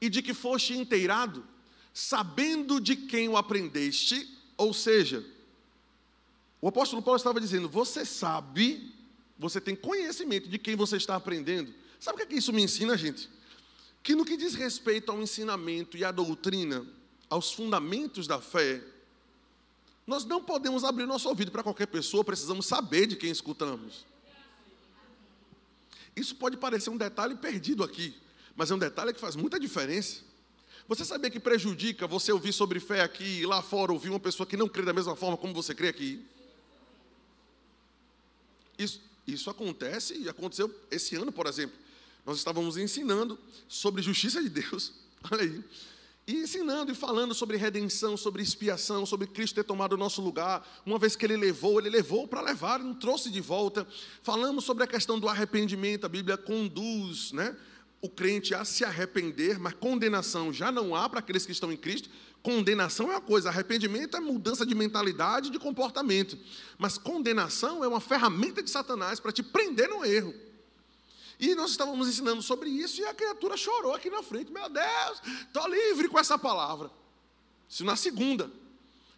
e 0.00 0.08
de 0.08 0.22
que 0.22 0.32
foste 0.32 0.76
inteirado, 0.76 1.44
sabendo 1.92 2.80
de 2.80 2.96
quem 2.96 3.28
o 3.28 3.36
aprendeste, 3.36 4.28
ou 4.56 4.72
seja, 4.72 5.24
o 6.60 6.68
apóstolo 6.68 7.02
Paulo 7.02 7.16
estava 7.16 7.40
dizendo: 7.40 7.68
você 7.68 8.04
sabe, 8.04 8.92
você 9.38 9.60
tem 9.60 9.74
conhecimento 9.74 10.48
de 10.48 10.58
quem 10.58 10.76
você 10.76 10.96
está 10.96 11.16
aprendendo. 11.16 11.72
Sabe 11.98 12.14
o 12.14 12.16
que, 12.18 12.22
é 12.22 12.26
que 12.26 12.36
isso 12.36 12.52
me 12.52 12.62
ensina, 12.62 12.96
gente? 12.96 13.28
Que 14.02 14.14
no 14.14 14.24
que 14.24 14.36
diz 14.36 14.54
respeito 14.54 15.10
ao 15.10 15.20
ensinamento 15.20 15.96
e 15.96 16.04
à 16.04 16.10
doutrina, 16.10 16.86
aos 17.28 17.52
fundamentos 17.52 18.26
da 18.26 18.40
fé, 18.40 18.82
nós 20.06 20.24
não 20.24 20.42
podemos 20.42 20.82
abrir 20.82 21.06
nosso 21.06 21.28
ouvido 21.28 21.50
para 21.50 21.62
qualquer 21.62 21.86
pessoa, 21.86 22.24
precisamos 22.24 22.66
saber 22.66 23.06
de 23.06 23.16
quem 23.16 23.30
escutamos. 23.30 24.04
Isso 26.16 26.34
pode 26.34 26.56
parecer 26.56 26.90
um 26.90 26.96
detalhe 26.96 27.36
perdido 27.36 27.84
aqui, 27.84 28.14
mas 28.56 28.70
é 28.70 28.74
um 28.74 28.78
detalhe 28.78 29.12
que 29.12 29.20
faz 29.20 29.36
muita 29.36 29.58
diferença. 29.58 30.20
Você 30.88 31.04
sabia 31.04 31.30
que 31.30 31.38
prejudica 31.38 32.06
você 32.06 32.32
ouvir 32.32 32.52
sobre 32.52 32.80
fé 32.80 33.00
aqui 33.02 33.40
e 33.40 33.46
lá 33.46 33.62
fora 33.62 33.92
ouvir 33.92 34.10
uma 34.10 34.18
pessoa 34.18 34.46
que 34.46 34.56
não 34.56 34.68
crê 34.68 34.82
da 34.82 34.92
mesma 34.92 35.14
forma 35.14 35.36
como 35.36 35.54
você 35.54 35.74
crê 35.74 35.88
aqui? 35.88 36.24
Isso, 38.76 39.00
isso 39.26 39.50
acontece 39.50 40.14
e 40.18 40.28
aconteceu 40.28 40.74
esse 40.90 41.14
ano, 41.14 41.30
por 41.30 41.46
exemplo. 41.46 41.76
Nós 42.26 42.38
estávamos 42.38 42.76
ensinando 42.76 43.38
sobre 43.68 44.02
justiça 44.02 44.42
de 44.42 44.48
Deus. 44.48 44.92
Olha 45.30 45.42
aí. 45.42 45.64
e 46.26 46.34
ensinando 46.38 46.90
e 46.90 46.94
falando 46.94 47.34
sobre 47.34 47.56
redenção, 47.56 48.16
sobre 48.16 48.42
expiação, 48.42 49.04
sobre 49.04 49.26
Cristo 49.26 49.54
ter 49.54 49.64
tomado 49.64 49.92
o 49.92 49.96
nosso 49.96 50.20
lugar. 50.20 50.66
Uma 50.84 50.98
vez 50.98 51.14
que 51.14 51.24
ele 51.24 51.36
levou, 51.36 51.78
ele 51.78 51.90
levou 51.90 52.26
para 52.26 52.40
levar, 52.40 52.78
não 52.80 52.94
trouxe 52.94 53.30
de 53.30 53.40
volta. 53.40 53.86
Falamos 54.22 54.64
sobre 54.64 54.82
a 54.82 54.86
questão 54.86 55.20
do 55.20 55.28
arrependimento, 55.28 56.04
a 56.04 56.08
Bíblia 56.08 56.36
conduz 56.36 57.32
né, 57.32 57.56
o 58.02 58.08
crente 58.08 58.54
a 58.54 58.64
se 58.64 58.84
arrepender, 58.84 59.58
mas 59.58 59.74
condenação 59.74 60.52
já 60.52 60.72
não 60.72 60.94
há 60.94 61.08
para 61.08 61.20
aqueles 61.20 61.44
que 61.44 61.52
estão 61.52 61.70
em 61.70 61.76
Cristo. 61.76 62.08
Condenação 62.42 63.08
é 63.08 63.16
uma 63.16 63.20
coisa, 63.20 63.50
arrependimento 63.50 64.16
é 64.16 64.20
mudança 64.20 64.64
de 64.64 64.74
mentalidade, 64.74 65.50
de 65.50 65.58
comportamento. 65.58 66.38
Mas 66.78 66.96
condenação 66.96 67.84
é 67.84 67.88
uma 67.88 68.00
ferramenta 68.00 68.62
de 68.62 68.70
Satanás 68.70 69.20
para 69.20 69.32
te 69.32 69.42
prender 69.42 69.88
no 69.88 70.04
erro. 70.04 70.34
E 71.38 71.54
nós 71.54 71.70
estávamos 71.70 72.08
ensinando 72.08 72.40
sobre 72.42 72.70
isso 72.70 73.00
e 73.00 73.04
a 73.04 73.14
criatura 73.14 73.56
chorou 73.56 73.94
aqui 73.94 74.08
na 74.08 74.22
frente. 74.22 74.50
Meu 74.50 74.68
Deus, 74.68 75.22
estou 75.42 75.68
livre 75.68 76.08
com 76.08 76.18
essa 76.18 76.38
palavra. 76.38 76.90
Isso 77.68 77.84
na 77.84 77.96
segunda. 77.96 78.50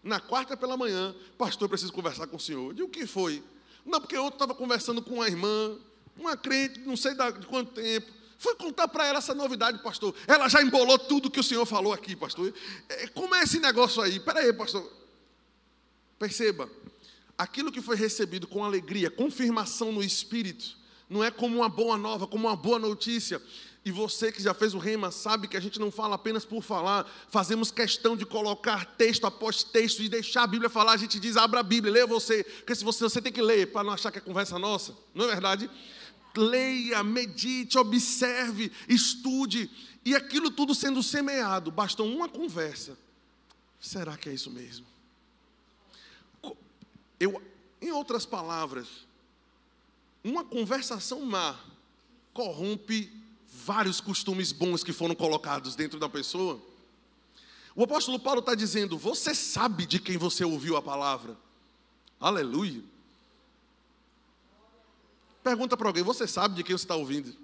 Na 0.03 0.19
quarta 0.19 0.57
pela 0.57 0.77
manhã, 0.77 1.15
pastor, 1.39 1.69
preciso 1.69 1.93
conversar 1.93 2.27
com 2.27 2.37
o 2.37 2.41
senhor. 2.41 2.75
De 2.75 2.83
o 2.83 2.89
que 2.89 3.07
foi? 3.07 3.43
Não, 3.87 4.01
porque 4.01 4.17
eu 4.17 4.27
estava 4.29 4.55
conversando 4.55 5.01
com 5.01 5.15
uma 5.15 5.29
irmã, 5.29 5.79
uma 6.17 6.37
crente, 6.37 6.81
não 6.81 6.97
sei 6.97 7.15
de 7.15 7.47
quanto 7.47 7.73
tempo. 7.73 8.22
Fui 8.43 8.57
contar 8.57 8.89
para 8.89 9.07
ela 9.07 9.19
essa 9.19 9.37
novidade, 9.37 9.81
pastor. 9.85 10.13
Ela 10.27 10.49
já 10.49 10.61
embolou 10.61 10.99
tudo 10.99 11.31
que 11.31 11.39
o 11.39 11.45
senhor 11.45 11.65
falou 11.65 11.93
aqui, 11.93 12.17
pastor. 12.17 12.53
É, 12.89 13.07
como 13.07 13.37
é 13.37 13.45
esse 13.45 13.61
negócio 13.61 14.03
aí? 14.03 14.17
Espera 14.17 14.41
aí, 14.41 14.53
pastor. 14.53 14.85
Perceba, 16.19 16.69
aquilo 17.39 17.71
que 17.71 17.81
foi 17.81 17.95
recebido 17.95 18.49
com 18.49 18.65
alegria, 18.65 19.13
confirmação 19.13 19.93
no 19.93 20.03
Espírito, 20.03 20.77
não 21.09 21.23
é 21.23 21.31
como 21.31 21.59
uma 21.59 21.69
boa 21.69 21.97
nova, 21.97 22.27
como 22.27 22.49
uma 22.49 22.57
boa 22.57 22.81
notícia. 22.81 23.41
E 23.85 23.93
você 23.93 24.33
que 24.33 24.43
já 24.43 24.53
fez 24.53 24.75
o 24.75 24.79
rema 24.79 25.13
sabe 25.13 25.47
que 25.47 25.57
a 25.57 25.61
gente 25.61 25.79
não 25.79 25.93
fala 25.93 26.17
apenas 26.17 26.45
por 26.45 26.65
falar, 26.65 27.09
fazemos 27.29 27.71
questão 27.71 28.17
de 28.17 28.27
colocar 28.27 28.85
texto 28.97 29.25
após 29.25 29.63
texto 29.63 30.03
e 30.03 30.09
deixar 30.09 30.43
a 30.43 30.49
Bíblia 30.49 30.69
falar. 30.69 30.95
A 30.95 30.97
gente 30.97 31.21
diz, 31.21 31.37
abra 31.37 31.61
a 31.61 31.63
Bíblia, 31.63 31.93
leia 31.93 32.07
você, 32.09 32.43
porque 32.43 32.75
se 32.75 32.83
você, 32.83 33.05
você 33.05 33.23
tem 33.23 33.33
que 33.33 33.41
ler 33.41 33.71
para 33.71 33.85
não 33.85 33.93
achar 33.93 34.11
que 34.11 34.19
é 34.19 34.21
conversa 34.21 34.59
nossa, 34.59 34.97
não 35.15 35.27
é 35.27 35.29
verdade? 35.29 35.71
Leia, 36.37 37.03
medite, 37.03 37.79
observe, 37.79 38.73
estude, 38.89 39.71
e 40.05 40.15
aquilo 40.15 40.51
tudo 40.51 40.75
sendo 40.75 41.03
semeado, 41.03 41.71
bastou 41.71 42.07
uma 42.07 42.29
conversa. 42.29 42.97
Será 43.81 44.17
que 44.17 44.29
é 44.29 44.35
isso 44.35 44.51
mesmo? 44.51 44.87
Eu, 47.19 47.41
em 47.81 47.93
outras 47.93 48.25
palavras, 48.25 48.89
uma 50.25 50.45
conversação 50.45 51.21
má 51.25 51.59
corrompe 52.33 53.13
vários 53.65 54.01
costumes 54.01 54.53
bons 54.53 54.83
que 54.83 54.93
foram 54.93 55.15
colocados 55.15 55.77
dentro 55.77 55.99
da 55.99 56.09
pessoa. 56.09 56.61
O 57.75 57.85
apóstolo 57.85 58.19
Paulo 58.19 58.41
está 58.41 58.55
dizendo: 58.55 58.99
Você 58.99 59.35
sabe 59.35 59.87
de 59.87 59.99
quem 59.99 60.17
você 60.17 60.45
ouviu 60.45 60.77
a 60.77 60.83
palavra. 60.83 61.37
Aleluia. 62.21 62.83
Pergunta 65.43 65.77
para 65.77 65.89
alguém: 65.89 66.03
Você 66.03 66.27
sabe 66.27 66.55
de 66.55 66.63
quem 66.63 66.77
você 66.77 66.85
está 66.85 66.95
ouvindo? 66.95 67.37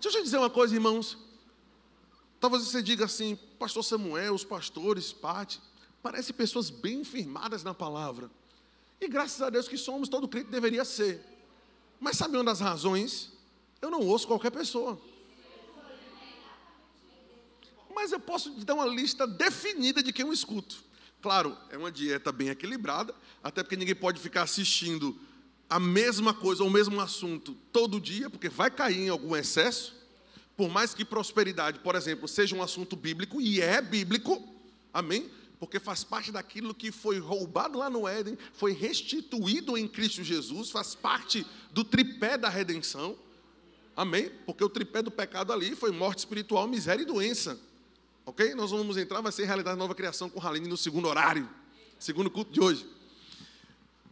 Deixa 0.00 0.18
eu 0.18 0.22
te 0.22 0.24
dizer 0.24 0.38
uma 0.38 0.50
coisa, 0.50 0.74
irmãos. 0.74 1.16
Talvez 2.40 2.64
você 2.64 2.82
diga 2.82 3.04
assim: 3.04 3.38
Pastor 3.58 3.84
Samuel, 3.84 4.34
os 4.34 4.44
pastores, 4.44 5.12
Pati, 5.12 5.60
parecem 6.02 6.34
pessoas 6.34 6.70
bem 6.70 7.04
firmadas 7.04 7.62
na 7.62 7.72
palavra. 7.72 8.30
E 9.00 9.08
graças 9.08 9.40
a 9.40 9.50
Deus 9.50 9.68
que 9.68 9.76
somos, 9.76 10.08
todo 10.08 10.28
crente 10.28 10.50
deveria 10.50 10.84
ser. 10.84 11.24
Mas 12.00 12.16
sabe 12.16 12.36
uma 12.36 12.44
das 12.44 12.60
razões? 12.60 13.32
Eu 13.80 13.90
não 13.90 14.00
ouço 14.00 14.26
qualquer 14.26 14.50
pessoa. 14.50 15.00
Mas 17.94 18.12
eu 18.12 18.20
posso 18.20 18.52
te 18.52 18.64
dar 18.64 18.74
uma 18.74 18.86
lista 18.86 19.26
definida 19.26 20.02
de 20.02 20.12
quem 20.12 20.26
eu 20.26 20.32
escuto. 20.32 20.82
Claro, 21.22 21.56
é 21.70 21.78
uma 21.78 21.90
dieta 21.90 22.32
bem 22.32 22.48
equilibrada, 22.48 23.14
até 23.42 23.62
porque 23.62 23.76
ninguém 23.76 23.94
pode 23.94 24.20
ficar 24.20 24.42
assistindo 24.42 25.18
a 25.74 25.80
mesma 25.80 26.32
coisa 26.32 26.62
ou 26.62 26.68
o 26.68 26.72
mesmo 26.72 27.00
assunto 27.00 27.52
todo 27.72 28.00
dia, 28.00 28.30
porque 28.30 28.48
vai 28.48 28.70
cair 28.70 29.00
em 29.00 29.08
algum 29.08 29.34
excesso. 29.34 29.92
Por 30.56 30.70
mais 30.70 30.94
que 30.94 31.04
prosperidade, 31.04 31.80
por 31.80 31.96
exemplo, 31.96 32.28
seja 32.28 32.54
um 32.54 32.62
assunto 32.62 32.94
bíblico, 32.94 33.40
e 33.40 33.60
é 33.60 33.82
bíblico, 33.82 34.40
amém? 34.92 35.28
porque 35.58 35.80
faz 35.80 36.04
parte 36.04 36.30
daquilo 36.30 36.74
que 36.74 36.92
foi 36.92 37.18
roubado 37.18 37.78
lá 37.78 37.90
no 37.90 38.06
Éden, 38.06 38.38
foi 38.52 38.72
restituído 38.72 39.76
em 39.76 39.88
Cristo 39.88 40.22
Jesus, 40.22 40.70
faz 40.70 40.94
parte 40.94 41.44
do 41.72 41.82
tripé 41.82 42.38
da 42.38 42.48
redenção. 42.48 43.16
Amém? 43.96 44.30
Porque 44.46 44.62
o 44.62 44.68
tripé 44.68 45.02
do 45.02 45.10
pecado 45.10 45.52
ali 45.52 45.74
foi 45.74 45.90
morte 45.90 46.18
espiritual, 46.18 46.68
miséria 46.68 47.02
e 47.02 47.06
doença. 47.06 47.58
Ok? 48.24 48.54
Nós 48.54 48.70
vamos 48.70 48.96
entrar, 48.96 49.20
vai 49.22 49.32
ser 49.32 49.46
realidade 49.46 49.76
nova 49.76 49.94
criação 49.94 50.30
com 50.30 50.40
Haline 50.40 50.68
no 50.68 50.76
segundo 50.76 51.08
horário, 51.08 51.48
segundo 51.98 52.30
culto 52.30 52.52
de 52.52 52.60
hoje. 52.60 52.86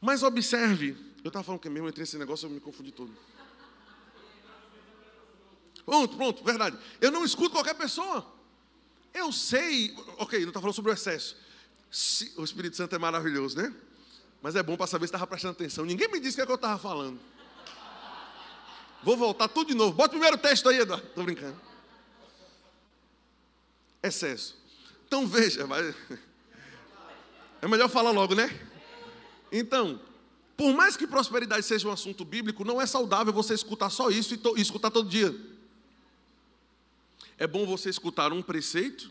Mas 0.01 0.25
observe, 0.25 0.97
eu 1.23 1.29
estava 1.29 1.45
falando 1.45 1.61
que 1.61 1.69
mesmo, 1.69 1.87
eu 1.87 1.91
entrei 1.91 2.03
nesse 2.03 2.19
negócio, 2.19 2.47
eu 2.47 2.51
me 2.51 2.61
confundi 2.61 2.91
todo. 2.91 3.13
Pronto, 5.85 6.17
pronto, 6.17 6.45
verdade. 6.45 6.79
Eu 7.01 7.11
não 7.11 7.25
escuto 7.25 7.51
qualquer 7.51 7.75
pessoa. 7.75 8.27
Eu 9.13 9.31
sei, 9.33 9.95
ok, 10.19 10.41
não 10.41 10.49
está 10.49 10.61
falando 10.61 10.75
sobre 10.75 10.91
o 10.91 10.95
excesso. 10.95 11.37
Se, 11.91 12.33
o 12.37 12.45
Espírito 12.45 12.77
Santo 12.77 12.95
é 12.95 12.99
maravilhoso, 12.99 13.57
né? 13.57 13.75
Mas 14.41 14.57
é 14.57 14.63
bom 14.63 14.77
para 14.77 14.87
saber 14.87 15.07
se 15.07 15.11
estava 15.11 15.27
prestando 15.27 15.53
atenção. 15.53 15.85
Ninguém 15.85 16.09
me 16.11 16.19
disse 16.19 16.33
o 16.33 16.37
que, 16.37 16.43
é 16.43 16.47
que 16.47 16.53
eu 16.53 16.57
estava 16.57 16.79
falando. 16.79 17.21
Vou 19.03 19.17
voltar 19.17 19.49
tudo 19.49 19.69
de 19.69 19.75
novo. 19.75 19.93
Bota 19.93 20.09
o 20.09 20.13
primeiro 20.13 20.39
texto 20.39 20.69
aí, 20.69 20.79
Eduardo. 20.79 21.07
Estou 21.07 21.25
brincando. 21.25 21.61
Excesso. 24.03 24.57
Então 25.07 25.27
veja, 25.27 25.67
vai. 25.67 25.95
É 27.61 27.69
melhor 27.69 27.89
falar 27.89 28.11
logo, 28.11 28.35
né? 28.35 28.51
Então, 29.53 30.01
por 30.57 30.73
mais 30.75 30.97
que 30.97 31.07
prosperidade 31.07 31.65
seja 31.65 31.89
um 31.89 31.93
assunto 31.93 32.25
bíblico, 32.25 32.65
não 32.65 32.81
é 32.81 32.87
saudável 32.87 33.33
você 33.33 33.55
escutar 33.55 33.91
só 33.91 34.11
isso 34.11 34.35
e, 34.35 34.37
to, 34.37 34.57
e 34.57 34.61
escutar 34.61 34.91
todo 34.91 35.09
dia. 35.09 35.35
É 37.39 37.47
bom 37.47 37.67
você 37.67 37.89
escutar 37.89 38.33
um 38.33 38.43
preceito 38.43 39.11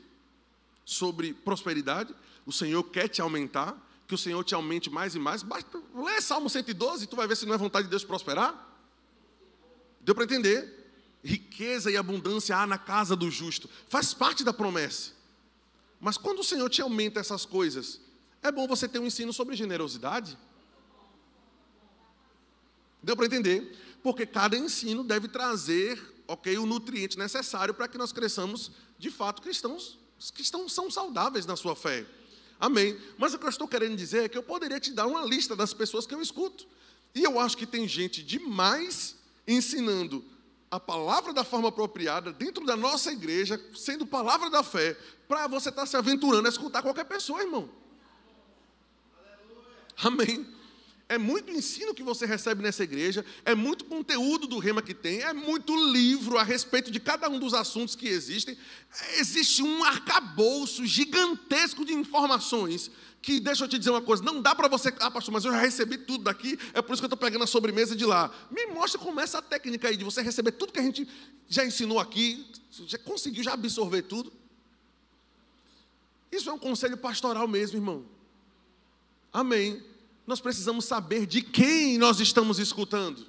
sobre 0.86 1.34
prosperidade. 1.34 2.14
O 2.46 2.52
Senhor 2.52 2.84
quer 2.84 3.08
te 3.08 3.22
aumentar, 3.22 3.76
que 4.08 4.16
o 4.16 4.18
Senhor 4.18 4.44
te 4.44 4.54
aumente 4.54 4.90
mais 4.90 5.16
e 5.16 5.20
mais. 5.20 5.44
Basta 5.44 5.82
ler 5.96 6.22
Salmo 6.22 6.50
112 6.50 7.04
e 7.04 7.08
tu 7.08 7.16
vai 7.16 7.28
ver 7.28 7.36
se 7.36 7.46
não 7.46 7.54
é 7.54 7.58
vontade 7.58 7.86
de 7.86 7.90
Deus 7.90 8.04
prosperar. 8.04 8.70
Deu 10.02 10.16
para 10.16 10.24
entender? 10.24 10.80
Riqueza 11.24 11.92
e 11.92 11.98
abundância 11.98 12.58
há 12.58 12.66
na 12.66 12.78
casa 12.78 13.16
do 13.16 13.30
justo. 13.30 13.70
Faz 13.88 14.14
parte 14.14 14.44
da 14.44 14.54
promessa. 14.54 15.12
Mas 16.00 16.18
quando 16.18 16.40
o 16.40 16.44
Senhor 16.44 16.70
te 16.70 16.82
aumenta 16.82 17.20
essas 17.20 17.46
coisas, 17.46 18.02
é 18.42 18.52
bom 18.52 18.68
você 18.68 18.88
ter 18.88 19.00
um 19.00 19.06
ensino 19.06 19.32
sobre 19.32 19.56
generosidade. 19.56 20.38
Deu 23.02 23.16
para 23.16 23.26
entender? 23.26 23.78
Porque 24.04 24.26
cada 24.26 24.58
ensino 24.58 25.04
deve 25.04 25.28
trazer 25.28 26.00
ok, 26.32 26.58
o 26.58 26.66
nutriente 26.66 27.18
necessário 27.18 27.74
para 27.74 27.88
que 27.88 27.98
nós 27.98 28.12
cresçamos 28.12 28.72
de 28.98 29.10
fato 29.10 29.42
cristãos 29.42 30.00
que 30.34 30.42
estão, 30.42 30.70
são 30.70 30.90
saudáveis 30.90 31.46
na 31.46 31.56
sua 31.56 31.76
fé. 31.76 32.06
Amém. 32.60 32.98
Mas 33.18 33.34
o 33.34 33.40
que 33.40 33.46
eu 33.46 33.50
estou 33.50 33.68
querendo 33.68 33.96
dizer 33.96 34.24
é 34.24 34.30
que 34.30 34.38
eu 34.38 34.44
poderia 34.44 34.80
te 34.80 34.92
dar 34.92 35.08
uma 35.08 35.26
lista 35.26 35.56
das 35.56 35.74
pessoas 35.74 36.06
que 36.06 36.14
eu 36.14 36.22
escuto. 36.22 36.68
E 37.14 37.24
eu 37.24 37.40
acho 37.40 37.58
que 37.58 37.66
tem 37.66 37.88
gente 37.88 38.24
demais 38.24 39.18
ensinando 39.48 40.24
a 40.70 40.80
palavra 40.80 41.34
da 41.34 41.44
forma 41.44 41.68
apropriada 41.68 42.32
dentro 42.32 42.66
da 42.66 42.78
nossa 42.78 43.12
igreja, 43.12 43.60
sendo 43.76 44.06
palavra 44.06 44.50
da 44.50 44.64
fé, 44.64 44.96
para 45.28 45.48
você 45.48 45.70
estar 45.70 45.82
tá 45.82 45.86
se 45.86 45.98
aventurando 45.98 46.48
a 46.48 46.50
escutar 46.50 46.82
qualquer 46.82 47.04
pessoa, 47.06 47.42
irmão. 47.42 47.70
Amém. 49.98 50.48
É 51.12 51.18
muito 51.18 51.52
ensino 51.52 51.94
que 51.94 52.02
você 52.02 52.26
recebe 52.26 52.64
nessa 52.64 52.86
igreja, 52.86 53.26
é 53.44 53.54
muito 53.54 53.84
conteúdo 53.84 54.48
do 54.48 54.60
rema 54.60 54.82
que 54.82 54.94
tem, 54.94 55.20
é 55.20 55.34
muito 55.34 55.76
livro 55.92 56.38
a 56.38 56.44
respeito 56.44 56.90
de 56.90 57.02
cada 57.02 57.30
um 57.30 57.38
dos 57.38 57.54
assuntos 57.54 57.98
que 57.98 58.08
existem. 58.08 58.58
Existe 59.18 59.62
um 59.62 59.84
arcabouço 59.84 60.86
gigantesco 60.86 61.84
de 61.84 61.92
informações 61.94 62.90
que, 63.22 63.42
deixa 63.42 63.66
eu 63.66 63.68
te 63.68 63.78
dizer 63.78 63.90
uma 63.90 64.02
coisa, 64.02 64.24
não 64.24 64.42
dá 64.42 64.56
para 64.56 64.70
você, 64.70 64.88
ah, 65.02 65.12
pastor, 65.12 65.34
mas 65.34 65.44
eu 65.44 65.52
já 65.52 65.60
recebi 65.60 65.98
tudo 65.98 66.24
daqui, 66.24 66.58
é 66.74 66.82
por 66.82 66.94
isso 66.94 67.02
que 67.02 67.06
eu 67.06 67.14
estou 67.14 67.18
pegando 67.18 67.44
a 67.44 67.48
sobremesa 67.48 67.94
de 67.94 68.06
lá. 68.06 68.32
Me 68.50 68.68
mostra 68.68 68.98
como 68.98 69.20
é 69.20 69.24
essa 69.26 69.42
técnica 69.42 69.90
aí 69.90 69.98
de 69.98 70.06
você 70.06 70.22
receber 70.22 70.54
tudo 70.54 70.72
que 70.72 70.80
a 70.80 70.84
gente 70.84 71.06
já 71.50 71.66
ensinou 71.66 72.00
aqui, 72.00 72.48
já 72.88 72.98
conseguiu 72.98 73.44
já 73.44 73.52
absorver 73.52 74.04
tudo. 74.04 74.32
Isso 76.32 76.50
é 76.50 76.54
um 76.54 76.58
conselho 76.58 76.96
pastoral 76.96 77.50
mesmo, 77.50 77.78
irmão. 77.78 78.06
Amém 79.34 79.91
nós 80.26 80.40
precisamos 80.40 80.86
saber 80.86 81.26
de 81.26 81.42
quem 81.42 81.98
nós 81.98 82.20
estamos 82.20 82.60
escutando. 82.60 83.26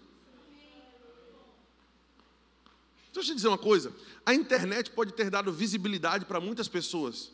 Deixa 3.12 3.30
eu 3.30 3.34
te 3.34 3.34
dizer 3.34 3.48
uma 3.48 3.58
coisa: 3.58 3.94
a 4.24 4.34
internet 4.34 4.90
pode 4.90 5.12
ter 5.12 5.30
dado 5.30 5.52
visibilidade 5.52 6.24
para 6.24 6.40
muitas 6.40 6.68
pessoas, 6.68 7.30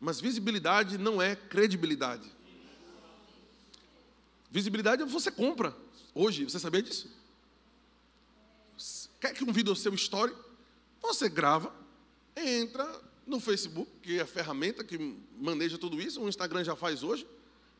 mas 0.00 0.20
visibilidade 0.20 0.98
não 0.98 1.20
é 1.20 1.34
credibilidade. 1.34 2.30
Visibilidade 4.50 5.02
é 5.02 5.06
você 5.06 5.30
compra 5.30 5.76
hoje, 6.14 6.44
você 6.44 6.60
sabia 6.60 6.82
disso? 6.82 7.10
Quer 9.20 9.32
que 9.32 9.42
um 9.42 9.52
vídeo 9.52 9.74
seu 9.74 9.94
story? 9.94 10.32
Você 11.00 11.28
grava, 11.28 11.74
entra, 12.36 13.02
no 13.26 13.40
Facebook, 13.40 13.90
que 14.02 14.18
é 14.18 14.22
a 14.22 14.26
ferramenta 14.26 14.84
que 14.84 15.16
maneja 15.38 15.78
tudo 15.78 16.00
isso, 16.00 16.20
o 16.20 16.28
Instagram 16.28 16.64
já 16.64 16.76
faz 16.76 17.02
hoje. 17.02 17.26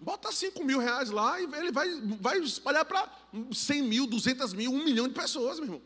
Bota 0.04 0.30
5 0.30 0.62
mil 0.62 0.78
reais 0.78 1.08
lá 1.08 1.40
e 1.40 1.44
ele 1.44 1.72
vai, 1.72 1.88
vai 2.20 2.38
espalhar 2.38 2.84
para 2.84 3.10
100 3.50 3.82
mil, 3.82 4.06
200 4.06 4.52
mil, 4.52 4.70
1 4.70 4.84
milhão 4.84 5.08
de 5.08 5.14
pessoas, 5.14 5.58
meu 5.58 5.66
irmão. 5.66 5.82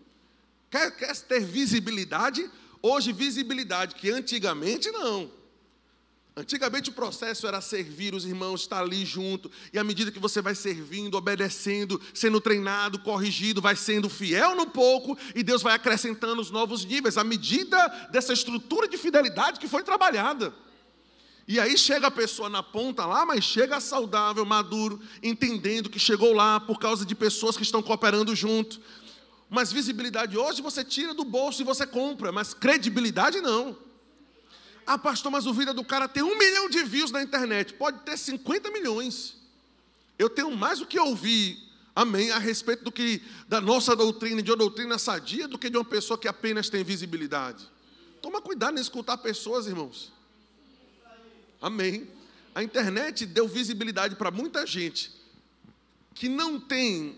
Quer, 0.69 0.91
quer 0.97 1.17
ter 1.17 1.41
visibilidade? 1.45 2.51
Hoje, 2.83 3.13
visibilidade, 3.13 3.95
que 3.95 4.11
antigamente 4.11 4.91
não. 4.91 5.31
Antigamente 6.37 6.91
o 6.91 6.93
processo 6.93 7.47
era 7.47 7.61
servir 7.61 8.13
os 8.13 8.25
irmãos, 8.25 8.63
estar 8.63 8.81
ali 8.81 9.05
junto, 9.05 9.51
e 9.73 9.79
à 9.79 9.85
medida 9.85 10.11
que 10.11 10.19
você 10.19 10.43
vai 10.43 10.55
servindo, 10.55 11.17
obedecendo, 11.17 12.01
sendo 12.13 12.41
treinado, 12.41 12.99
corrigido, 12.99 13.61
vai 13.61 13.77
sendo 13.77 14.09
fiel 14.09 14.57
no 14.57 14.67
pouco, 14.67 15.17
e 15.35 15.45
Deus 15.45 15.63
vai 15.63 15.75
acrescentando 15.75 16.41
os 16.41 16.51
novos 16.51 16.85
níveis, 16.85 17.17
à 17.17 17.23
medida 17.23 17.87
dessa 18.11 18.33
estrutura 18.33 18.89
de 18.89 18.97
fidelidade 18.97 19.61
que 19.61 19.69
foi 19.69 19.85
trabalhada. 19.85 20.53
E 21.49 21.59
aí 21.59 21.79
chega 21.79 22.09
a 22.09 22.11
pessoa 22.11 22.51
na 22.51 22.63
ponta 22.63 23.07
lá, 23.07 23.25
mas 23.25 23.43
chega 23.43 23.81
saudável, 23.81 24.45
maduro, 24.45 25.01
entendendo 25.23 25.89
que 25.89 25.99
chegou 25.99 26.35
lá 26.35 26.61
por 26.61 26.79
causa 26.79 27.07
de 27.07 27.15
pessoas 27.15 27.57
que 27.57 27.63
estão 27.63 27.83
cooperando 27.83 28.37
junto. 28.37 28.79
Mas 29.49 29.73
visibilidade 29.73 30.37
hoje 30.37 30.61
você 30.61 30.85
tira 30.85 31.15
do 31.15 31.25
bolso 31.25 31.63
e 31.63 31.65
você 31.65 31.87
compra, 31.87 32.31
mas 32.31 32.53
credibilidade 32.53 33.41
não. 33.41 33.75
Ah, 34.87 34.99
pastor, 34.99 35.33
mas 35.33 35.47
o 35.47 35.55
vida 35.55 35.73
do 35.73 35.83
cara 35.83 36.07
tem 36.07 36.23
um 36.23 36.37
milhão 36.37 36.69
de 36.69 36.85
views 36.85 37.11
na 37.11 37.23
internet. 37.23 37.73
Pode 37.73 38.01
ter 38.01 38.19
50 38.19 38.71
milhões. 38.71 39.39
Eu 40.19 40.29
tenho 40.29 40.55
mais 40.55 40.83
o 40.83 40.87
que 40.87 41.01
ouvir, 41.01 41.59
amém, 41.97 42.31
a 42.31 42.39
respeito 42.39 42.85
do 42.85 42.93
que 42.93 43.23
da 43.49 43.59
nossa 43.59 43.97
doutrina, 43.97 44.43
de 44.43 44.51
uma 44.51 44.57
doutrina 44.59 44.99
sadia, 44.99 45.49
do 45.49 45.59
que 45.59 45.71
de 45.71 45.79
uma 45.79 45.85
pessoa 45.85 46.19
que 46.19 46.29
apenas 46.29 46.69
tem 46.69 46.85
visibilidade. 46.85 47.67
Toma 48.21 48.43
cuidado 48.43 48.77
em 48.77 48.83
escutar 48.83 49.17
pessoas, 49.17 49.67
irmãos. 49.67 50.18
Amém. 51.61 52.09
A 52.55 52.63
internet 52.63 53.27
deu 53.27 53.47
visibilidade 53.47 54.17
para 54.17 54.31
muita 54.31 54.67
gente 54.67 55.13
que 56.15 56.29
não 56.29 56.59
tem 56.59 57.17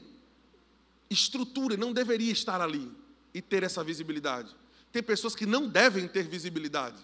estrutura, 1.08 1.76
não 1.76 1.92
deveria 1.92 2.32
estar 2.32 2.60
ali 2.60 2.90
e 3.32 3.40
ter 3.40 3.62
essa 3.62 3.82
visibilidade. 3.82 4.54
Tem 4.92 5.02
pessoas 5.02 5.34
que 5.34 5.46
não 5.46 5.68
devem 5.68 6.06
ter 6.06 6.26
visibilidade. 6.28 7.02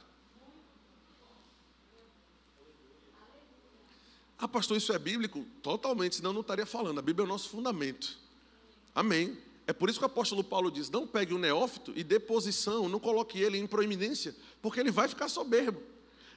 Ah, 4.38 4.46
pastor, 4.46 4.77
isso 4.77 4.92
é 4.92 4.99
bíblico? 4.99 5.46
Totalmente, 5.62 6.16
senão 6.16 6.33
não 6.33 6.42
estaria 6.42 6.66
falando. 6.66 6.99
A 6.99 7.03
Bíblia 7.03 7.25
é 7.25 7.27
o 7.27 7.29
nosso 7.29 7.49
fundamento. 7.49 8.18
Amém. 8.94 9.38
É 9.66 9.72
por 9.72 9.88
isso 9.88 9.99
que 9.99 10.05
o 10.05 10.07
apóstolo 10.07 10.44
Paulo 10.44 10.70
diz: 10.70 10.90
não 10.90 11.07
pegue 11.07 11.33
o 11.33 11.38
neófito 11.38 11.92
e 11.96 12.05
dê 12.05 12.20
posição, 12.20 12.88
não 12.88 13.01
coloque 13.01 13.40
ele 13.40 13.59
em 13.59 13.66
proeminência, 13.66 14.35
porque 14.61 14.79
ele 14.79 14.90
vai 14.90 15.09
ficar 15.09 15.29
soberbo. 15.29 15.81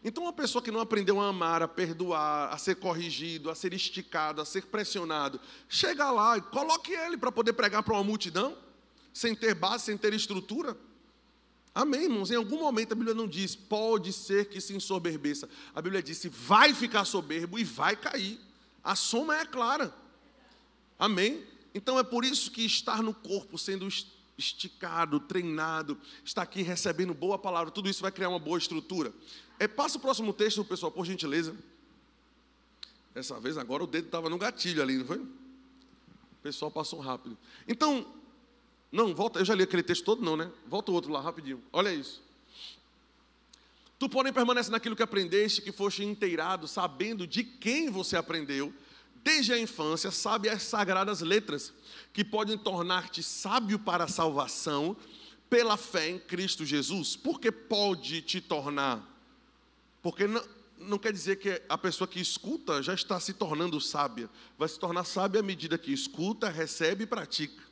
Então, 0.04 0.24
uma 0.24 0.34
pessoa 0.34 0.62
que 0.62 0.72
não 0.72 0.80
aprendeu 0.80 1.20
a 1.20 1.28
amar, 1.28 1.62
a 1.62 1.68
perdoar, 1.68 2.54
a 2.54 2.58
ser 2.58 2.76
corrigido, 2.76 3.50
a 3.50 3.56
ser 3.56 3.74
esticado, 3.74 4.42
a 4.42 4.46
ser 4.46 4.66
pressionado, 4.68 5.40
chega 5.68 6.10
lá 6.10 6.38
e 6.38 6.42
coloque 6.42 6.94
ele 6.94 7.18
para 7.18 7.32
poder 7.32 7.54
pregar 7.54 7.84
para 7.84 7.94
uma 7.94 8.04
multidão, 8.04 8.58
sem 9.14 9.36
ter 9.36 9.54
base, 9.54 9.86
sem 9.86 9.98
ter 9.98 10.14
estrutura. 10.14 10.78
Amém, 11.76 12.04
irmãos? 12.04 12.32
Em 12.32 12.36
algum 12.36 12.60
momento 12.60 12.94
a 12.94 12.96
Bíblia 12.96 13.14
não 13.14 13.28
diz, 13.28 13.56
pode 13.56 14.14
ser 14.14 14.46
que 14.46 14.60
se 14.62 14.74
ensoberbeça. 14.74 15.50
A 15.76 15.82
Bíblia 15.82 16.02
disse, 16.02 16.30
vai 16.30 16.74
ficar 16.74 17.06
soberbo 17.06 17.60
e 17.60 17.64
vai 17.64 17.96
cair. 17.96 18.40
A 18.84 18.96
soma 18.96 19.38
é 19.38 19.46
clara. 19.46 19.94
Amém? 20.98 21.44
Então 21.74 22.00
é 22.00 22.04
por 22.04 22.26
isso 22.26 22.52
que 22.52 22.66
estar 22.66 23.04
no 23.04 23.14
corpo, 23.14 23.58
sendo 23.58 23.88
esticado, 24.38 25.20
treinado, 25.20 25.98
estar 26.24 26.42
aqui 26.42 26.62
recebendo 26.62 27.14
boa 27.14 27.38
palavra, 27.38 27.72
tudo 27.72 27.90
isso 27.90 28.02
vai 28.02 28.12
criar 28.12 28.30
uma 28.30 28.40
boa 28.40 28.58
estrutura. 28.58 29.14
É, 29.60 29.68
passa 29.68 29.98
o 29.98 30.02
próximo 30.02 30.32
texto, 30.32 30.64
pessoal, 30.64 30.92
por 30.92 31.06
gentileza. 31.06 31.56
Dessa 33.14 33.40
vez 33.40 33.58
agora 33.58 33.84
o 33.84 33.88
dedo 33.88 34.06
estava 34.06 34.30
no 34.30 34.38
gatilho 34.38 34.82
ali, 34.82 34.98
não 34.98 35.06
foi? 35.06 35.18
O 35.18 36.42
pessoal 36.42 36.72
passou 36.72 37.00
rápido. 37.00 37.38
Então, 37.68 38.08
não, 38.92 39.14
volta, 39.14 39.40
eu 39.40 39.46
já 39.46 39.54
li 39.54 39.64
aquele 39.64 39.84
texto 39.84 40.06
todo, 40.06 40.24
não, 40.24 40.38
né? 40.38 40.50
Volta 40.66 40.92
o 40.92 40.96
outro 40.96 41.12
lá, 41.12 41.20
rapidinho. 41.20 41.62
Olha 41.74 41.94
isso. 41.94 42.24
Tu, 44.00 44.08
porém, 44.08 44.32
permanece 44.32 44.72
naquilo 44.72 44.96
que 44.96 45.04
aprendeste, 45.04 45.62
que 45.62 45.74
foste 45.74 46.06
inteirado, 46.06 46.66
sabendo 46.66 47.28
de 47.28 47.44
quem 47.44 47.90
você 47.90 48.16
aprendeu, 48.16 48.74
desde 49.22 49.52
a 49.52 49.60
infância, 49.60 50.10
sabe 50.10 50.48
as 50.48 50.64
sagradas 50.64 51.20
letras, 51.20 51.74
que 52.14 52.24
podem 52.24 52.58
tornar-te 52.58 53.22
sábio 53.22 53.78
para 53.78 54.06
a 54.06 54.08
salvação, 54.08 54.96
pela 55.50 55.76
fé 55.76 56.10
em 56.10 56.20
Cristo 56.20 56.66
Jesus. 56.66 57.18
Porque 57.18 57.52
pode 57.52 58.22
te 58.22 58.40
tornar? 58.40 59.19
Porque 60.02 60.28
não, 60.28 60.44
não 60.78 60.98
quer 60.98 61.12
dizer 61.12 61.38
que 61.38 61.62
a 61.68 61.78
pessoa 61.78 62.08
que 62.08 62.20
escuta 62.20 62.82
já 62.82 62.94
está 62.94 63.20
se 63.20 63.34
tornando 63.34 63.80
sábia. 63.82 64.30
Vai 64.58 64.68
se 64.68 64.80
tornar 64.80 65.04
sábia 65.04 65.42
à 65.42 65.44
medida 65.44 65.78
que 65.78 65.92
escuta, 65.92 66.50
recebe 66.50 67.04
e 67.04 67.08
pratica. 67.08 67.64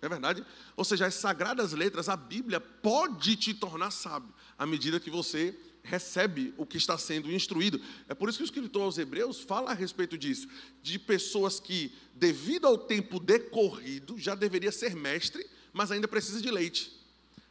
É 0.00 0.08
verdade? 0.08 0.44
Ou 0.76 0.84
seja, 0.84 1.06
as 1.06 1.14
sagradas 1.14 1.72
letras, 1.72 2.08
a 2.08 2.16
Bíblia 2.16 2.60
pode 2.60 3.36
te 3.36 3.52
tornar 3.52 3.90
sábio 3.90 4.32
à 4.56 4.64
medida 4.64 5.00
que 5.00 5.10
você 5.10 5.58
recebe 5.82 6.54
o 6.56 6.66
que 6.66 6.76
está 6.76 6.96
sendo 6.98 7.32
instruído. 7.32 7.80
É 8.08 8.14
por 8.14 8.28
isso 8.28 8.38
que 8.38 8.44
o 8.44 8.46
escritor 8.46 8.82
aos 8.82 8.98
Hebreus 8.98 9.40
fala 9.40 9.70
a 9.70 9.74
respeito 9.74 10.16
disso, 10.16 10.46
de 10.82 10.98
pessoas 10.98 11.58
que, 11.58 11.92
devido 12.14 12.66
ao 12.66 12.76
tempo 12.76 13.18
decorrido, 13.18 14.18
já 14.18 14.34
deveria 14.34 14.70
ser 14.70 14.94
mestre, 14.94 15.44
mas 15.72 15.90
ainda 15.90 16.06
precisa 16.06 16.40
de 16.40 16.50
leite. 16.50 16.97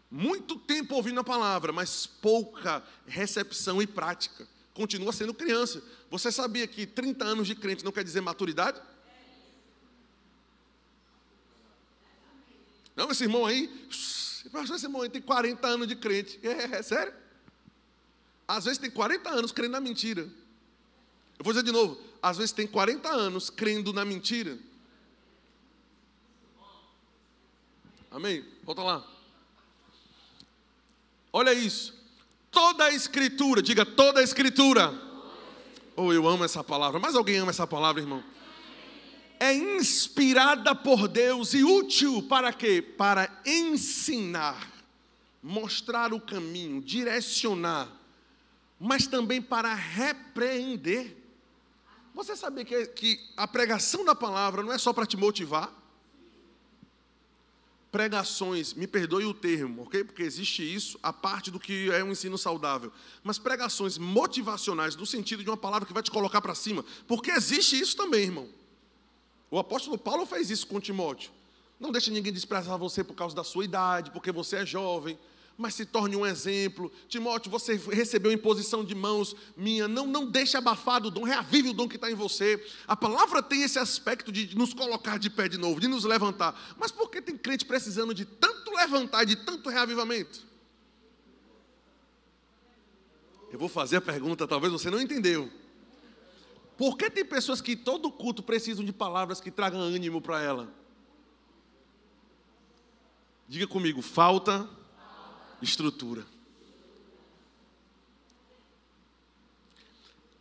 Muito 0.10 0.58
tempo 0.58 0.96
ouvindo 0.96 1.20
a 1.20 1.24
palavra, 1.24 1.74
mas 1.74 2.08
pouca 2.08 2.84
recepção 3.06 3.82
e 3.82 3.88
prática. 3.88 4.48
Continua 4.74 5.12
sendo 5.12 5.34
criança. 5.34 5.84
Você 6.10 6.32
sabia 6.32 6.66
que 6.68 6.86
30 6.86 7.26
anos 7.26 7.48
de 7.48 7.56
crente 7.56 7.84
não 7.84 7.92
quer 7.92 8.04
dizer 8.04 8.22
maturidade? 8.22 8.82
Não, 12.96 13.12
esse 13.12 13.24
irmão 13.24 13.46
aí, 13.46 13.70
esse 13.90 14.86
irmão 14.86 15.02
aí 15.02 15.10
tem 15.10 15.22
40 15.22 15.68
anos 15.68 15.88
de 15.88 15.96
crente. 15.96 16.40
É, 16.42 16.78
é, 16.78 16.82
sério? 16.82 17.14
Às 18.48 18.64
vezes 18.64 18.80
tem 18.80 18.90
40 18.90 19.30
anos 19.30 19.52
crendo 19.52 19.74
na 19.74 19.82
mentira. 19.82 20.22
Eu 21.38 21.44
vou 21.44 21.54
dizer 21.54 21.64
de 21.64 21.72
novo, 21.72 22.02
às 22.22 22.38
vezes 22.38 22.52
tem 22.52 22.66
40 22.66 23.10
anos 23.10 23.50
crendo 23.50 23.92
na 23.92 24.06
mentira. 24.06 24.58
Amém? 28.10 28.44
Volta 28.64 28.82
lá. 28.82 29.17
Olha 31.32 31.54
isso. 31.54 31.94
Toda 32.50 32.86
a 32.86 32.94
escritura, 32.94 33.62
diga 33.62 33.86
toda 33.86 34.20
a 34.20 34.24
escritura. 34.24 34.94
Oh, 35.96 36.14
eu 36.14 36.28
amo 36.28 36.44
essa 36.44 36.64
palavra. 36.64 37.00
Mas 37.00 37.16
alguém 37.16 37.38
ama 37.38 37.52
essa 37.52 37.68
palavra, 37.68 38.02
irmão? 38.02 38.24
é 39.40 39.54
inspirada 39.54 40.76
por 40.76 41.08
Deus 41.08 41.54
e 41.54 41.64
útil 41.64 42.24
para 42.24 42.52
quê? 42.52 42.82
Para 42.82 43.42
ensinar, 43.46 44.72
mostrar 45.42 46.14
o 46.14 46.20
caminho, 46.20 46.82
direcionar, 46.82 47.88
mas 48.80 49.08
também 49.08 49.42
para 49.42 49.74
repreender. 49.74 51.16
Você 52.14 52.36
sabia 52.36 52.66
que, 52.66 52.88
que 52.88 53.20
a 53.36 53.48
pregação 53.48 54.04
da 54.04 54.16
palavra 54.16 54.64
não 54.64 54.74
é 54.74 54.78
só 54.78 54.92
para 54.92 55.06
te 55.06 55.16
motivar? 55.16 55.72
Pregações, 57.92 58.74
me 58.74 58.86
perdoe 58.86 59.26
o 59.26 59.34
termo, 59.34 59.84
ok? 59.84 60.04
Porque 60.04 60.22
existe 60.22 60.62
isso, 60.62 61.00
a 61.02 61.14
parte 61.14 61.50
do 61.50 61.60
que 61.60 61.90
é 61.92 62.04
um 62.04 62.12
ensino 62.12 62.38
saudável. 62.38 62.92
Mas 63.24 63.40
pregações 63.40 63.98
motivacionais, 63.98 64.96
no 64.96 65.06
sentido 65.06 65.44
de 65.44 65.50
uma 65.50 65.58
palavra 65.58 65.88
que 65.88 65.94
vai 65.94 66.04
te 66.04 66.12
colocar 66.12 66.42
para 66.42 66.54
cima, 66.54 66.84
porque 67.08 67.32
existe 67.32 67.80
isso 67.80 67.96
também, 67.96 68.24
irmão. 68.24 68.50
O 69.50 69.58
apóstolo 69.58 69.98
Paulo 69.98 70.26
fez 70.26 70.50
isso 70.50 70.68
com 70.68 70.80
Timóteo. 70.80 71.32
Não 71.80 71.92
deixe 71.92 72.12
ninguém 72.12 72.34
desprezar 72.34 72.78
você 72.78 73.04
por 73.04 73.14
causa 73.14 73.36
da 73.36 73.44
sua 73.44 73.64
idade, 73.64 74.12
porque 74.12 74.32
você 74.32 74.58
é 74.58 74.66
jovem, 74.66 75.18
mas 75.58 75.74
se 75.74 75.86
torne 75.86 76.16
um 76.16 76.26
exemplo. 76.26 76.92
Timóteo, 77.10 77.50
você 77.50 77.76
recebeu 77.76 78.32
imposição 78.32 78.86
de 78.86 78.94
mãos 78.94 79.36
minha, 79.56 79.88
não, 79.88 80.06
não 80.06 80.26
deixe 80.26 80.56
abafado 80.56 81.08
o 81.08 81.12
dom, 81.12 81.24
reavive 81.24 81.70
o 81.70 81.74
dom 81.74 81.88
que 81.88 81.96
está 81.96 82.12
em 82.12 82.16
você. 82.16 82.64
A 82.88 82.96
palavra 82.96 83.42
tem 83.42 83.64
esse 83.64 83.80
aspecto 83.80 84.32
de 84.32 84.56
nos 84.56 84.74
colocar 84.74 85.18
de 85.18 85.30
pé 85.30 85.48
de 85.50 85.58
novo, 85.58 85.80
de 85.80 85.88
nos 85.88 86.04
levantar. 86.04 86.76
Mas 86.78 86.92
por 86.92 87.10
que 87.10 87.22
tem 87.22 87.36
crente 87.36 87.66
precisando 87.66 88.14
de 88.14 88.24
tanto 88.24 88.72
levantar, 88.72 89.26
de 89.26 89.36
tanto 89.36 89.70
reavivamento? 89.70 90.46
Eu 93.52 93.58
vou 93.58 93.70
fazer 93.70 93.96
a 93.96 94.02
pergunta, 94.02 94.48
talvez 94.48 94.72
você 94.72 94.92
não 94.92 95.02
entendeu. 95.02 95.52
Por 96.78 96.96
que 96.96 97.10
tem 97.10 97.26
pessoas 97.26 97.62
que 97.62 97.76
todo 97.76 98.12
culto 98.12 98.44
precisam 98.44 98.86
de 98.86 98.94
palavras 98.94 99.42
que 99.42 99.50
tragam 99.50 99.80
ânimo 99.80 100.22
para 100.22 100.40
ela? 100.40 100.72
Diga 103.48 103.66
comigo, 103.66 104.04
falta 104.04 104.70
estrutura. 105.62 106.26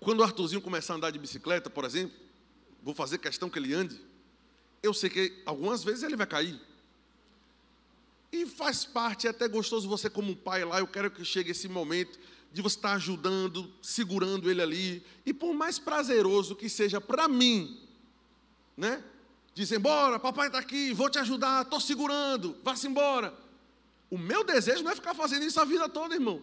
Quando 0.01 0.21
o 0.21 0.23
Arthurzinho 0.23 0.61
começar 0.61 0.95
a 0.95 0.97
andar 0.97 1.11
de 1.11 1.19
bicicleta, 1.19 1.69
por 1.69 1.85
exemplo, 1.85 2.17
vou 2.83 2.95
fazer 2.95 3.19
questão 3.19 3.51
que 3.51 3.59
ele 3.59 3.75
ande, 3.75 4.01
eu 4.83 4.95
sei 4.95 5.11
que 5.11 5.43
algumas 5.45 5.83
vezes 5.83 6.03
ele 6.03 6.17
vai 6.17 6.27
cair. 6.27 6.61
E 8.31 8.47
faz 8.47 8.85
parte, 8.85 9.27
é 9.27 9.31
até 9.31 9.49
gostoso 9.49 9.89
você 9.89 10.09
como 10.09 10.37
pai 10.37 10.65
lá, 10.65 10.79
eu 10.79 10.87
quero 10.87 11.11
que 11.11 11.25
chegue 11.25 11.51
esse 11.51 11.69
momento 11.69 12.19
de 12.53 12.63
você 12.63 12.77
estar 12.77 12.93
ajudando, 12.93 13.73
segurando 13.83 14.51
ele 14.51 14.63
ali, 14.63 15.05
e 15.25 15.35
por 15.35 15.53
mais 15.55 15.79
prazeroso 15.79 16.55
que 16.55 16.69
seja 16.69 17.01
para 17.01 17.29
mim, 17.29 17.81
né? 18.77 19.03
Dizer, 19.55 19.77
embora, 19.77 20.19
papai 20.19 20.49
está 20.49 20.59
aqui, 20.59 20.93
vou 20.93 21.09
te 21.09 21.19
ajudar, 21.19 21.63
estou 21.63 21.81
segurando, 21.81 22.57
vá-se 22.63 22.87
embora. 22.87 23.35
O 24.11 24.19
meu 24.19 24.45
desejo 24.45 24.83
não 24.83 24.91
é 24.91 24.95
ficar 24.95 25.15
fazendo 25.15 25.45
isso 25.45 25.61
a 25.61 25.65
vida 25.65 25.89
toda, 25.89 26.15
irmão. 26.15 26.43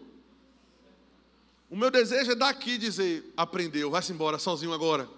O 1.70 1.76
meu 1.76 1.90
desejo 1.90 2.32
é 2.32 2.36
daqui 2.36 2.78
dizer, 2.78 3.34
aprendeu, 3.36 3.90
vai-se 3.90 4.12
embora 4.12 4.38
sozinho 4.38 4.74
agora. 4.74 5.10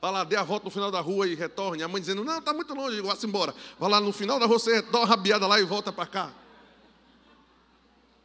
Vai 0.00 0.12
lá, 0.12 0.24
dê 0.24 0.36
a 0.36 0.42
volta 0.42 0.64
no 0.64 0.70
final 0.70 0.90
da 0.90 1.00
rua 1.00 1.26
e 1.26 1.34
retorne. 1.34 1.82
A 1.82 1.88
mãe 1.88 2.00
dizendo, 2.00 2.24
não, 2.24 2.38
está 2.38 2.52
muito 2.52 2.74
longe, 2.74 3.00
vá-se 3.00 3.26
embora. 3.26 3.54
Vai 3.78 3.90
lá 3.90 4.00
no 4.00 4.12
final 4.12 4.38
da 4.38 4.46
rua, 4.46 4.58
você 4.58 4.82
dá 4.82 4.98
uma 4.98 5.06
rabiada 5.06 5.46
lá 5.46 5.60
e 5.60 5.64
volta 5.64 5.92
para 5.92 6.06
cá. 6.06 6.34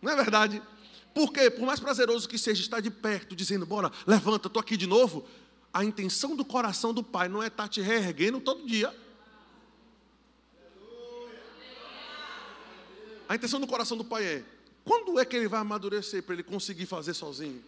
Não 0.02 0.12
é 0.12 0.16
verdade? 0.16 0.62
Porque, 1.14 1.50
por 1.50 1.66
mais 1.66 1.80
prazeroso 1.80 2.28
que 2.28 2.38
seja 2.38 2.62
estar 2.62 2.80
de 2.80 2.90
perto, 2.90 3.36
dizendo, 3.36 3.66
bora, 3.66 3.92
levanta, 4.08 4.48
estou 4.48 4.60
aqui 4.60 4.76
de 4.76 4.88
novo. 4.88 5.26
A 5.74 5.84
intenção 5.84 6.36
do 6.36 6.44
coração 6.44 6.94
do 6.94 7.04
pai 7.04 7.28
não 7.30 7.44
é 7.44 7.48
estar 7.48 7.68
te 7.68 7.82
reerguendo 7.82 8.40
todo 8.40 8.66
dia. 8.66 8.94
A 13.30 13.36
intenção 13.36 13.60
do 13.60 13.68
coração 13.68 13.96
do 13.96 14.04
pai 14.04 14.26
é: 14.26 14.46
quando 14.84 15.20
é 15.20 15.24
que 15.24 15.36
ele 15.38 15.48
vai 15.48 15.60
amadurecer 15.60 16.24
para 16.24 16.34
ele 16.34 16.44
conseguir 16.44 16.88
fazer 16.88 17.14
sozinho? 17.14 17.64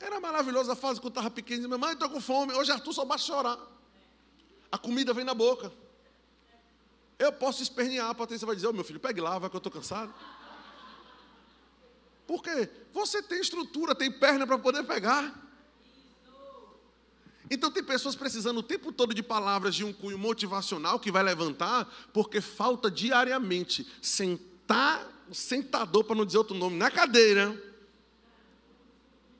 Era 0.00 0.18
maravilhosa 0.18 0.72
a 0.72 0.76
fase 0.76 1.00
que 1.00 1.06
eu 1.06 1.08
estava 1.08 1.30
pequeno, 1.30 1.62
dizia, 1.62 1.78
mãe, 1.78 1.92
estou 1.92 2.10
com 2.10 2.20
fome. 2.20 2.52
Hoje 2.52 2.72
Arthur 2.72 2.92
só 2.92 3.04
basta 3.04 3.28
chorar. 3.28 3.58
A 4.70 4.76
comida 4.76 5.14
vem 5.14 5.24
na 5.24 5.32
boca. 5.32 5.72
Eu 7.18 7.32
posso 7.32 7.62
espernear, 7.62 8.10
a 8.10 8.14
Patrícia 8.14 8.44
vai 8.44 8.56
dizer, 8.56 8.66
oh, 8.66 8.72
meu 8.72 8.82
filho, 8.82 8.98
pegue 8.98 9.20
lá, 9.20 9.38
vai 9.38 9.48
que 9.48 9.54
eu 9.54 9.58
estou 9.58 9.72
cansado. 9.72 10.12
Por 12.26 12.42
quê? 12.42 12.68
Você 12.92 13.22
tem 13.22 13.40
estrutura, 13.40 13.94
tem 13.94 14.10
perna 14.10 14.46
para 14.46 14.58
poder 14.58 14.82
pegar. 14.82 15.32
Então 17.50 17.70
tem 17.70 17.82
pessoas 17.82 18.16
precisando 18.16 18.58
o 18.58 18.62
tempo 18.62 18.90
todo 18.90 19.12
de 19.12 19.22
palavras 19.22 19.74
de 19.74 19.84
um 19.84 19.92
cunho 19.92 20.18
motivacional 20.18 20.98
que 20.98 21.12
vai 21.12 21.22
levantar, 21.22 21.84
porque 22.12 22.40
falta 22.40 22.90
diariamente 22.90 23.86
sentar, 24.00 25.06
sentador 25.30 26.04
para 26.04 26.16
não 26.16 26.24
dizer 26.24 26.38
outro 26.38 26.56
nome, 26.56 26.76
na 26.76 26.90
cadeira, 26.90 27.60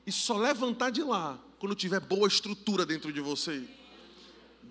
e 0.05 0.11
só 0.11 0.37
levantar 0.37 0.91
de 0.91 1.01
lá 1.01 1.39
quando 1.57 1.73
tiver 1.73 1.99
boa 1.99 2.27
estrutura 2.27 2.85
dentro 2.85 3.11
de 3.11 3.21
você. 3.21 3.63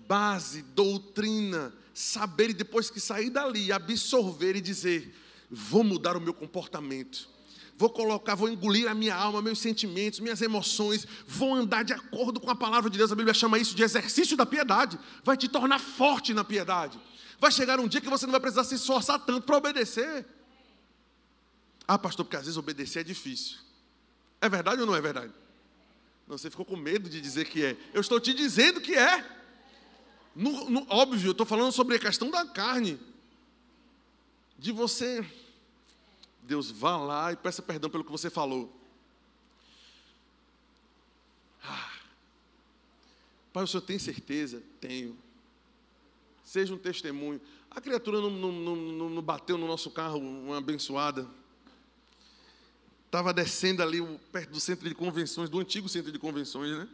Base, 0.07 0.61
doutrina, 0.61 1.73
saber 1.93 2.51
e 2.51 2.53
depois 2.53 2.89
que 2.89 3.01
sair 3.01 3.29
dali, 3.29 3.71
absorver 3.71 4.55
e 4.55 4.61
dizer: 4.61 5.13
vou 5.49 5.83
mudar 5.83 6.15
o 6.15 6.21
meu 6.21 6.33
comportamento 6.33 7.34
vou 7.77 7.89
colocar, 7.89 8.35
vou 8.35 8.49
engolir 8.49 8.89
a 8.89 8.93
minha 8.93 9.15
alma, 9.15 9.41
meus 9.41 9.59
sentimentos, 9.59 10.19
minhas 10.19 10.41
emoções, 10.41 11.05
vou 11.27 11.53
andar 11.53 11.83
de 11.83 11.93
acordo 11.93 12.39
com 12.39 12.49
a 12.49 12.55
palavra 12.55 12.89
de 12.89 12.97
Deus. 12.97 13.11
A 13.11 13.15
Bíblia 13.15 13.33
chama 13.33 13.59
isso 13.59 13.75
de 13.75 13.83
exercício 13.83 14.37
da 14.37 14.45
piedade. 14.45 14.97
Vai 15.23 15.35
te 15.35 15.47
tornar 15.47 15.79
forte 15.79 16.33
na 16.33 16.43
piedade. 16.43 16.99
Vai 17.39 17.51
chegar 17.51 17.79
um 17.79 17.87
dia 17.87 17.99
que 17.99 18.09
você 18.09 18.25
não 18.25 18.31
vai 18.31 18.39
precisar 18.39 18.63
se 18.63 18.75
esforçar 18.75 19.19
tanto 19.19 19.45
para 19.45 19.57
obedecer. 19.57 20.25
Ah, 21.87 21.97
pastor, 21.97 22.25
porque 22.25 22.37
às 22.37 22.43
vezes 22.43 22.57
obedecer 22.57 23.01
é 23.01 23.03
difícil. 23.03 23.57
É 24.41 24.47
verdade 24.47 24.81
ou 24.81 24.87
não 24.87 24.95
é 24.95 25.01
verdade? 25.01 25.33
Não, 26.27 26.37
você 26.37 26.49
ficou 26.49 26.65
com 26.65 26.75
medo 26.75 27.09
de 27.09 27.21
dizer 27.21 27.45
que 27.45 27.63
é. 27.63 27.77
Eu 27.93 28.01
estou 28.01 28.19
te 28.19 28.33
dizendo 28.33 28.81
que 28.81 28.95
é. 28.95 29.23
No, 30.35 30.69
no, 30.69 30.87
óbvio, 30.89 31.27
eu 31.27 31.31
estou 31.31 31.45
falando 31.45 31.71
sobre 31.71 31.95
a 31.95 31.99
questão 31.99 32.29
da 32.29 32.45
carne. 32.45 32.99
De 34.57 34.71
você 34.71 35.23
Deus 36.45 36.69
vá 36.71 36.97
lá 36.97 37.31
e 37.31 37.35
peça 37.35 37.61
perdão 37.61 37.89
pelo 37.89 38.03
que 38.03 38.11
você 38.11 38.29
falou. 38.29 38.71
Ah. 41.63 41.91
Pai, 43.51 43.63
o 43.63 43.67
senhor 43.67 43.81
tem 43.81 43.97
certeza? 43.97 44.61
Tenho. 44.79 45.17
Seja 46.43 46.73
um 46.73 46.77
testemunho. 46.77 47.41
A 47.71 47.81
criatura 47.81 48.21
não, 48.21 48.29
não, 48.29 48.51
não, 48.51 49.09
não 49.09 49.21
bateu 49.21 49.57
no 49.57 49.67
nosso 49.67 49.89
carro, 49.89 50.19
uma 50.19 50.57
abençoada. 50.57 51.27
Estava 53.05 53.33
descendo 53.33 53.81
ali 53.81 54.01
perto 54.31 54.51
do 54.51 54.59
centro 54.59 54.87
de 54.87 54.93
convenções, 54.93 55.49
do 55.49 55.59
antigo 55.59 55.89
centro 55.89 56.11
de 56.11 56.19
convenções, 56.19 56.77
né? 56.77 56.87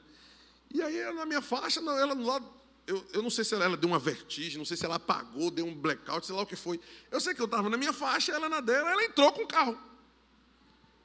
E 0.74 0.82
aí, 0.82 1.14
na 1.14 1.26
minha 1.26 1.42
faixa, 1.42 1.80
ela 1.80 2.16
no 2.16 2.26
lado 2.26 2.61
eu, 2.88 3.06
eu 3.14 3.22
não 3.22 3.30
sei 3.30 3.44
se 3.44 3.54
ela, 3.54 3.66
ela, 3.66 3.78
deu 3.78 3.90
uma 3.90 4.00
vertigem, 4.00 4.58
não 4.58 4.66
sei 4.66 4.76
se 4.76 4.86
ela 4.86 4.96
apagou, 4.96 5.52
deu 5.52 5.66
um 5.66 5.74
blackout, 5.74 6.26
sei 6.26 6.36
lá 6.36 6.42
o 6.42 6.46
que 6.46 6.56
foi. 6.56 6.80
Eu 7.10 7.22
sei 7.22 7.34
que 7.34 7.42
eu 7.42 7.46
estava 7.46 7.70
na 7.70 7.78
minha 7.78 7.94
faixa, 7.94 8.32
ela 8.32 8.50
na 8.50 8.60
dela, 8.60 8.92
ela 8.92 9.04
entrou 9.04 9.32
com 9.32 9.44
o 9.44 9.48
carro. 9.48 9.78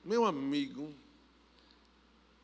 Meu 0.04 0.24
amigo, 0.24 0.94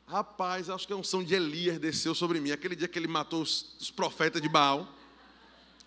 rapaz, 0.06 0.68
acho 0.68 0.86
que 0.86 0.92
a 0.92 0.96
unção 0.96 1.24
de 1.24 1.34
Elias 1.34 1.78
desceu 1.78 2.14
sobre 2.14 2.40
mim. 2.40 2.50
Aquele 2.50 2.76
dia 2.76 2.88
que 2.88 2.98
ele 2.98 3.08
matou 3.08 3.42
os, 3.42 3.76
os 3.80 3.90
profetas 3.90 4.42
de 4.42 4.48
Baal. 4.48 4.88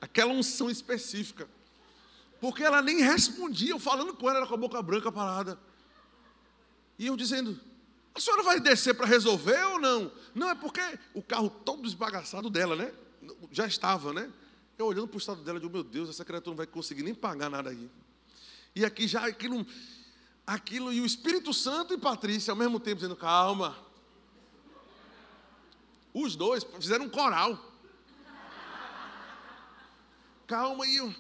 Aquela 0.02 0.32
unção 0.32 0.70
específica. 0.70 1.48
Porque 2.42 2.64
ela 2.64 2.82
nem 2.82 3.02
respondia, 3.02 3.72
eu 3.72 3.80
falando 3.80 4.14
com 4.14 4.30
ela, 4.30 4.40
ela 4.40 4.48
com 4.48 4.54
a 4.54 4.58
boca 4.58 4.82
branca 4.82 5.12
parada. 5.12 5.60
E 6.98 7.08
eu 7.08 7.16
dizendo, 7.16 7.60
a 8.14 8.20
senhora 8.20 8.44
vai 8.44 8.60
descer 8.60 8.94
para 8.94 9.06
resolver 9.06 9.62
ou 9.66 9.80
não? 9.80 10.12
Não, 10.34 10.50
é 10.50 10.56
porque 10.56 10.82
o 11.14 11.22
carro 11.22 11.50
todo 11.50 11.86
esbagaçado 11.86 12.50
dela, 12.50 12.76
né? 12.76 12.94
Já 13.52 13.66
estava, 13.68 14.14
né? 14.14 14.32
Eu 14.78 14.88
olhando 14.88 15.08
para 15.08 15.16
o 15.16 15.20
estado 15.20 15.42
dela, 15.42 15.58
eu 15.58 15.62
digo, 15.62 15.74
meu 15.74 15.84
Deus, 15.84 16.10
essa 16.10 16.26
criatura 16.26 16.52
não 16.52 16.58
vai 16.58 16.68
conseguir 16.68 17.04
nem 17.04 17.16
pagar 17.16 17.50
nada 17.50 17.70
aí. 17.70 17.90
E 18.76 18.84
aqui 18.84 19.08
já 19.08 19.26
aquilo, 19.26 19.66
aquilo, 20.46 20.92
e 20.92 21.00
o 21.00 21.06
Espírito 21.06 21.54
Santo 21.54 21.94
e 21.94 21.98
Patrícia 21.98 22.52
ao 22.52 22.58
mesmo 22.58 22.80
tempo 22.80 22.98
dizendo, 22.98 23.16
calma. 23.16 23.78
Os 26.14 26.36
dois 26.36 26.66
fizeram 26.80 27.06
um 27.06 27.10
coral. 27.10 27.74
Calma 30.48 30.86
e 30.86 30.98
eu. 30.98 31.16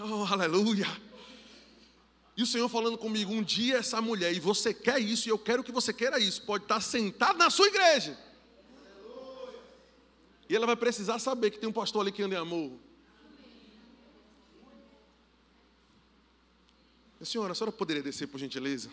Oh, 0.00 0.24
aleluia. 0.32 0.86
E 2.36 2.42
o 2.42 2.46
Senhor 2.46 2.68
falando 2.68 2.96
comigo, 2.96 3.32
um 3.32 3.42
dia 3.42 3.76
essa 3.76 4.00
mulher, 4.00 4.32
e 4.32 4.40
você 4.40 4.72
quer 4.72 4.98
isso, 4.98 5.28
e 5.28 5.30
eu 5.30 5.38
quero 5.38 5.62
que 5.62 5.70
você 5.70 5.92
queira 5.92 6.18
isso, 6.18 6.42
pode 6.42 6.64
estar 6.64 6.80
sentado 6.80 7.38
na 7.38 7.50
sua 7.50 7.66
igreja. 7.66 8.18
E 10.48 10.56
ela 10.56 10.66
vai 10.66 10.76
precisar 10.76 11.18
saber 11.18 11.50
que 11.50 11.58
tem 11.58 11.68
um 11.68 11.72
pastor 11.72 12.02
ali 12.02 12.12
que 12.12 12.22
anda 12.22 12.34
em 12.34 12.38
amor. 12.38 12.72
Senhora, 17.24 17.52
a 17.52 17.54
senhora 17.54 17.70
poderia 17.70 18.02
descer 18.02 18.26
por 18.26 18.38
gentileza? 18.38 18.90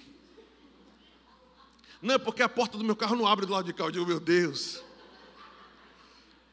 Não, 2.01 2.15
é 2.15 2.17
porque 2.17 2.43
a 2.43 2.49
porta 2.49 2.77
do 2.77 2.83
meu 2.83 2.95
carro 2.95 3.15
não 3.15 3.27
abre 3.27 3.45
do 3.45 3.51
lado 3.51 3.65
de 3.65 3.73
cá. 3.73 3.85
Eu 3.85 3.91
digo, 3.91 4.05
meu 4.05 4.19
Deus. 4.19 4.81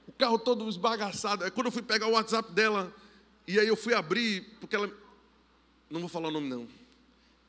O 0.08 0.12
carro 0.12 0.38
todo 0.38 0.68
esbagaçado. 0.68 1.44
Aí 1.44 1.50
quando 1.50 1.66
eu 1.66 1.72
fui 1.72 1.82
pegar 1.82 2.06
o 2.06 2.12
WhatsApp 2.12 2.50
dela, 2.52 2.92
e 3.46 3.60
aí 3.60 3.68
eu 3.68 3.76
fui 3.76 3.94
abrir, 3.94 4.56
porque 4.60 4.74
ela. 4.74 4.90
Não 5.90 6.00
vou 6.00 6.08
falar 6.08 6.28
o 6.28 6.32
nome, 6.32 6.48
não. 6.48 6.66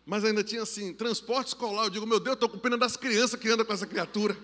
Mas 0.05 0.23
ainda 0.23 0.43
tinha 0.43 0.61
assim, 0.61 0.93
transporte 0.93 1.47
escolar. 1.47 1.85
Eu 1.85 1.89
digo, 1.89 2.05
meu 2.05 2.19
Deus, 2.19 2.27
eu 2.29 2.33
estou 2.33 2.49
com 2.49 2.59
pena 2.59 2.77
das 2.77 2.95
crianças 2.95 3.39
que 3.39 3.49
andam 3.49 3.65
com 3.65 3.73
essa 3.73 3.87
criatura. 3.87 4.37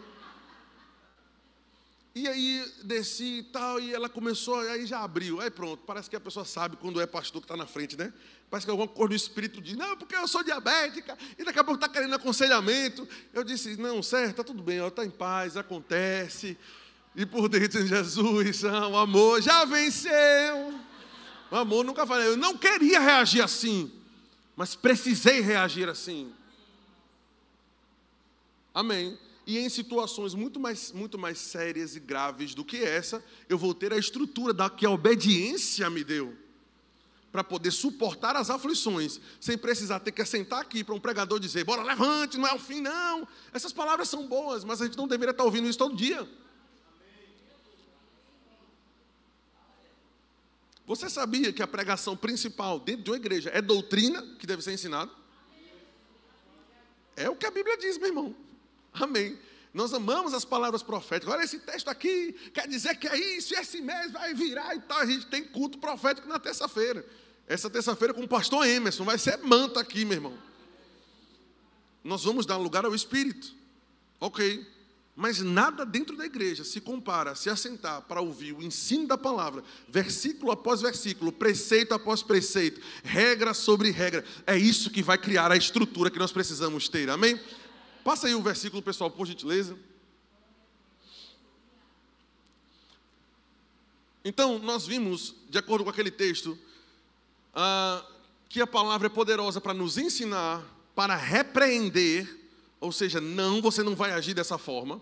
E 2.15 2.28
aí 2.28 2.71
desci 2.84 3.39
e 3.39 3.43
tal, 3.43 3.80
e 3.80 3.91
ela 3.91 4.08
começou, 4.08 4.60
aí 4.60 4.86
já 4.86 5.04
abriu, 5.04 5.41
aí 5.41 5.49
pronto, 5.49 5.84
parece 5.84 6.08
que 6.08 6.15
a 6.15 6.19
pessoa 6.19 6.45
sabe 6.45 6.78
quando 6.78 7.02
é 7.02 7.08
pastor 7.08 7.41
que 7.41 7.45
está 7.45 7.58
na 7.58 7.65
frente, 7.65 7.97
né? 7.97 8.13
Parece 8.52 8.67
que 8.67 8.71
alguma 8.71 8.88
coisa 8.88 9.10
do 9.10 9.15
Espírito 9.15 9.60
diz, 9.60 9.76
não, 9.76 9.97
porque 9.97 10.15
eu 10.15 10.28
sou 10.28 10.43
diabética, 10.43 11.17
e 11.39 11.43
daqui 11.43 11.58
a 11.58 11.63
pouco 11.63 11.84
está 11.84 11.89
querendo 11.91 12.13
aconselhamento. 12.13 13.08
Eu 13.34 13.43
disse, 13.43 13.76
não, 13.78 14.04
certo, 14.04 14.30
está 14.30 14.43
tudo 14.43 14.62
bem, 14.62 14.78
está 14.86 15.04
em 15.04 15.10
paz, 15.10 15.58
acontece. 15.58 16.56
E 17.15 17.26
por 17.26 17.49
dentro 17.49 17.82
de 17.82 17.89
Jesus, 17.89 18.63
ah, 18.65 18.88
o 18.89 18.97
amor 18.97 19.41
já 19.41 19.65
venceu. 19.65 20.80
O 21.49 21.56
amor 21.56 21.84
nunca 21.84 22.06
falei, 22.06 22.28
eu 22.28 22.38
não 22.38 22.56
queria 22.56 22.99
reagir 22.99 23.41
assim, 23.41 23.91
mas 24.56 24.76
precisei 24.76 25.41
reagir 25.41 25.89
assim. 25.89 26.32
Amém. 28.71 29.17
E 29.46 29.60
em 29.60 29.68
situações 29.68 30.34
muito 30.34 30.60
mais, 30.60 30.92
muito 30.92 31.18
mais 31.18 31.38
sérias 31.38 31.96
e 31.96 32.00
graves 32.00 32.56
do 32.56 32.64
que 32.64 32.78
essa, 32.78 33.24
eu 33.50 33.58
vou 33.58 33.74
ter 33.74 33.92
a 33.92 33.98
estrutura 33.98 34.54
da 34.54 34.70
que 34.70 34.86
a 34.86 34.90
obediência 34.90 35.90
me 35.90 36.04
deu. 36.04 36.38
Para 37.32 37.44
poder 37.44 37.72
suportar 37.72 38.36
as 38.36 38.50
aflições, 38.50 39.20
sem 39.42 39.58
precisar 39.58 40.00
ter 40.00 40.12
que 40.12 40.24
sentar 40.24 40.62
aqui 40.62 40.84
para 40.84 40.94
um 40.96 41.00
pregador 41.00 41.40
dizer, 41.40 41.64
bora, 41.66 41.84
levante, 41.84 42.38
não 42.38 42.48
é 42.48 42.54
o 42.54 42.60
fim, 42.60 42.80
não. 42.80 43.28
Essas 43.52 43.74
palavras 43.74 44.08
são 44.08 44.28
boas, 44.28 44.64
mas 44.64 44.82
a 44.82 44.86
gente 44.86 44.98
não 44.98 45.08
deveria 45.08 45.32
estar 45.32 45.44
ouvindo 45.44 45.68
isso 45.68 45.80
todo 45.80 45.96
dia. 45.96 46.30
Você 50.86 51.10
sabia 51.10 51.52
que 51.52 51.64
a 51.64 51.68
pregação 51.68 52.16
principal 52.16 52.80
dentro 52.80 53.04
de 53.04 53.10
uma 53.10 53.18
igreja 53.18 53.50
é 53.54 53.62
doutrina 53.62 54.22
que 54.38 54.46
deve 54.46 54.62
ser 54.62 54.74
ensinada? 54.74 55.12
É 57.16 57.30
o 57.30 57.36
que 57.36 57.46
a 57.46 57.52
Bíblia 57.52 57.78
diz, 57.78 57.98
meu 57.98 58.08
irmão. 58.08 58.36
Amém. 58.94 59.38
Nós 59.74 59.94
amamos 59.94 60.34
as 60.34 60.46
palavras 60.46 60.84
proféticas. 60.84 61.34
Olha 61.34 61.44
esse 61.44 61.60
texto 61.60 61.88
aqui, 61.88 62.34
quer 62.54 62.68
dizer 62.68 62.96
que 62.96 63.08
é 63.08 63.18
isso, 63.38 63.56
esse 63.56 63.82
mês 63.82 64.12
vai 64.12 64.34
virar 64.34 64.76
e 64.76 64.80
tal. 64.82 65.00
A 65.00 65.06
gente 65.06 65.26
tem 65.26 65.44
culto 65.44 65.80
profético 65.80 66.28
na 66.28 66.38
terça-feira. 66.38 67.04
Essa 67.48 67.70
terça-feira 67.70 68.14
com 68.14 68.22
o 68.22 68.28
pastor 68.28 68.68
Emerson, 68.68 69.04
vai 69.04 69.18
ser 69.18 69.38
manta 69.38 69.80
aqui, 69.80 70.06
meu 70.06 70.18
irmão. 70.18 70.38
Nós 72.04 72.24
vamos 72.24 72.46
dar 72.46 72.58
lugar 72.58 72.86
ao 72.86 72.94
Espírito. 72.94 73.54
Ok. 74.20 74.66
Mas 75.16 75.39
nada 75.39 75.86
dentro 75.86 76.18
da 76.18 76.26
igreja 76.26 76.64
se 76.64 76.82
compara 76.82 77.32
a 77.32 77.36
se 77.36 77.50
assentar 77.50 78.02
para 78.04 78.22
ouvir 78.22 78.52
o 78.54 78.64
ensino 78.64 79.08
da 79.08 79.18
palavra, 79.18 79.64
versículo 79.88 80.52
após 80.52 80.82
versículo, 80.82 81.32
preceito 81.32 81.94
após 81.94 82.24
preceito, 82.24 82.82
regra 83.04 83.54
sobre 83.54 83.91
regra. 83.91 84.26
É 84.48 84.58
isso 84.58 84.89
que 84.89 85.04
vai 85.04 85.18
criar 85.20 85.52
a 85.52 85.58
estrutura 85.58 86.10
que 86.10 86.18
nós 86.18 86.32
precisamos 86.32 86.89
ter. 86.89 87.12
Amém? 87.12 87.39
Passa 88.04 88.28
aí 88.28 88.36
o 88.36 88.41
versículo, 88.41 88.82
pessoal, 88.82 89.10
por 89.10 89.26
gentileza. 89.26 89.78
Então, 94.26 94.60
nós 94.60 94.86
vimos, 94.86 95.36
de 95.49 95.58
acordo 95.58 95.84
com 95.84 95.89
aquele 95.89 96.12
texto, 96.12 96.58
ah, 97.54 98.06
que 98.49 98.62
a 98.62 98.68
palavra 98.68 99.08
é 99.08 99.10
poderosa 99.10 99.60
para 99.60 99.74
nos 99.74 99.97
ensinar, 99.97 100.64
para 100.95 101.16
repreender, 101.16 102.39
ou 102.80 102.91
seja, 102.91 103.20
não, 103.20 103.62
você 103.62 103.84
não 103.84 103.95
vai 103.95 104.12
agir 104.12 104.34
dessa 104.34 104.58
forma. 104.58 105.01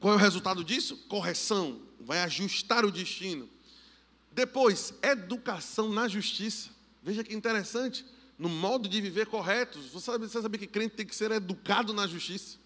Qual 0.00 0.14
é 0.14 0.16
o 0.16 0.20
resultado 0.20 0.64
disso? 0.64 0.96
Correção, 1.08 1.80
vai 2.00 2.22
ajustar 2.22 2.84
o 2.84 2.90
destino. 2.90 3.48
Depois, 4.32 4.94
educação 5.02 5.90
na 5.90 6.06
justiça. 6.06 6.70
Veja 7.02 7.24
que 7.24 7.34
interessante, 7.34 8.04
no 8.38 8.48
modo 8.48 8.88
de 8.88 9.00
viver 9.00 9.26
correto. 9.26 9.80
Você 9.80 10.00
sabe, 10.00 10.28
você 10.28 10.40
sabe 10.40 10.58
que 10.58 10.66
crente 10.66 10.96
tem 10.96 11.06
que 11.06 11.16
ser 11.16 11.30
educado 11.32 11.92
na 11.92 12.06
justiça? 12.06 12.56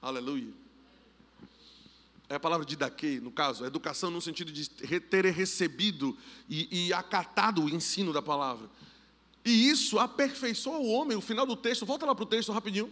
Aleluia 0.00 0.62
é 2.32 2.36
a 2.36 2.40
palavra 2.40 2.64
de 2.64 2.74
daque, 2.76 3.20
no 3.20 3.30
caso, 3.30 3.62
educação 3.62 4.10
no 4.10 4.20
sentido 4.22 4.50
de 4.50 4.66
ter 4.66 5.26
recebido 5.26 6.16
e, 6.48 6.86
e 6.86 6.92
acatado 6.94 7.62
o 7.62 7.68
ensino 7.68 8.10
da 8.10 8.22
palavra. 8.22 8.70
E 9.44 9.68
isso 9.68 9.98
aperfeiçoa 9.98 10.78
o 10.78 10.88
homem, 10.88 11.14
o 11.14 11.20
final 11.20 11.44
do 11.44 11.54
texto, 11.54 11.84
volta 11.84 12.06
lá 12.06 12.14
para 12.14 12.22
o 12.22 12.26
texto 12.26 12.50
rapidinho. 12.50 12.90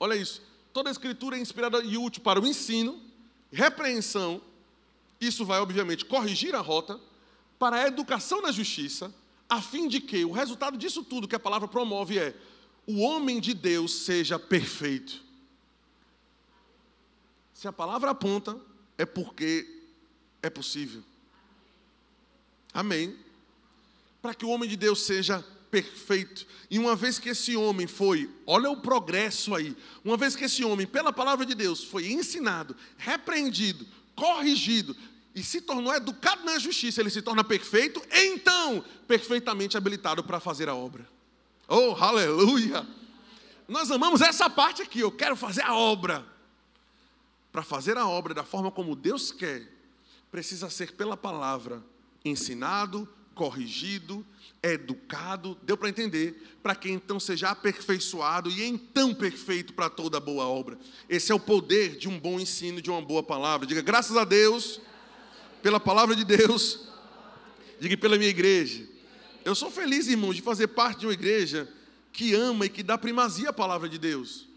Olha 0.00 0.16
isso. 0.16 0.42
Toda 0.72 0.90
a 0.90 0.92
escritura 0.92 1.36
é 1.36 1.40
inspirada 1.40 1.80
e 1.84 1.96
útil 1.96 2.20
para 2.20 2.40
o 2.40 2.46
ensino, 2.46 3.00
repreensão, 3.52 4.42
isso 5.20 5.44
vai, 5.44 5.60
obviamente, 5.60 6.04
corrigir 6.04 6.56
a 6.56 6.60
rota, 6.60 6.98
para 7.60 7.76
a 7.76 7.86
educação 7.86 8.42
na 8.42 8.50
justiça, 8.50 9.14
a 9.52 9.60
fim 9.60 9.86
de 9.86 10.00
que 10.00 10.24
o 10.24 10.32
resultado 10.32 10.78
disso 10.78 11.04
tudo 11.04 11.28
que 11.28 11.36
a 11.36 11.40
palavra 11.40 11.68
promove 11.68 12.18
é 12.18 12.34
o 12.86 13.00
homem 13.00 13.40
de 13.40 13.54
Deus 13.54 14.04
seja 14.04 14.38
perfeito 14.38 15.22
se 17.62 17.68
a 17.68 17.72
palavra 17.72 18.10
aponta, 18.10 18.60
é 18.98 19.06
porque 19.06 19.64
é 20.42 20.50
possível. 20.50 21.00
Amém. 22.74 23.16
Para 24.20 24.34
que 24.34 24.44
o 24.44 24.48
homem 24.48 24.68
de 24.68 24.76
Deus 24.76 25.02
seja 25.02 25.44
perfeito. 25.70 26.44
E 26.68 26.76
uma 26.76 26.96
vez 26.96 27.20
que 27.20 27.28
esse 27.28 27.54
homem 27.54 27.86
foi, 27.86 28.28
olha 28.48 28.68
o 28.68 28.80
progresso 28.80 29.54
aí, 29.54 29.76
uma 30.04 30.16
vez 30.16 30.34
que 30.34 30.46
esse 30.46 30.64
homem, 30.64 30.88
pela 30.88 31.12
palavra 31.12 31.46
de 31.46 31.54
Deus, 31.54 31.84
foi 31.84 32.10
ensinado, 32.10 32.74
repreendido, 32.98 33.86
corrigido 34.16 34.96
e 35.34 35.42
se 35.42 35.60
tornou 35.60 35.94
educado 35.94 36.44
na 36.44 36.58
justiça, 36.58 37.00
ele 37.00 37.10
se 37.10 37.22
torna 37.22 37.42
perfeito, 37.42 38.02
então 38.10 38.84
perfeitamente 39.08 39.76
habilitado 39.76 40.22
para 40.22 40.38
fazer 40.38 40.68
a 40.68 40.74
obra. 40.74 41.06
Oh, 41.66 41.94
aleluia! 41.98 42.86
Nós 43.66 43.90
amamos 43.90 44.20
essa 44.20 44.50
parte 44.50 44.82
aqui, 44.82 45.00
eu 45.00 45.10
quero 45.10 45.34
fazer 45.34 45.62
a 45.62 45.74
obra 45.74 46.26
para 47.50 47.62
fazer 47.62 47.96
a 47.96 48.06
obra 48.06 48.34
da 48.34 48.44
forma 48.44 48.70
como 48.70 48.96
Deus 48.96 49.30
quer, 49.30 49.66
precisa 50.30 50.68
ser 50.68 50.92
pela 50.92 51.16
palavra 51.16 51.82
ensinado, 52.24 53.08
corrigido, 53.34 54.24
educado, 54.62 55.56
deu 55.62 55.76
para 55.76 55.88
entender, 55.88 56.58
para 56.62 56.74
que 56.74 56.90
então 56.90 57.18
seja 57.18 57.50
aperfeiçoado 57.50 58.50
e 58.50 58.62
então 58.62 59.14
perfeito 59.14 59.72
para 59.72 59.90
toda 59.90 60.20
boa 60.20 60.46
obra. 60.46 60.78
Esse 61.08 61.32
é 61.32 61.34
o 61.34 61.40
poder 61.40 61.96
de 61.96 62.08
um 62.08 62.18
bom 62.18 62.38
ensino, 62.38 62.80
de 62.80 62.90
uma 62.90 63.02
boa 63.02 63.22
palavra. 63.22 63.66
Diga 63.66 63.82
graças 63.82 64.16
a 64.16 64.24
Deus 64.24 64.80
pela 65.62 65.78
palavra 65.78 66.14
de 66.14 66.24
Deus. 66.24 66.80
Diga 67.80 67.96
pela 67.96 68.18
minha 68.18 68.30
igreja. 68.30 68.86
Eu 69.44 69.54
sou 69.54 69.70
feliz, 69.70 70.08
irmãos, 70.08 70.34
de 70.34 70.42
fazer 70.42 70.68
parte 70.68 71.00
de 71.00 71.06
uma 71.06 71.12
igreja 71.12 71.68
que 72.12 72.34
ama 72.34 72.66
e 72.66 72.68
que 72.68 72.82
dá 72.82 72.98
primazia 72.98 73.50
à 73.50 73.52
palavra 73.52 73.88
de 73.88 73.98
Deus. 73.98 74.48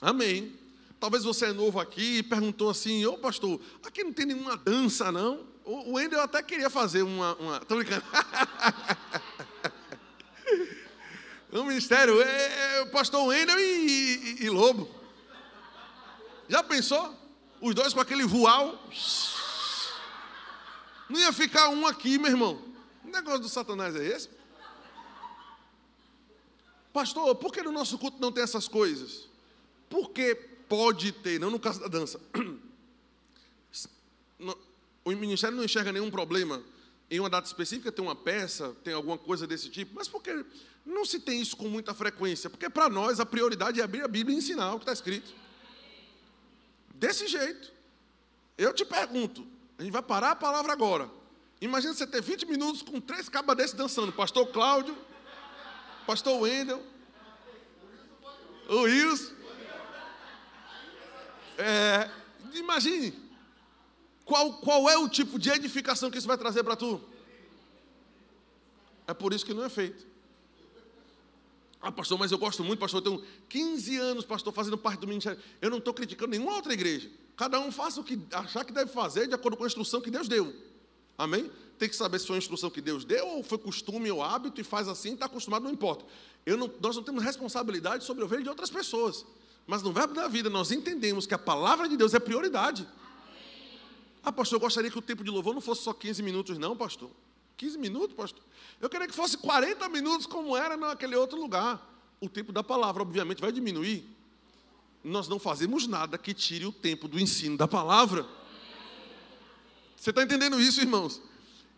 Amém. 0.00 0.52
Talvez 0.98 1.24
você 1.24 1.46
é 1.46 1.52
novo 1.52 1.78
aqui 1.78 2.18
e 2.18 2.22
perguntou 2.22 2.70
assim: 2.70 3.04
Ô 3.06 3.16
pastor, 3.18 3.60
aqui 3.84 4.02
não 4.02 4.12
tem 4.12 4.26
nenhuma 4.26 4.56
dança, 4.56 5.12
não? 5.12 5.46
O 5.64 5.94
Wendel 5.94 6.20
até 6.20 6.42
queria 6.42 6.70
fazer 6.70 7.02
uma. 7.02 7.34
uma... 7.36 7.60
Tô 7.60 7.76
brincando. 7.76 8.04
o 11.52 11.64
ministério 11.64 12.20
é 12.20 12.82
o 12.82 12.86
pastor 12.88 13.26
Wendel 13.26 13.58
e, 13.58 14.36
e, 14.40 14.44
e 14.44 14.50
Lobo. 14.50 14.88
Já 16.48 16.62
pensou? 16.62 17.14
Os 17.60 17.74
dois 17.74 17.92
com 17.92 18.00
aquele 18.00 18.24
voal. 18.24 18.78
Não 21.08 21.20
ia 21.20 21.32
ficar 21.32 21.68
um 21.68 21.86
aqui, 21.86 22.18
meu 22.18 22.30
irmão. 22.30 22.62
O 23.04 23.08
negócio 23.08 23.40
do 23.40 23.48
Satanás 23.48 23.94
é 23.94 24.04
esse? 24.04 24.28
Pastor, 26.92 27.34
por 27.36 27.52
que 27.52 27.62
no 27.62 27.72
nosso 27.72 27.98
culto 27.98 28.18
não 28.20 28.32
tem 28.32 28.42
essas 28.42 28.66
coisas? 28.66 29.28
Porque 29.88 30.34
pode 30.68 31.12
ter, 31.12 31.38
não 31.38 31.50
no 31.50 31.60
caso 31.60 31.80
da 31.80 31.88
dança. 31.88 32.20
O 35.04 35.10
ministério 35.10 35.56
não 35.56 35.62
enxerga 35.62 35.92
nenhum 35.92 36.10
problema 36.10 36.60
em 37.10 37.20
uma 37.20 37.30
data 37.30 37.46
específica 37.46 37.92
tem 37.92 38.04
uma 38.04 38.16
peça, 38.16 38.74
tem 38.82 38.92
alguma 38.92 39.16
coisa 39.16 39.46
desse 39.46 39.70
tipo, 39.70 39.92
mas 39.94 40.08
porque 40.08 40.44
não 40.84 41.04
se 41.04 41.20
tem 41.20 41.40
isso 41.40 41.56
com 41.56 41.68
muita 41.68 41.94
frequência? 41.94 42.50
Porque 42.50 42.68
para 42.68 42.88
nós 42.88 43.20
a 43.20 43.26
prioridade 43.26 43.80
é 43.80 43.84
abrir 43.84 44.02
a 44.02 44.08
Bíblia 44.08 44.34
e 44.34 44.38
ensinar 44.38 44.74
o 44.74 44.78
que 44.78 44.82
está 44.82 44.92
escrito. 44.92 45.32
Desse 46.94 47.26
jeito. 47.28 47.72
Eu 48.58 48.72
te 48.72 48.84
pergunto, 48.84 49.46
a 49.78 49.82
gente 49.82 49.92
vai 49.92 50.02
parar 50.02 50.32
a 50.32 50.36
palavra 50.36 50.72
agora. 50.72 51.10
Imagina 51.60 51.94
você 51.94 52.06
ter 52.06 52.22
20 52.22 52.46
minutos 52.46 52.82
com 52.82 53.00
três 53.00 53.28
cabas 53.28 53.56
desses 53.56 53.74
dançando. 53.74 54.12
Pastor 54.12 54.46
Cláudio, 54.48 54.96
Pastor 56.06 56.40
Wendel, 56.40 56.82
o 58.68 58.82
Wilson. 58.82 59.34
É, 61.58 62.10
imagine, 62.52 63.14
qual, 64.24 64.54
qual 64.54 64.90
é 64.90 64.98
o 64.98 65.08
tipo 65.08 65.38
de 65.38 65.50
edificação 65.50 66.10
que 66.10 66.18
isso 66.18 66.28
vai 66.28 66.36
trazer 66.36 66.62
para 66.62 66.76
tu? 66.76 67.00
É 69.06 69.14
por 69.14 69.32
isso 69.32 69.46
que 69.46 69.54
não 69.54 69.64
é 69.64 69.68
feito. 69.68 70.06
Ah, 71.86 71.92
pastor, 71.92 72.18
mas 72.18 72.32
eu 72.32 72.38
gosto 72.38 72.64
muito, 72.64 72.80
pastor. 72.80 72.98
Eu 72.98 73.04
tenho 73.04 73.24
15 73.48 73.96
anos, 73.96 74.24
pastor, 74.24 74.52
fazendo 74.52 74.76
parte 74.76 74.98
do 74.98 75.06
ministério. 75.06 75.38
Eu 75.62 75.70
não 75.70 75.78
estou 75.78 75.94
criticando 75.94 76.32
nenhuma 76.32 76.52
outra 76.56 76.72
igreja. 76.72 77.08
Cada 77.36 77.60
um 77.60 77.70
faça 77.70 78.00
o 78.00 78.04
que 78.04 78.18
achar 78.32 78.64
que 78.64 78.72
deve 78.72 78.90
fazer 78.90 79.28
de 79.28 79.34
acordo 79.34 79.56
com 79.56 79.62
a 79.62 79.68
instrução 79.68 80.00
que 80.00 80.10
Deus 80.10 80.26
deu. 80.26 80.52
Amém? 81.16 81.48
Tem 81.78 81.88
que 81.88 81.94
saber 81.94 82.18
se 82.18 82.26
foi 82.26 82.34
a 82.34 82.38
instrução 82.38 82.70
que 82.70 82.80
Deus 82.80 83.04
deu, 83.04 83.24
ou 83.28 83.44
foi 83.44 83.56
costume 83.56 84.10
ou 84.10 84.20
hábito, 84.20 84.60
e 84.60 84.64
faz 84.64 84.88
assim, 84.88 85.12
está 85.14 85.26
acostumado, 85.26 85.62
não 85.62 85.70
importa. 85.70 86.04
Não, 86.44 86.68
nós 86.80 86.96
não 86.96 87.04
temos 87.04 87.22
responsabilidade 87.22 88.02
sobre 88.02 88.24
o 88.24 88.26
ovelha 88.26 88.42
de 88.42 88.48
outras 88.48 88.68
pessoas. 88.68 89.24
Mas 89.64 89.80
no 89.80 89.92
verbo 89.92 90.12
da 90.12 90.26
vida 90.26 90.50
nós 90.50 90.72
entendemos 90.72 91.24
que 91.24 91.34
a 91.34 91.38
palavra 91.38 91.88
de 91.88 91.96
Deus 91.96 92.14
é 92.14 92.18
prioridade. 92.18 92.84
Ah, 94.24 94.32
pastor, 94.32 94.56
eu 94.56 94.60
gostaria 94.60 94.90
que 94.90 94.98
o 94.98 95.02
tempo 95.02 95.22
de 95.22 95.30
louvor 95.30 95.54
não 95.54 95.60
fosse 95.60 95.84
só 95.84 95.92
15 95.92 96.20
minutos, 96.20 96.58
não, 96.58 96.76
pastor. 96.76 97.12
15 97.56 97.78
minutos, 97.78 98.16
pastor? 98.16 98.42
Eu 98.80 98.88
queria 98.88 99.06
que 99.06 99.14
fosse 99.14 99.36
40 99.38 99.88
minutos, 99.88 100.26
como 100.26 100.56
era 100.56 100.76
naquele 100.76 101.16
outro 101.16 101.40
lugar. 101.40 101.80
O 102.20 102.28
tempo 102.28 102.52
da 102.52 102.62
palavra, 102.62 103.02
obviamente, 103.02 103.40
vai 103.40 103.52
diminuir. 103.52 104.04
Nós 105.02 105.28
não 105.28 105.38
fazemos 105.38 105.86
nada 105.86 106.18
que 106.18 106.34
tire 106.34 106.66
o 106.66 106.72
tempo 106.72 107.08
do 107.08 107.18
ensino 107.18 107.56
da 107.56 107.68
palavra. 107.68 108.26
Você 109.96 110.10
está 110.10 110.22
entendendo 110.22 110.60
isso, 110.60 110.80
irmãos? 110.80 111.22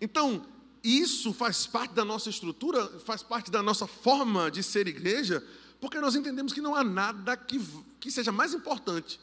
Então, 0.01 0.45
isso 0.83 1.33
faz 1.33 1.67
parte 1.67 1.95
da 1.95 2.05
nossa 2.05 2.31
estrutura, 2.31 2.87
faz 3.01 3.23
parte 3.23 3.51
da 3.51 3.63
nossa 3.63 3.87
forma 3.87 4.51
de 4.51 4.63
ser 4.63 4.87
igreja, 4.87 5.45
porque 5.81 6.01
nós 6.01 6.17
entendemos 6.17 6.53
que 6.53 6.61
não 6.61 6.75
há 6.75 6.83
nada 6.83 7.37
que, 7.37 7.61
que 8.01 8.11
seja 8.11 8.33
mais 8.33 8.55
importante 8.55 9.21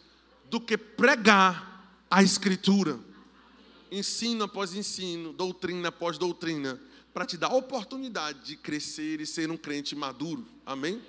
do 0.50 0.60
que 0.60 0.78
pregar 0.78 1.76
a 2.10 2.24
Escritura. 2.24 3.00
Ensino 3.92 4.44
após 4.44 4.74
ensino, 4.74 5.32
doutrina 5.34 5.90
após 5.90 6.18
doutrina, 6.18 6.80
para 7.14 7.26
te 7.26 7.38
dar 7.38 7.48
a 7.48 7.56
oportunidade 7.56 8.46
de 8.46 8.58
crescer 8.58 9.22
e 9.22 9.26
ser 9.26 9.50
um 9.52 9.58
crente 9.58 9.96
maduro. 9.96 10.46
Amém? 10.66 11.02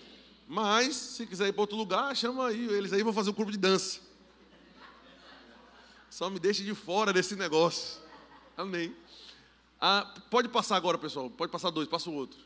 Mas, 0.48 0.94
se 0.94 1.26
quiser 1.26 1.48
ir 1.48 1.52
para 1.52 1.62
outro 1.62 1.76
lugar, 1.76 2.14
chama 2.14 2.48
aí, 2.48 2.66
eles 2.66 2.92
aí 2.92 3.02
vão 3.02 3.12
fazer 3.12 3.30
um 3.30 3.34
clube 3.34 3.52
de 3.52 3.58
dança. 3.58 4.00
Só 6.08 6.30
me 6.30 6.38
deixe 6.38 6.62
de 6.62 6.74
fora 6.74 7.12
desse 7.12 7.34
negócio. 7.34 8.00
Amém. 8.56 8.94
Ah, 9.80 10.14
pode 10.30 10.48
passar 10.48 10.76
agora, 10.76 10.96
pessoal. 10.96 11.28
Pode 11.28 11.50
passar 11.50 11.70
dois, 11.70 11.88
passa 11.88 12.08
o 12.08 12.14
outro. 12.14 12.38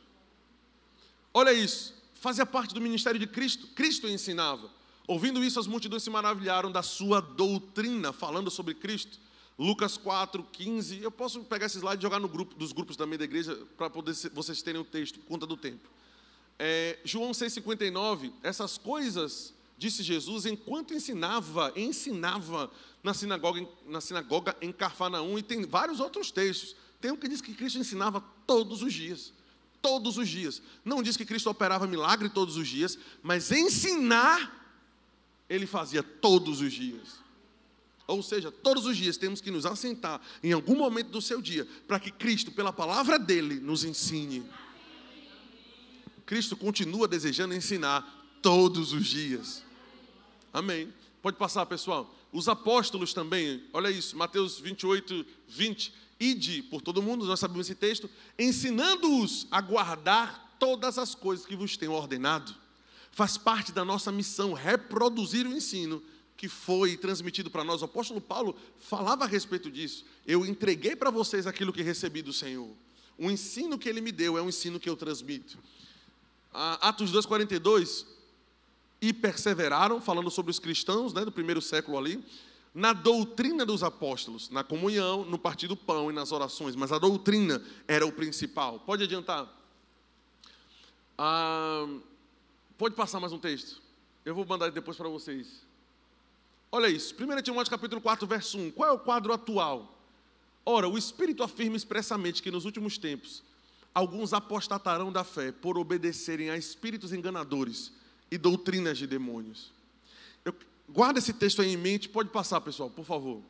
Olha 1.33 1.53
isso 1.53 2.01
fazia 2.21 2.45
parte 2.45 2.75
do 2.75 2.79
ministério 2.79 3.19
de 3.19 3.25
Cristo. 3.25 3.67
Cristo 3.69 4.07
ensinava. 4.07 4.69
Ouvindo 5.07 5.43
isso, 5.43 5.59
as 5.59 5.65
multidões 5.65 6.03
se 6.03 6.09
maravilharam 6.11 6.71
da 6.71 6.83
sua 6.83 7.19
doutrina, 7.19 8.13
falando 8.13 8.51
sobre 8.51 8.75
Cristo. 8.75 9.19
Lucas 9.61 9.95
4, 9.95 10.43
15. 10.51 11.03
Eu 11.03 11.11
posso 11.11 11.43
pegar 11.43 11.67
esse 11.67 11.77
slide 11.77 11.99
e 11.99 12.01
jogar 12.01 12.19
no 12.19 12.27
grupo 12.27 12.55
dos 12.55 12.71
grupos 12.71 12.95
também 12.95 13.19
da 13.19 13.25
igreja 13.25 13.55
para 13.77 13.91
poder 13.91 14.15
vocês 14.33 14.59
terem 14.63 14.81
o 14.81 14.83
texto, 14.83 15.19
por 15.19 15.27
conta 15.27 15.45
do 15.45 15.55
tempo. 15.55 15.87
É, 16.57 16.97
João 17.05 17.29
6,59, 17.29 18.33
essas 18.41 18.79
coisas 18.79 19.53
disse 19.77 20.01
Jesus 20.01 20.47
enquanto 20.47 20.95
ensinava, 20.95 21.71
ensinava 21.75 22.71
na 23.03 23.13
sinagoga, 23.13 23.67
na 23.85 24.01
sinagoga 24.01 24.57
em 24.63 24.71
Carfanaum, 24.71 25.37
e 25.37 25.43
tem 25.43 25.63
vários 25.63 25.99
outros 25.99 26.31
textos. 26.31 26.75
Tem 26.99 27.11
um 27.11 27.15
que 27.15 27.27
diz 27.27 27.39
que 27.39 27.53
Cristo 27.53 27.77
ensinava 27.77 28.19
todos 28.47 28.81
os 28.81 28.91
dias. 28.91 29.31
Todos 29.79 30.17
os 30.17 30.27
dias. 30.27 30.59
Não 30.83 31.03
diz 31.03 31.15
que 31.15 31.25
Cristo 31.25 31.51
operava 31.51 31.85
milagre 31.85 32.29
todos 32.29 32.57
os 32.57 32.67
dias, 32.67 32.97
mas 33.21 33.51
ensinar 33.51 34.57
ele 35.47 35.67
fazia 35.67 36.01
todos 36.01 36.61
os 36.61 36.73
dias. 36.73 37.20
Ou 38.11 38.21
seja, 38.21 38.51
todos 38.51 38.85
os 38.85 38.97
dias 38.97 39.17
temos 39.17 39.39
que 39.41 39.49
nos 39.49 39.65
assentar 39.65 40.21
em 40.43 40.51
algum 40.51 40.75
momento 40.75 41.09
do 41.09 41.21
seu 41.21 41.41
dia 41.41 41.67
para 41.87 41.99
que 41.99 42.11
Cristo, 42.11 42.51
pela 42.51 42.73
palavra 42.73 43.17
dele, 43.17 43.59
nos 43.59 43.83
ensine. 43.83 44.43
Cristo 46.25 46.55
continua 46.55 47.07
desejando 47.07 47.53
ensinar 47.53 48.37
todos 48.41 48.93
os 48.93 49.05
dias. 49.05 49.63
Amém. 50.53 50.93
Pode 51.21 51.37
passar, 51.37 51.65
pessoal. 51.65 52.13
Os 52.33 52.47
apóstolos 52.47 53.13
também, 53.13 53.63
olha 53.73 53.89
isso, 53.89 54.17
Mateus 54.17 54.59
28, 54.59 55.25
20. 55.47 55.93
Ide 56.19 56.63
por 56.63 56.81
todo 56.81 57.01
mundo, 57.01 57.25
nós 57.25 57.39
sabemos 57.39 57.67
esse 57.67 57.75
texto, 57.75 58.09
ensinando-os 58.37 59.47
a 59.49 59.59
guardar 59.59 60.55
todas 60.59 60.97
as 60.97 61.15
coisas 61.15 61.45
que 61.45 61.55
vos 61.55 61.75
tenho 61.77 61.93
ordenado. 61.93 62.53
Faz 63.11 63.37
parte 63.37 63.71
da 63.71 63.83
nossa 63.83 64.11
missão 64.11 64.53
reproduzir 64.53 65.47
o 65.47 65.53
ensino 65.53 66.01
que 66.41 66.49
foi 66.49 66.97
transmitido 66.97 67.51
para 67.51 67.63
nós. 67.63 67.83
O 67.83 67.85
apóstolo 67.85 68.19
Paulo 68.19 68.55
falava 68.79 69.25
a 69.25 69.27
respeito 69.27 69.69
disso. 69.69 70.03
Eu 70.25 70.43
entreguei 70.43 70.95
para 70.95 71.11
vocês 71.11 71.45
aquilo 71.45 71.71
que 71.71 71.83
recebi 71.83 72.23
do 72.23 72.33
Senhor. 72.33 72.67
O 73.15 73.29
ensino 73.29 73.77
que 73.77 73.87
ele 73.87 74.01
me 74.01 74.11
deu 74.11 74.39
é 74.39 74.41
o 74.41 74.49
ensino 74.49 74.79
que 74.79 74.89
eu 74.89 74.97
transmito. 74.97 75.59
Atos 76.51 77.11
2,42 77.11 78.07
e 78.99 79.13
perseveraram, 79.13 80.01
falando 80.01 80.31
sobre 80.31 80.49
os 80.49 80.57
cristãos 80.57 81.13
né, 81.13 81.23
do 81.23 81.31
primeiro 81.31 81.61
século 81.61 81.95
ali, 81.95 82.25
na 82.73 82.91
doutrina 82.91 83.63
dos 83.63 83.83
apóstolos, 83.83 84.49
na 84.49 84.63
comunhão, 84.63 85.23
no 85.23 85.37
partir 85.37 85.67
do 85.67 85.77
pão 85.77 86.09
e 86.09 86.13
nas 86.13 86.31
orações, 86.31 86.75
mas 86.75 86.91
a 86.91 86.97
doutrina 86.97 87.63
era 87.87 88.03
o 88.03 88.11
principal. 88.11 88.79
Pode 88.79 89.03
adiantar? 89.03 89.47
Ah, 91.19 91.87
pode 92.79 92.95
passar 92.95 93.19
mais 93.19 93.31
um 93.31 93.37
texto? 93.37 93.79
Eu 94.25 94.33
vou 94.33 94.43
mandar 94.43 94.71
depois 94.71 94.97
para 94.97 95.07
vocês. 95.07 95.69
Olha 96.71 96.87
isso, 96.87 97.13
1 97.13 97.41
Timóteo 97.41 97.69
capítulo 97.69 97.99
4, 97.99 98.25
verso 98.25 98.57
1. 98.57 98.71
Qual 98.71 98.89
é 98.89 98.93
o 98.93 98.99
quadro 98.99 99.33
atual? 99.33 99.99
Ora, 100.65 100.87
o 100.87 100.97
Espírito 100.97 101.43
afirma 101.43 101.75
expressamente 101.75 102.41
que 102.41 102.49
nos 102.49 102.63
últimos 102.63 102.97
tempos 102.97 103.43
alguns 103.93 104.31
apostatarão 104.31 105.11
da 105.11 105.25
fé 105.25 105.51
por 105.51 105.77
obedecerem 105.77 106.49
a 106.49 106.55
espíritos 106.55 107.11
enganadores 107.11 107.91
e 108.31 108.37
doutrinas 108.37 108.97
de 108.97 109.05
demônios. 109.05 109.73
Eu, 110.45 110.55
guarda 110.87 111.19
esse 111.19 111.33
texto 111.33 111.61
aí 111.61 111.73
em 111.73 111.77
mente, 111.77 112.07
pode 112.07 112.29
passar, 112.29 112.61
pessoal, 112.61 112.89
por 112.89 113.03
favor. 113.03 113.41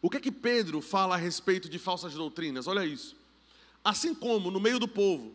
O 0.00 0.08
que 0.08 0.16
é 0.16 0.20
que 0.20 0.32
Pedro 0.32 0.80
fala 0.80 1.16
a 1.16 1.18
respeito 1.18 1.68
de 1.68 1.78
falsas 1.78 2.14
doutrinas? 2.14 2.66
Olha 2.66 2.86
isso. 2.86 3.14
Assim 3.84 4.14
como 4.14 4.50
no 4.50 4.58
meio 4.58 4.78
do 4.78 4.88
povo, 4.88 5.34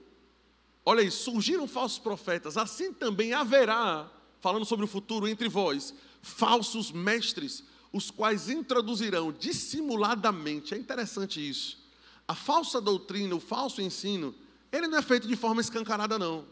olha 0.84 1.02
isso, 1.02 1.32
surgiram 1.32 1.68
falsos 1.68 2.00
profetas, 2.00 2.58
assim 2.58 2.92
também 2.92 3.34
haverá, 3.34 4.10
falando 4.40 4.66
sobre 4.66 4.84
o 4.84 4.88
futuro 4.88 5.28
entre 5.28 5.48
vós, 5.48 5.94
falsos 6.22 6.92
mestres, 6.92 7.64
os 7.92 8.10
quais 8.10 8.50
introduzirão 8.50 9.32
dissimuladamente. 9.32 10.74
É 10.74 10.78
interessante 10.78 11.48
isso. 11.48 11.80
A 12.28 12.36
falsa 12.36 12.80
doutrina, 12.80 13.36
o 13.36 13.40
falso 13.40 13.82
ensino, 13.82 14.34
ele 14.72 14.88
não 14.88 14.98
é 14.98 15.02
feito 15.02 15.28
de 15.28 15.36
forma 15.36 15.62
escancarada, 15.62 16.18
não. 16.18 16.46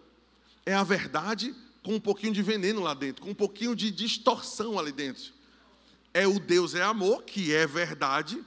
É 0.65 0.73
a 0.73 0.83
verdade 0.83 1.55
com 1.83 1.95
um 1.95 1.99
pouquinho 1.99 2.33
de 2.33 2.41
veneno 2.41 2.81
lá 2.81 2.93
dentro, 2.93 3.23
com 3.23 3.29
um 3.29 3.35
pouquinho 3.35 3.75
de 3.75 3.89
distorção 3.89 4.77
ali 4.77 4.91
dentro. 4.91 5.31
É 6.13 6.27
o 6.27 6.39
Deus 6.39 6.75
é 6.75 6.83
amor, 6.83 7.23
que 7.23 7.53
é 7.53 7.65
verdade. 7.65 8.43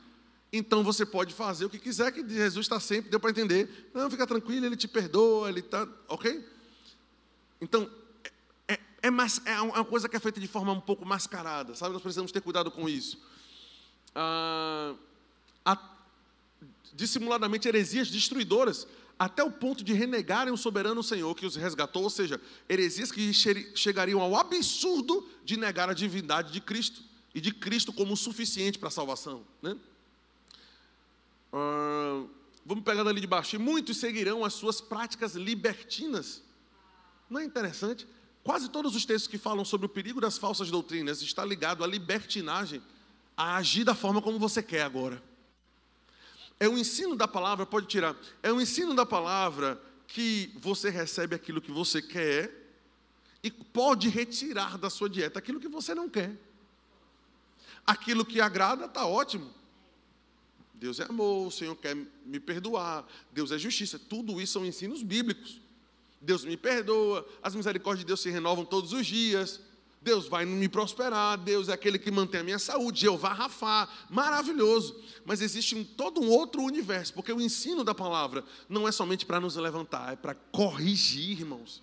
Então 0.53 0.85
você 0.85 1.07
pode 1.07 1.33
fazer 1.33 1.65
o 1.65 1.71
que 1.71 1.79
quiser, 1.79 2.13
que 2.13 2.27
Jesus 2.29 2.67
está 2.67 2.79
sempre, 2.79 3.11
deu 3.11 3.19
para 3.19 3.31
entender. 3.31 3.91
Não, 3.95 4.11
fica 4.11 4.27
tranquilo, 4.27 4.67
ele 4.67 4.77
te 4.77 4.87
perdoa, 4.87 5.49
ele 5.49 5.61
está. 5.61 5.89
Ok? 6.09 6.45
Então, 7.61 7.89
é, 9.03 9.09
é, 9.09 9.53
é, 9.53 9.57
é 9.57 9.61
uma 9.61 9.85
coisa 9.85 10.09
que 10.09 10.17
é 10.17 10.21
feita 10.21 10.41
de 10.41 10.47
forma 10.47 10.73
um 10.73 10.81
pouco 10.81 11.05
mascarada, 11.05 11.75
sabe? 11.75 11.93
Nós 11.93 12.03
precisamos 12.03 12.31
ter 12.31 12.41
cuidado 12.41 12.71
com 12.71 12.89
isso. 12.89 13.19
Ah, 14.15 14.95
a, 15.65 15.79
dissimuladamente 16.95 17.67
heresias 17.67 18.09
destruidoras 18.09 18.87
até 19.19 19.43
o 19.43 19.51
ponto 19.51 19.85
de 19.85 19.93
renegarem 19.93 20.53
o 20.53 20.57
soberano 20.57 21.03
Senhor 21.03 21.35
que 21.35 21.47
os 21.47 21.57
resgatou, 21.57 22.03
ou 22.03 22.11
seja, 22.11 22.41
heresias 22.69 23.11
que 23.11 23.33
chegariam 23.33 24.21
ao 24.21 24.37
absurdo 24.37 25.29
de 25.45 25.57
negar 25.57 25.89
a 25.89 25.95
divindade 25.95 26.53
de 26.53 26.61
Cristo 26.61 27.03
e 27.35 27.41
de 27.41 27.53
Cristo 27.53 27.93
como 27.93 28.17
suficiente 28.17 28.79
para 28.79 28.89
a 28.89 28.93
salvação. 28.93 29.45
Né? 29.61 29.77
Ah, 31.53 32.25
vamos 32.65 32.85
pegar 32.85 33.03
dali 33.03 33.21
de 33.21 33.27
baixo. 33.27 33.57
E 33.57 33.59
muitos 33.59 33.97
seguirão 33.97 34.45
as 34.45 34.55
suas 34.55 34.81
práticas 34.81 35.35
libertinas. 35.35 36.43
Não 37.29 37.41
é 37.41 37.45
interessante? 37.45 38.07
Quase 38.43 38.69
todos 38.69 38.97
os 38.97 39.05
textos 39.05 39.31
que 39.31 39.39
falam 39.39 39.65
sobre 39.65 39.87
o 39.87 39.89
perigo 39.89 40.21
das 40.21 40.37
falsas 40.37 40.71
doutrinas 40.71 41.23
está 41.23 41.45
ligado 41.45 41.85
à 41.85 41.87
libertinagem, 41.87 42.83
a 43.37 43.57
agir 43.57 43.85
da 43.85 43.95
forma 43.95 44.21
como 44.21 44.39
você 44.39 44.63
quer 44.63 44.83
agora. 44.83 45.23
É 46.59 46.69
o 46.69 46.77
ensino 46.77 47.17
da 47.17 47.29
palavra, 47.29 47.65
pode 47.65 47.87
tirar. 47.87 48.17
É 48.43 48.53
o 48.53 48.61
ensino 48.61 48.95
da 48.95 49.07
palavra 49.07 49.81
que 50.07 50.53
você 50.57 50.91
recebe 50.91 51.35
aquilo 51.35 51.61
que 51.61 51.71
você 51.71 52.03
quer 52.03 52.63
e 53.43 53.51
pode 53.51 54.09
retirar 54.09 54.77
da 54.77 54.91
sua 54.91 55.09
dieta 55.09 55.39
aquilo 55.39 55.61
que 55.61 55.69
você 55.69 55.95
não 55.95 56.09
quer. 56.09 56.37
Aquilo 57.87 58.25
que 58.25 58.41
agrada 58.41 58.85
está 58.85 59.07
ótimo. 59.07 59.51
Deus 60.75 60.99
é 60.99 61.05
amor, 61.05 61.47
o 61.47 61.51
Senhor 61.51 61.77
quer 61.77 61.95
me 61.95 62.41
perdoar, 62.41 63.07
Deus 63.33 63.53
é 63.53 63.59
justiça. 63.59 64.01
Tudo 64.01 64.41
isso 64.41 64.55
são 64.55 64.67
ensinos 64.67 65.03
bíblicos. 65.03 65.62
Deus 66.23 66.45
me 66.45 66.57
perdoa, 66.57 67.27
as 67.43 67.55
misericórdias 67.55 68.05
de 68.05 68.07
Deus 68.07 68.21
se 68.21 68.31
renovam 68.31 68.65
todos 68.65 68.93
os 68.93 69.05
dias. 69.05 69.61
Deus 70.01 70.27
vai 70.27 70.45
me 70.45 70.69
prosperar, 70.69 71.39
Deus 71.39 71.69
é 71.69 71.73
aquele 71.73 71.97
que 71.99 72.11
mantém 72.11 72.41
a 72.41 72.45
minha 72.45 72.59
saúde, 72.59 73.03
Jeová 73.03 73.33
Rafá, 73.33 73.89
maravilhoso. 74.11 75.01
Mas 75.25 75.41
existe 75.41 75.77
um, 75.77 75.85
todo 75.85 76.21
um 76.21 76.29
outro 76.29 76.63
universo, 76.63 77.15
porque 77.15 77.33
o 77.33 77.41
ensino 77.41 77.85
da 77.85 77.95
palavra 77.95 78.45
não 78.69 78.87
é 78.87 78.93
somente 78.93 79.25
para 79.25 79.39
nos 79.39 79.55
levantar, 79.55 80.13
é 80.13 80.17
para 80.17 80.35
corrigir, 80.35 81.41
irmãos. 81.41 81.83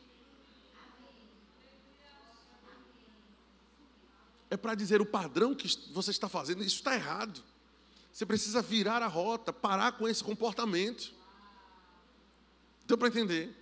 É 4.49 4.57
para 4.57 4.75
dizer 4.75 4.99
o 4.99 5.05
padrão 5.05 5.53
que 5.53 5.67
você 5.93 6.11
está 6.11 6.27
fazendo, 6.27 6.61
isso 6.61 6.77
está 6.77 6.95
errado. 6.95 7.41
Você 8.11 8.25
precisa 8.25 8.61
virar 8.61 9.01
a 9.01 9.07
rota, 9.07 9.53
parar 9.53 9.93
com 9.93 10.07
esse 10.07 10.23
comportamento. 10.23 11.13
Deu 12.85 12.97
para 12.97 13.07
entender? 13.07 13.58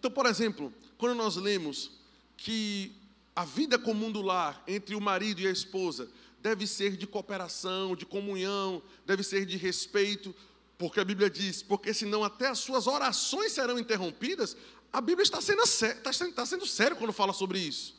Então, 0.00 0.10
por 0.10 0.24
exemplo, 0.24 0.72
quando 0.96 1.14
nós 1.14 1.36
lemos 1.36 1.90
que 2.34 2.90
a 3.36 3.44
vida 3.44 3.78
comum 3.78 4.10
do 4.10 4.22
lar 4.22 4.64
entre 4.66 4.94
o 4.94 5.00
marido 5.00 5.42
e 5.42 5.46
a 5.46 5.50
esposa 5.50 6.08
deve 6.40 6.66
ser 6.66 6.96
de 6.96 7.06
cooperação, 7.06 7.94
de 7.94 8.06
comunhão, 8.06 8.82
deve 9.04 9.22
ser 9.22 9.44
de 9.44 9.58
respeito, 9.58 10.34
porque 10.78 11.00
a 11.00 11.04
Bíblia 11.04 11.28
diz: 11.28 11.62
porque 11.62 11.92
senão 11.92 12.24
até 12.24 12.48
as 12.48 12.60
suas 12.60 12.86
orações 12.86 13.52
serão 13.52 13.78
interrompidas. 13.78 14.56
A 14.90 15.02
Bíblia 15.02 15.22
está 15.22 15.38
sendo, 15.38 15.62
está 15.64 16.12
sendo, 16.14 16.30
está 16.30 16.46
sendo 16.46 16.66
sério 16.66 16.96
quando 16.96 17.12
fala 17.12 17.34
sobre 17.34 17.58
isso. 17.58 17.94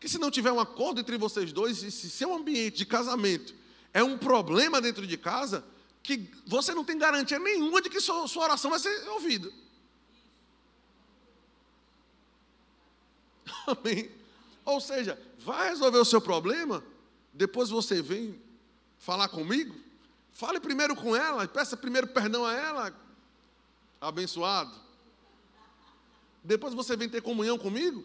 Que 0.00 0.08
se 0.08 0.16
não 0.16 0.30
tiver 0.30 0.50
um 0.50 0.58
acordo 0.58 0.98
entre 0.98 1.18
vocês 1.18 1.52
dois, 1.52 1.82
e 1.82 1.90
se 1.90 2.08
seu 2.08 2.34
ambiente 2.34 2.78
de 2.78 2.86
casamento 2.86 3.54
é 3.92 4.02
um 4.02 4.16
problema 4.16 4.80
dentro 4.80 5.06
de 5.06 5.18
casa, 5.18 5.62
que 6.02 6.30
você 6.46 6.74
não 6.74 6.86
tem 6.86 6.96
garantia 6.96 7.38
nenhuma 7.38 7.82
de 7.82 7.90
que 7.90 8.00
sua, 8.00 8.26
sua 8.26 8.44
oração 8.44 8.70
vai 8.70 8.80
ser 8.80 9.08
ouvida. 9.10 9.52
Amém. 13.66 14.10
Ou 14.64 14.80
seja, 14.80 15.20
vai 15.38 15.70
resolver 15.70 15.98
o 15.98 16.04
seu 16.04 16.20
problema, 16.20 16.82
depois 17.32 17.70
você 17.70 18.00
vem 18.00 18.40
falar 18.98 19.28
comigo. 19.28 19.74
Fale 20.32 20.60
primeiro 20.60 20.96
com 20.96 21.14
ela, 21.14 21.46
peça 21.46 21.76
primeiro 21.76 22.06
perdão 22.06 22.44
a 22.44 22.54
ela, 22.54 22.96
abençoado. 24.00 24.72
Depois 26.42 26.74
você 26.74 26.96
vem 26.96 27.08
ter 27.08 27.20
comunhão 27.20 27.58
comigo, 27.58 28.04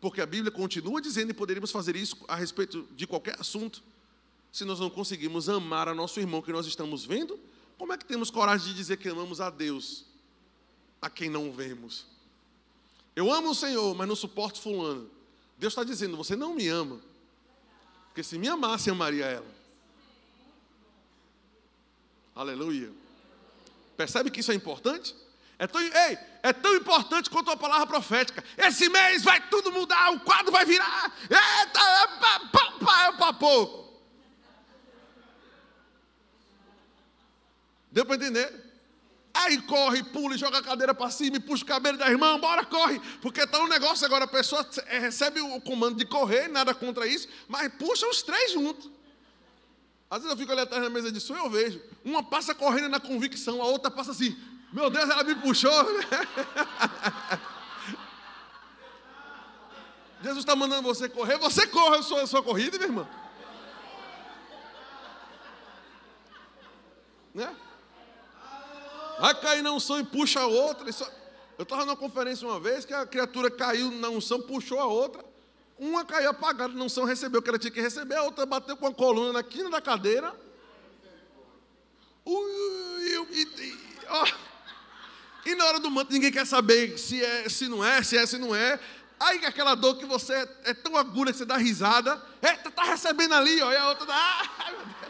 porque 0.00 0.20
a 0.20 0.26
Bíblia 0.26 0.50
continua 0.50 1.00
dizendo 1.00 1.30
e 1.30 1.34
poderíamos 1.34 1.70
fazer 1.70 1.96
isso 1.96 2.16
a 2.26 2.34
respeito 2.34 2.86
de 2.94 3.06
qualquer 3.06 3.38
assunto. 3.40 3.82
Se 4.50 4.64
nós 4.64 4.80
não 4.80 4.90
conseguimos 4.90 5.48
amar 5.48 5.88
a 5.88 5.94
nosso 5.94 6.18
irmão 6.18 6.42
que 6.42 6.52
nós 6.52 6.66
estamos 6.66 7.04
vendo, 7.04 7.38
como 7.76 7.92
é 7.92 7.98
que 7.98 8.04
temos 8.04 8.30
coragem 8.30 8.68
de 8.68 8.74
dizer 8.74 8.96
que 8.96 9.08
amamos 9.08 9.40
a 9.40 9.50
Deus 9.50 10.04
a 11.00 11.08
quem 11.08 11.30
não 11.30 11.52
vemos? 11.52 12.06
Eu 13.18 13.32
amo 13.32 13.50
o 13.50 13.54
Senhor, 13.54 13.96
mas 13.96 14.06
não 14.06 14.14
suporto 14.14 14.60
fulano. 14.60 15.10
Deus 15.56 15.72
está 15.72 15.82
dizendo: 15.82 16.16
você 16.16 16.36
não 16.36 16.54
me 16.54 16.68
ama. 16.68 17.00
Porque 18.06 18.22
se 18.22 18.38
me 18.38 18.46
amasse, 18.46 18.90
amaria 18.90 19.24
ela. 19.24 19.54
Aleluia. 22.32 22.92
Percebe 23.96 24.30
que 24.30 24.38
isso 24.38 24.52
é 24.52 24.54
importante? 24.54 25.16
É 25.58 25.66
tão, 25.66 25.80
ei, 25.80 26.18
é 26.44 26.52
tão 26.52 26.76
importante 26.76 27.28
quanto 27.28 27.50
a 27.50 27.56
palavra 27.56 27.88
profética. 27.88 28.44
Esse 28.56 28.88
mês 28.88 29.24
vai 29.24 29.48
tudo 29.48 29.72
mudar, 29.72 30.12
o 30.12 30.20
quadro 30.20 30.52
vai 30.52 30.64
virar. 30.64 31.12
Eita, 31.22 31.80
é 31.80 33.12
para 33.16 33.32
pouco. 33.32 34.00
Deu 37.90 38.06
para 38.06 38.14
entender? 38.14 38.67
Aí 39.38 39.62
corre, 39.62 40.02
pula 40.02 40.34
e 40.34 40.38
joga 40.38 40.58
a 40.58 40.62
cadeira 40.62 40.92
para 40.92 41.08
cima 41.12 41.36
e 41.36 41.40
puxa 41.40 41.62
o 41.62 41.66
cabelo 41.66 41.96
da 41.96 42.10
irmã, 42.10 42.36
bora, 42.40 42.64
corre. 42.64 43.00
Porque 43.22 43.42
está 43.42 43.60
um 43.60 43.68
negócio 43.68 44.04
agora, 44.04 44.24
a 44.24 44.28
pessoa 44.28 44.68
é, 44.86 44.98
recebe 44.98 45.40
o 45.40 45.60
comando 45.60 45.96
de 45.96 46.04
correr, 46.04 46.48
nada 46.48 46.74
contra 46.74 47.06
isso, 47.06 47.28
mas 47.46 47.72
puxa 47.74 48.04
os 48.08 48.20
três 48.20 48.50
juntos. 48.50 48.90
Às 50.10 50.22
vezes 50.22 50.32
eu 50.32 50.36
fico 50.36 50.50
ali 50.50 50.62
atrás 50.62 50.82
na 50.82 50.90
mesa 50.90 51.12
de 51.12 51.20
som 51.20 51.36
e 51.36 51.38
eu 51.38 51.48
vejo. 51.48 51.80
Uma 52.04 52.20
passa 52.20 52.52
correndo 52.52 52.88
na 52.88 52.98
convicção, 52.98 53.62
a 53.62 53.66
outra 53.66 53.92
passa 53.92 54.10
assim. 54.10 54.36
Meu 54.72 54.90
Deus, 54.90 55.08
ela 55.08 55.22
me 55.22 55.36
puxou. 55.36 55.70
Jesus 60.20 60.38
está 60.40 60.56
mandando 60.56 60.82
você 60.82 61.08
correr, 61.08 61.38
você 61.38 61.64
corre 61.68 61.98
a 61.98 62.02
sua, 62.02 62.22
a 62.22 62.26
sua 62.26 62.42
corrida, 62.42 62.76
minha 62.76 62.88
irmã. 62.88 63.08
Né? 67.32 67.54
Vai 69.20 69.34
cair 69.40 69.62
na 69.62 69.72
unção 69.72 69.98
e 69.98 70.04
puxa 70.04 70.40
a 70.40 70.46
outra. 70.46 70.88
Isso... 70.88 71.04
Eu 71.58 71.64
estava 71.64 71.84
numa 71.84 71.96
conferência 71.96 72.46
uma 72.46 72.60
vez 72.60 72.84
que 72.84 72.94
a 72.94 73.04
criatura 73.04 73.50
caiu 73.50 73.90
na 73.90 74.08
unção, 74.08 74.40
puxou 74.40 74.78
a 74.78 74.86
outra. 74.86 75.24
Uma 75.76 76.04
caiu 76.04 76.30
apagada, 76.30 76.72
não 76.72 76.88
são 76.88 77.04
recebeu 77.04 77.40
o 77.40 77.42
que 77.42 77.48
ela 77.48 77.58
tinha 77.58 77.70
que 77.70 77.80
receber, 77.80 78.16
a 78.16 78.22
outra 78.22 78.46
bateu 78.46 78.76
com 78.76 78.86
a 78.86 78.94
coluna 78.94 79.32
na 79.32 79.42
quina 79.42 79.68
da 79.68 79.80
cadeira. 79.80 80.32
Ui, 82.24 83.26
e, 83.32 83.76
e, 85.46 85.54
na 85.54 85.64
hora 85.64 85.80
do 85.80 85.90
manto 85.90 86.12
ninguém 86.12 86.30
quer 86.30 86.46
saber 86.46 86.98
se 86.98 87.24
é, 87.24 87.48
se 87.48 87.68
não 87.68 87.84
é, 87.84 88.02
se 88.02 88.16
é, 88.16 88.26
se 88.26 88.38
não 88.38 88.54
é. 88.54 88.78
Aí 89.18 89.44
aquela 89.44 89.74
dor 89.74 89.96
que 89.96 90.04
você 90.04 90.34
é, 90.34 90.48
é 90.66 90.74
tão 90.74 90.96
agulha 90.96 91.32
que 91.32 91.38
você 91.38 91.44
dá 91.44 91.56
risada. 91.56 92.22
Eita, 92.42 92.70
tá 92.70 92.84
recebendo 92.84 93.34
ali, 93.34 93.60
ó, 93.62 93.72
e 93.72 93.76
a 93.76 93.88
outra 93.88 94.06
dá. 94.06 94.50
Ai, 94.58 94.72
meu 94.72 94.86
Deus. 94.86 95.07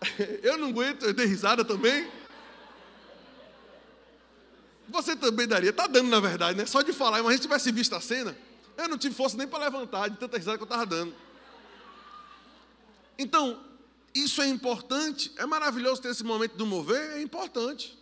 Eu 0.42 0.58
não 0.58 0.68
aguento, 0.68 1.04
eu 1.04 1.14
dei 1.14 1.26
risada 1.26 1.64
também. 1.64 2.10
Você 4.88 5.16
também 5.16 5.48
daria, 5.48 5.70
está 5.70 5.86
dando 5.86 6.08
na 6.08 6.20
verdade, 6.20 6.56
né? 6.56 6.64
Só 6.66 6.82
de 6.82 6.92
falar, 6.92 7.22
mas 7.22 7.32
gente 7.32 7.42
tivesse 7.42 7.72
visto 7.72 7.94
a 7.94 8.00
cena, 8.00 8.36
eu 8.76 8.88
não 8.88 8.96
tive 8.96 9.14
força 9.14 9.36
nem 9.36 9.48
para 9.48 9.64
levantar 9.64 10.08
de 10.08 10.16
tanta 10.16 10.36
risada 10.36 10.56
que 10.56 10.62
eu 10.62 10.66
estava 10.66 10.86
dando. 10.86 11.14
Então, 13.18 13.60
isso 14.14 14.40
é 14.40 14.46
importante, 14.46 15.32
é 15.36 15.44
maravilhoso 15.44 16.00
ter 16.00 16.10
esse 16.10 16.22
momento 16.22 16.56
do 16.56 16.64
mover, 16.64 17.16
é 17.16 17.22
importante. 17.22 17.98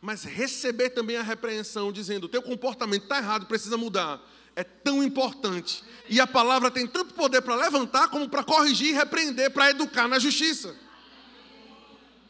Mas 0.00 0.24
receber 0.24 0.90
também 0.90 1.16
a 1.16 1.22
repreensão, 1.22 1.92
dizendo: 1.92 2.24
o 2.24 2.28
teu 2.28 2.42
comportamento 2.42 3.04
está 3.04 3.18
errado, 3.18 3.46
precisa 3.46 3.76
mudar, 3.76 4.20
é 4.56 4.64
tão 4.64 5.02
importante. 5.02 5.82
E 6.08 6.20
a 6.20 6.26
palavra 6.26 6.70
tem 6.70 6.86
tanto 6.86 7.14
poder 7.14 7.40
para 7.40 7.54
levantar, 7.54 8.08
como 8.08 8.28
para 8.28 8.42
corrigir, 8.42 8.94
repreender, 8.94 9.50
para 9.50 9.70
educar 9.70 10.08
na 10.08 10.18
justiça. 10.18 10.74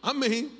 Amém. 0.02 0.59